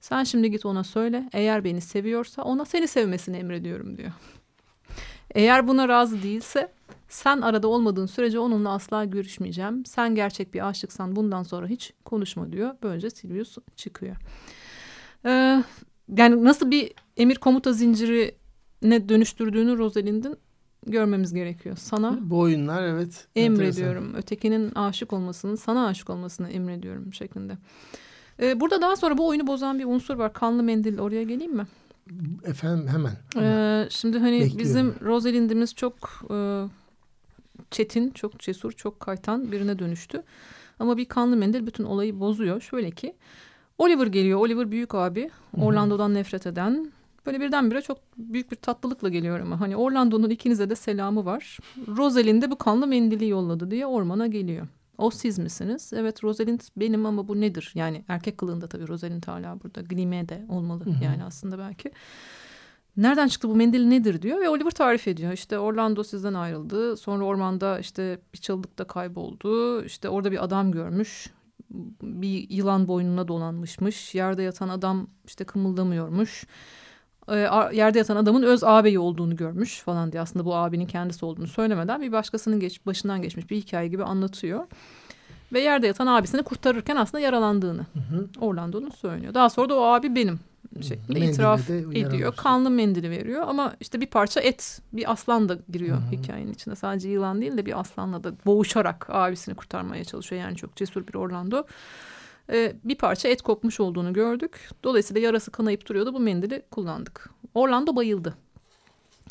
Sen 0.00 0.24
şimdi 0.24 0.50
git 0.50 0.66
ona 0.66 0.84
söyle. 0.84 1.28
Eğer 1.32 1.64
beni 1.64 1.80
seviyorsa 1.80 2.42
ona 2.42 2.64
seni 2.64 2.88
sevmesini 2.88 3.36
emrediyorum 3.36 3.96
diyor. 3.96 4.12
Eğer 5.34 5.68
buna 5.68 5.88
razı 5.88 6.22
değilse 6.22 6.72
sen 7.08 7.40
arada 7.40 7.68
olmadığın 7.68 8.06
sürece 8.06 8.38
onunla 8.38 8.72
asla 8.72 9.04
görüşmeyeceğim. 9.04 9.84
Sen 9.86 10.14
gerçek 10.14 10.54
bir 10.54 10.68
aşıksan 10.68 11.16
bundan 11.16 11.42
sonra 11.42 11.66
hiç 11.66 11.92
konuşma 12.04 12.52
diyor. 12.52 12.74
Böylece 12.82 13.10
Silvius 13.10 13.56
çıkıyor. 13.76 14.16
Ee, 15.24 15.64
yani 16.16 16.44
nasıl 16.44 16.70
bir 16.70 16.92
emir 17.16 17.36
komuta 17.36 17.72
zincirine 17.72 19.08
dönüştürdüğünü 19.08 19.78
Rosalind'in 19.78 20.36
görmemiz 20.86 21.34
gerekiyor. 21.34 21.76
Sana 21.76 22.18
Bu 22.20 22.38
oyunlar 22.38 22.82
evet. 22.82 23.26
emrediyorum. 23.36 24.14
Ötekinin 24.14 24.74
aşık 24.74 25.12
olmasını, 25.12 25.56
sana 25.56 25.86
aşık 25.86 26.10
olmasını 26.10 26.50
emrediyorum 26.50 27.14
şeklinde. 27.14 27.58
Ee, 28.42 28.60
burada 28.60 28.80
daha 28.80 28.96
sonra 28.96 29.18
bu 29.18 29.28
oyunu 29.28 29.46
bozan 29.46 29.78
bir 29.78 29.84
unsur 29.84 30.14
var. 30.16 30.32
Kanlı 30.32 30.62
mendil. 30.62 30.98
Oraya 30.98 31.22
geleyim 31.22 31.56
mi? 31.56 31.66
enteresan. 32.10 32.50
Efendim 32.50 32.88
hemen. 32.88 33.12
hemen. 33.34 33.84
Ee, 33.84 33.88
şimdi 33.90 34.18
hani 34.18 34.40
Bekliyorum. 34.40 34.58
bizim 34.58 34.94
Rosalind'imiz 35.02 35.74
çok 35.74 35.94
e, 36.30 36.64
çetin, 37.70 38.10
çok 38.10 38.38
cesur, 38.38 38.72
çok 38.72 39.00
kaytan 39.00 39.52
birine 39.52 39.78
dönüştü. 39.78 40.22
Ama 40.78 40.96
bir 40.96 41.04
kanlı 41.04 41.36
mendil 41.36 41.66
bütün 41.66 41.84
olayı 41.84 42.20
bozuyor. 42.20 42.60
Şöyle 42.60 42.90
ki 42.90 43.14
Oliver 43.78 44.06
geliyor. 44.06 44.40
Oliver 44.40 44.70
büyük 44.70 44.94
abi. 44.94 45.30
Orlando'dan 45.60 46.14
nefret 46.14 46.46
eden. 46.46 46.92
Böyle 47.26 47.40
birdenbire 47.40 47.82
çok 47.82 47.98
büyük 48.16 48.50
bir 48.50 48.56
tatlılıkla 48.56 49.08
geliyor 49.08 49.40
ama. 49.40 49.60
Hani 49.60 49.76
Orlando'nun 49.76 50.30
ikinize 50.30 50.70
de 50.70 50.74
selamı 50.74 51.24
var. 51.24 51.58
Rosalind 51.96 52.42
de 52.42 52.50
bu 52.50 52.58
kanlı 52.58 52.86
mendili 52.86 53.28
yolladı 53.28 53.70
diye 53.70 53.86
ormana 53.86 54.26
geliyor. 54.26 54.66
O 54.98 55.10
siz 55.10 55.38
misiniz? 55.38 55.92
Evet 55.96 56.24
Rosalind 56.24 56.60
benim 56.76 57.06
ama 57.06 57.28
bu 57.28 57.40
nedir? 57.40 57.72
Yani 57.74 58.04
erkek 58.08 58.38
kılığında 58.38 58.66
tabii 58.66 58.88
Rosalind 58.88 59.24
hala 59.26 59.62
burada. 59.62 59.80
Glime 59.80 60.28
de 60.28 60.44
olmalı 60.48 60.84
yani 61.02 61.24
aslında 61.24 61.58
belki. 61.58 61.90
Nereden 62.96 63.28
çıktı 63.28 63.48
bu 63.48 63.54
mendil 63.56 63.84
nedir 63.84 64.22
diyor 64.22 64.40
ve 64.40 64.48
Oliver 64.48 64.70
tarif 64.70 65.08
ediyor. 65.08 65.32
İşte 65.32 65.58
Orlando 65.58 66.02
sizden 66.02 66.34
ayrıldı. 66.34 66.96
Sonra 66.96 67.24
ormanda 67.24 67.78
işte 67.78 68.18
bir 68.34 68.38
çalılıkta 68.38 68.84
kayboldu. 68.84 69.84
İşte 69.84 70.08
orada 70.08 70.32
bir 70.32 70.44
adam 70.44 70.72
görmüş. 70.72 71.30
Bir 72.02 72.50
yılan 72.50 72.88
boynuna 72.88 73.28
dolanmışmış. 73.28 74.14
Yerde 74.14 74.42
yatan 74.42 74.68
adam 74.68 75.06
işte 75.26 75.44
kımıldamıyormuş. 75.44 76.46
A- 77.28 77.70
yerde 77.72 77.98
yatan 77.98 78.16
adamın 78.16 78.42
öz 78.42 78.64
ağabeyi 78.64 78.98
olduğunu 78.98 79.36
görmüş 79.36 79.80
falan 79.80 80.12
diye. 80.12 80.22
Aslında 80.22 80.44
bu 80.44 80.54
abinin 80.54 80.86
kendisi 80.86 81.24
olduğunu 81.24 81.46
söylemeden 81.46 82.00
bir 82.02 82.12
başkasının 82.12 82.60
geç, 82.60 82.86
başından 82.86 83.22
geçmiş 83.22 83.50
bir 83.50 83.56
hikaye 83.56 83.88
gibi 83.88 84.04
anlatıyor. 84.04 84.66
Ve 85.52 85.60
yerde 85.60 85.86
yatan 85.86 86.06
abisini 86.06 86.42
kurtarırken 86.42 86.96
aslında 86.96 87.20
yaralandığını 87.20 87.86
Orlando'nun 88.40 88.90
söylüyor. 88.90 89.34
Daha 89.34 89.50
sonra 89.50 89.68
da 89.68 89.74
o 89.74 89.82
abi 89.82 90.14
benim 90.14 90.40
şeklinde 90.80 91.20
itiraf 91.20 91.70
ediyor. 91.70 92.12
yaralamış. 92.12 92.36
Kanlı 92.36 92.70
mendili 92.70 93.10
veriyor 93.10 93.44
ama 93.48 93.76
işte 93.80 94.00
bir 94.00 94.06
parça 94.06 94.40
et, 94.40 94.82
bir 94.92 95.12
aslan 95.12 95.48
da 95.48 95.58
giriyor 95.68 95.98
hikayenin 96.12 96.52
içine. 96.52 96.74
Sadece 96.74 97.08
yılan 97.08 97.40
değil 97.40 97.56
de 97.56 97.66
bir 97.66 97.80
aslanla 97.80 98.24
da 98.24 98.32
boğuşarak 98.46 99.06
abisini 99.08 99.54
kurtarmaya 99.54 100.04
çalışıyor. 100.04 100.42
Yani 100.42 100.56
çok 100.56 100.76
cesur 100.76 101.06
bir 101.06 101.14
Orlando. 101.14 101.64
Ee, 102.52 102.76
bir 102.84 102.94
parça 102.94 103.28
et 103.28 103.42
kopmuş 103.42 103.80
olduğunu 103.80 104.12
gördük. 104.12 104.70
Dolayısıyla 104.84 105.20
yarası 105.22 105.50
kanayıp 105.50 105.88
duruyordu. 105.88 106.14
Bu 106.14 106.20
mendili 106.20 106.62
kullandık. 106.70 107.30
Orlando 107.54 107.96
bayıldı. 107.96 108.34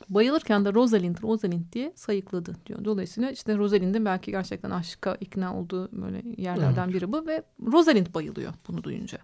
Bayılırken 0.09 0.65
de 0.65 0.73
Rosalind, 0.73 1.17
Rosalind 1.23 1.73
diye 1.73 1.93
sayıkladı 1.95 2.55
diyor. 2.65 2.85
Dolayısıyla 2.85 3.31
işte 3.31 3.57
Rosalind'in 3.57 4.05
belki 4.05 4.31
gerçekten 4.31 4.69
aşka 4.69 5.17
ikna 5.21 5.59
olduğu 5.59 5.89
böyle 5.91 6.21
yerlerden 6.37 6.93
biri 6.93 7.11
bu 7.11 7.27
ve 7.27 7.43
Rosalind 7.71 8.07
bayılıyor 8.13 8.53
bunu 8.67 8.83
duyunca. 8.83 9.17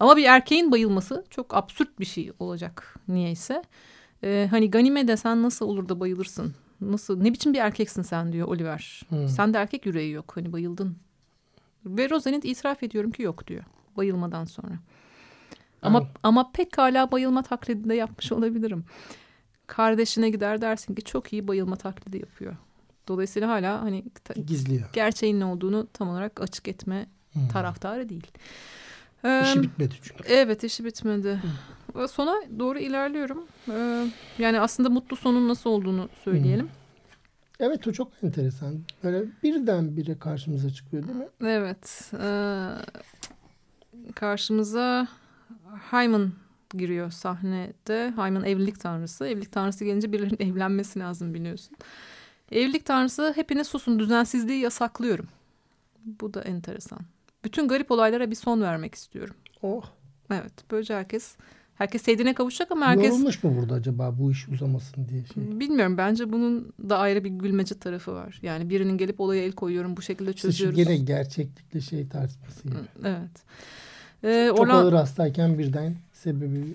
Ama 0.00 0.16
bir 0.16 0.24
erkeğin 0.24 0.72
bayılması 0.72 1.24
çok 1.30 1.54
absürt 1.54 2.00
bir 2.00 2.04
şey 2.04 2.32
olacak 2.38 2.94
niyeyse. 3.08 3.62
Ee, 4.24 4.48
hani 4.50 4.70
Ganime 4.70 5.16
sen 5.16 5.42
nasıl 5.42 5.66
olur 5.68 5.88
da 5.88 6.00
bayılırsın? 6.00 6.54
Nasıl 6.80 7.20
ne 7.22 7.32
biçim 7.32 7.52
bir 7.54 7.58
erkeksin 7.58 8.02
sen 8.02 8.32
diyor 8.32 8.48
Oliver. 8.48 9.02
Hmm. 9.08 9.28
Sende 9.28 9.58
erkek 9.58 9.86
yüreği 9.86 10.12
yok 10.12 10.32
hani 10.36 10.52
bayıldın. 10.52 10.96
Ve 11.86 12.10
Rosalind 12.10 12.42
itiraf 12.42 12.82
ediyorum 12.82 13.10
ki 13.10 13.22
yok 13.22 13.46
diyor 13.46 13.64
bayılmadan 13.96 14.44
sonra. 14.44 14.74
Ama 15.82 15.98
Ay. 15.98 16.06
ama 16.22 16.50
pek 16.52 16.78
hala 16.78 17.12
bayılma 17.12 17.42
taklidi 17.42 17.88
de 17.88 17.94
yapmış 17.94 18.32
olabilirim. 18.32 18.84
Kardeşine 19.66 20.30
gider 20.30 20.60
dersin 20.60 20.94
ki 20.94 21.02
çok 21.02 21.32
iyi 21.32 21.48
bayılma 21.48 21.76
taklidi 21.76 22.18
yapıyor. 22.18 22.56
Dolayısıyla 23.08 23.48
hala 23.48 23.82
hani 23.82 24.04
Gizliyor. 24.46 24.88
gerçeğin 24.92 25.40
ne 25.40 25.44
olduğunu 25.44 25.86
tam 25.92 26.08
olarak 26.08 26.40
açık 26.40 26.68
etme 26.68 27.06
Hmm. 27.32 27.48
taraftarı 27.48 28.08
değil. 28.08 28.26
İşi 29.42 29.62
bitmedi 29.62 29.94
çünkü. 30.02 30.24
Evet 30.28 30.64
işi 30.64 30.84
bitmedi. 30.84 31.40
Ve 31.94 32.08
Sona 32.08 32.34
doğru 32.58 32.78
ilerliyorum. 32.78 33.44
Yani 34.38 34.60
aslında 34.60 34.90
mutlu 34.90 35.16
sonun 35.16 35.48
nasıl 35.48 35.70
olduğunu 35.70 36.08
söyleyelim. 36.24 36.68
Evet 37.60 37.86
o 37.86 37.92
çok 37.92 38.12
enteresan. 38.22 38.80
Böyle 39.04 39.24
birdenbire 39.42 40.18
karşımıza 40.18 40.70
çıkıyor 40.70 41.08
değil 41.08 41.16
mi? 41.16 41.28
Evet. 41.40 42.12
ee, 42.20 42.68
karşımıza 44.14 45.08
Hyman 45.90 46.32
giriyor 46.70 47.10
sahnede. 47.10 48.12
Hyman 48.16 48.44
evlilik 48.44 48.80
tanrısı. 48.80 49.26
Evlilik 49.26 49.52
tanrısı 49.52 49.84
gelince 49.84 50.12
birilerinin 50.12 50.50
evlenmesi 50.52 50.98
lazım 50.98 51.34
biliyorsun. 51.34 51.76
Evlilik 52.52 52.84
tanrısı 52.86 53.32
hepiniz 53.36 53.66
susun 53.66 53.98
düzensizliği 53.98 54.60
yasaklıyorum. 54.60 55.28
Bu 56.04 56.34
da 56.34 56.42
enteresan. 56.42 57.00
Bütün 57.44 57.68
garip 57.68 57.90
olaylara 57.90 58.30
bir 58.30 58.36
son 58.36 58.60
vermek 58.62 58.94
istiyorum. 58.94 59.34
Oh. 59.62 59.82
Evet 60.30 60.52
böylece 60.70 60.94
herkes 60.94 61.36
herkes 61.74 62.02
sevdiğine 62.02 62.34
kavuşacak 62.34 62.70
ama 62.72 62.86
herkes 62.86 63.08
Yorulmuş 63.10 63.44
mu 63.44 63.56
burada 63.60 63.74
acaba 63.74 64.18
bu 64.18 64.32
iş 64.32 64.48
uzamasın 64.48 65.08
diye 65.08 65.24
şey. 65.34 65.60
Bilmiyorum 65.60 65.96
bence 65.98 66.32
bunun 66.32 66.72
da 66.90 66.98
ayrı 66.98 67.24
bir 67.24 67.30
gülmece 67.30 67.78
tarafı 67.78 68.12
var. 68.14 68.38
Yani 68.42 68.70
birinin 68.70 68.98
gelip 68.98 69.20
olaya 69.20 69.42
el 69.44 69.52
koyuyorum 69.52 69.96
bu 69.96 70.02
şekilde 70.02 70.30
İşte 70.30 70.42
çözüyoruz. 70.42 70.76
gene 70.76 70.96
gerçeklikle 70.96 71.80
şey 71.80 72.08
tartışması. 72.08 72.62
gibi. 72.68 72.74
Evet. 73.04 73.42
Ee, 74.24 74.46
Çok 74.48 74.58
Orlan- 74.60 74.74
ağır 74.84 74.92
hastayken 74.92 75.58
birden 75.58 75.96
sebebi 76.12 76.74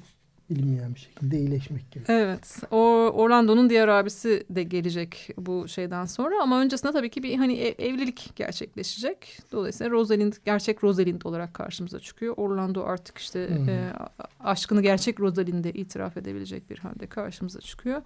bilinmeyen 0.50 0.96
bir 0.96 1.00
şekilde 1.00 1.38
iyileşmek 1.40 1.92
gibi. 1.92 2.04
Evet. 2.08 2.58
O 2.72 2.78
Orlando'nun 3.14 3.70
diğer 3.70 3.88
abisi 3.88 4.46
de 4.50 4.64
gelecek 4.64 5.30
bu 5.38 5.68
şeyden 5.68 6.06
sonra 6.06 6.44
ama 6.44 6.60
öncesinde 6.62 6.92
tabii 6.92 7.10
ki 7.10 7.24
bir 7.24 7.36
hani 7.38 7.54
ev- 7.58 7.86
evlilik 7.86 8.32
gerçekleşecek. 8.36 9.40
Dolayısıyla 9.52 9.92
Rosalind 9.92 10.34
gerçek 10.46 10.84
Rosalind 10.84 11.22
olarak 11.22 11.54
karşımıza 11.54 12.00
çıkıyor. 12.00 12.34
Orlando 12.38 12.84
artık 12.84 13.18
işte 13.18 13.50
Hmm. 13.50 13.70
e, 13.70 13.94
aşkını 14.40 14.82
gerçek 14.82 15.20
Rosalind'e 15.20 15.72
itiraf 15.72 16.18
edebilecek 16.18 16.70
bir 16.70 16.78
halde 16.78 17.08
karşımıza 17.08 17.60
çıkıyor. 17.62 18.02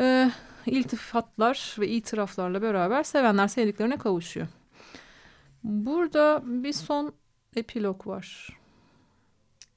E, 0.00 0.30
iltifatlar 0.66 1.76
ve 1.78 1.88
itiraflarla 1.88 2.62
beraber 2.62 3.02
sevenler 3.02 3.48
sevdiklerine 3.48 3.96
kavuşuyor. 3.98 4.46
Burada 5.64 6.42
bir 6.46 6.72
son 6.72 7.12
epilog 7.56 8.06
var. 8.06 8.58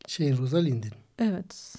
Şey 0.08 0.38
Rosalind'in. 0.38 0.92
Evet. 1.20 1.76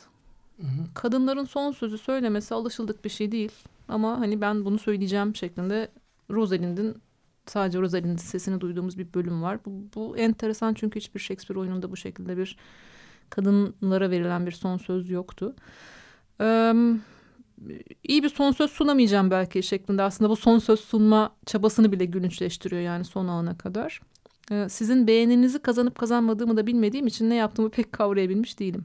Hı 0.60 0.66
hı. 0.66 0.94
kadınların 0.94 1.44
son 1.44 1.72
sözü 1.72 1.98
söylemesi 1.98 2.54
alışıldık 2.54 3.04
bir 3.04 3.10
şey 3.10 3.32
değil. 3.32 3.52
Ama 3.88 4.20
hani 4.20 4.40
ben 4.40 4.64
bunu 4.64 4.78
söyleyeceğim 4.78 5.36
şeklinde 5.36 5.88
Rosalind'in 6.30 6.96
sadece 7.46 7.80
Rosalind'in 7.80 8.16
sesini 8.16 8.60
duyduğumuz 8.60 8.98
bir 8.98 9.14
bölüm 9.14 9.42
var. 9.42 9.58
Bu, 9.64 9.70
bu 9.94 10.16
enteresan 10.16 10.74
çünkü 10.74 11.00
hiçbir 11.00 11.20
Shakespeare 11.20 11.60
oyununda 11.60 11.92
bu 11.92 11.96
şekilde 11.96 12.36
bir 12.36 12.56
kadınlara 13.30 14.10
verilen 14.10 14.46
bir 14.46 14.52
son 14.52 14.76
söz 14.76 15.10
yoktu. 15.10 15.54
Ee, 16.40 16.74
iyi 18.04 18.22
bir 18.22 18.28
son 18.28 18.52
söz 18.52 18.70
sunamayacağım 18.70 19.30
belki 19.30 19.62
şeklinde 19.62 20.02
aslında 20.02 20.30
bu 20.30 20.36
son 20.36 20.58
söz 20.58 20.80
sunma 20.80 21.36
çabasını 21.46 21.92
bile 21.92 22.04
gülünçleştiriyor 22.04 22.82
yani 22.82 23.04
son 23.04 23.28
ana 23.28 23.58
kadar. 23.58 24.00
Ee, 24.50 24.66
sizin 24.68 25.06
beğeninizi 25.06 25.58
kazanıp 25.58 25.98
kazanmadığımı 25.98 26.56
da 26.56 26.66
bilmediğim 26.66 27.06
için 27.06 27.30
ne 27.30 27.34
yaptığımı 27.34 27.70
pek 27.70 27.92
kavrayabilmiş 27.92 28.58
değilim. 28.58 28.84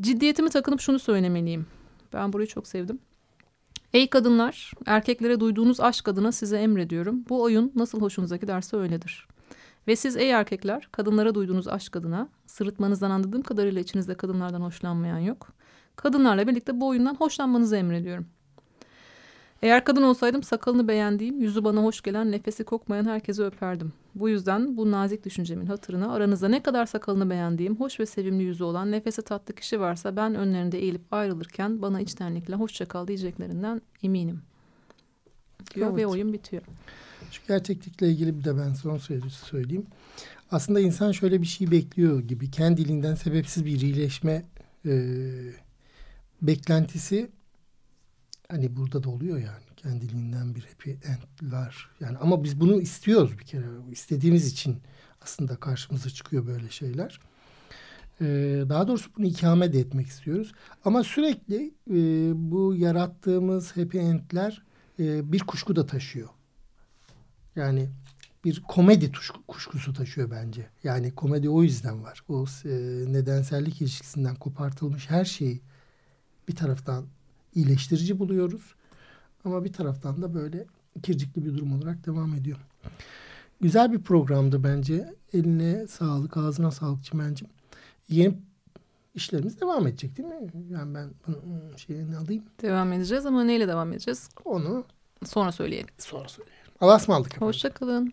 Ciddiyetimi 0.00 0.50
takınıp 0.50 0.80
şunu 0.80 0.98
söylemeliyim. 0.98 1.66
Ben 2.12 2.32
burayı 2.32 2.48
çok 2.48 2.66
sevdim. 2.66 2.98
Ey 3.92 4.10
kadınlar, 4.10 4.72
erkeklere 4.86 5.40
duyduğunuz 5.40 5.80
aşk 5.80 6.08
adına 6.08 6.32
size 6.32 6.58
emrediyorum. 6.58 7.24
Bu 7.28 7.42
oyun 7.42 7.72
nasıl 7.74 8.00
hoşunuza 8.00 8.36
giderse 8.36 8.76
öyledir. 8.76 9.28
Ve 9.88 9.96
siz 9.96 10.16
ey 10.16 10.30
erkekler, 10.30 10.88
kadınlara 10.92 11.34
duyduğunuz 11.34 11.68
aşk 11.68 11.96
adına, 11.96 12.28
sırıtmanızdan 12.46 13.10
anladığım 13.10 13.42
kadarıyla 13.42 13.80
içinizde 13.80 14.14
kadınlardan 14.14 14.60
hoşlanmayan 14.60 15.18
yok. 15.18 15.48
Kadınlarla 15.96 16.46
birlikte 16.46 16.80
bu 16.80 16.88
oyundan 16.88 17.14
hoşlanmanızı 17.14 17.76
emrediyorum. 17.76 18.26
Eğer 19.64 19.84
kadın 19.84 20.02
olsaydım 20.02 20.42
sakalını 20.42 20.88
beğendiğim, 20.88 21.40
yüzü 21.40 21.64
bana 21.64 21.82
hoş 21.82 22.00
gelen, 22.02 22.32
nefesi 22.32 22.64
kokmayan 22.64 23.04
herkesi 23.04 23.42
öperdim. 23.42 23.92
Bu 24.14 24.28
yüzden 24.28 24.76
bu 24.76 24.90
nazik 24.90 25.24
düşüncemin 25.24 25.66
hatırına 25.66 26.12
aranızda 26.12 26.48
ne 26.48 26.62
kadar 26.62 26.86
sakalını 26.86 27.30
beğendiğim, 27.30 27.76
hoş 27.80 28.00
ve 28.00 28.06
sevimli 28.06 28.42
yüzü 28.42 28.64
olan, 28.64 28.92
nefesi 28.92 29.22
tatlı 29.22 29.54
kişi 29.54 29.80
varsa 29.80 30.16
ben 30.16 30.34
önlerinde 30.34 30.78
eğilip 30.78 31.12
ayrılırken 31.12 31.82
bana 31.82 32.00
içtenlikle 32.00 32.54
hoşça 32.54 32.86
kal 32.88 33.06
diyeceklerinden 33.06 33.82
eminim. 34.02 34.42
Diyor 35.74 35.88
Evet. 35.88 35.98
ve 35.98 36.06
oyun 36.06 36.32
bitiyor. 36.32 36.62
Şu 37.30 37.42
gerçeklikle 37.48 38.08
ilgili 38.08 38.38
bir 38.38 38.44
de 38.44 38.56
ben 38.58 38.72
son 38.72 38.98
söyle- 38.98 39.30
söyleyeyim. 39.30 39.86
Aslında 40.50 40.80
insan 40.80 41.12
şöyle 41.12 41.40
bir 41.42 41.46
şey 41.46 41.70
bekliyor 41.70 42.20
gibi. 42.20 42.50
Kendiliğinden 42.50 43.14
sebepsiz 43.14 43.64
bir 43.64 43.80
iyileşme 43.80 44.44
e, 44.86 44.92
beklentisi 46.42 47.30
hani 48.54 48.76
burada 48.76 49.02
da 49.02 49.10
oluyor 49.10 49.38
yani. 49.38 49.64
Kendiliğinden 49.76 50.54
bir 50.54 50.62
happy 50.62 50.90
end. 50.90 51.72
Yani 52.00 52.18
ama 52.18 52.44
biz 52.44 52.60
bunu 52.60 52.80
istiyoruz 52.80 53.38
bir 53.38 53.44
kere. 53.44 53.64
İstediğimiz 53.90 54.52
için 54.52 54.78
aslında 55.20 55.56
karşımıza 55.56 56.10
çıkıyor 56.10 56.46
böyle 56.46 56.70
şeyler. 56.70 57.20
E, 58.20 58.26
daha 58.68 58.88
doğrusu 58.88 59.10
bunu 59.16 59.26
ikame 59.26 59.72
de 59.72 59.78
etmek 59.78 60.06
istiyoruz. 60.06 60.52
Ama 60.84 61.04
sürekli 61.04 61.74
e, 61.90 61.94
bu 62.34 62.74
yarattığımız 62.74 63.76
happy 63.76 63.98
endler 63.98 64.62
e, 64.98 65.32
bir 65.32 65.40
kuşku 65.40 65.76
da 65.76 65.86
taşıyor. 65.86 66.28
Yani 67.56 67.88
bir 68.44 68.62
komedi 68.68 69.12
kuşkusu 69.48 69.92
taşıyor 69.92 70.30
bence. 70.30 70.66
Yani 70.84 71.14
komedi 71.14 71.50
o 71.50 71.62
yüzden 71.62 72.02
var. 72.02 72.24
O 72.28 72.44
e, 72.64 72.68
nedensellik 73.12 73.80
ilişkisinden 73.80 74.34
kopartılmış 74.34 75.10
her 75.10 75.24
şeyi 75.24 75.60
bir 76.48 76.56
taraftan 76.56 77.06
iyileştirici 77.54 78.18
buluyoruz. 78.18 78.74
Ama 79.44 79.64
bir 79.64 79.72
taraftan 79.72 80.22
da 80.22 80.34
böyle 80.34 80.66
kircikli 81.02 81.44
bir 81.44 81.54
durum 81.54 81.72
olarak 81.72 82.06
devam 82.06 82.34
ediyor. 82.34 82.58
Güzel 83.60 83.92
bir 83.92 84.02
programdı 84.02 84.64
bence. 84.64 85.14
Eline 85.32 85.88
sağlık, 85.88 86.36
ağzına 86.36 86.70
sağlık 86.70 87.04
Çimen'cim. 87.04 87.48
Yeni 88.08 88.38
işlerimiz 89.14 89.60
devam 89.60 89.86
edecek 89.86 90.16
değil 90.16 90.28
mi? 90.28 90.52
Yani 90.70 90.94
ben 90.94 91.10
bunu 91.26 91.78
şeyini 91.78 92.16
alayım. 92.16 92.44
Devam 92.62 92.92
edeceğiz 92.92 93.26
ama 93.26 93.44
neyle 93.44 93.68
devam 93.68 93.92
edeceğiz? 93.92 94.28
Onu 94.44 94.84
sonra 95.24 95.52
söyleyelim. 95.52 95.88
Sonra 95.98 96.28
söyleyelim. 96.28 96.64
Allah'a 96.80 96.96
ısmarladık. 96.96 97.40
Hoşçakalın. 97.40 98.12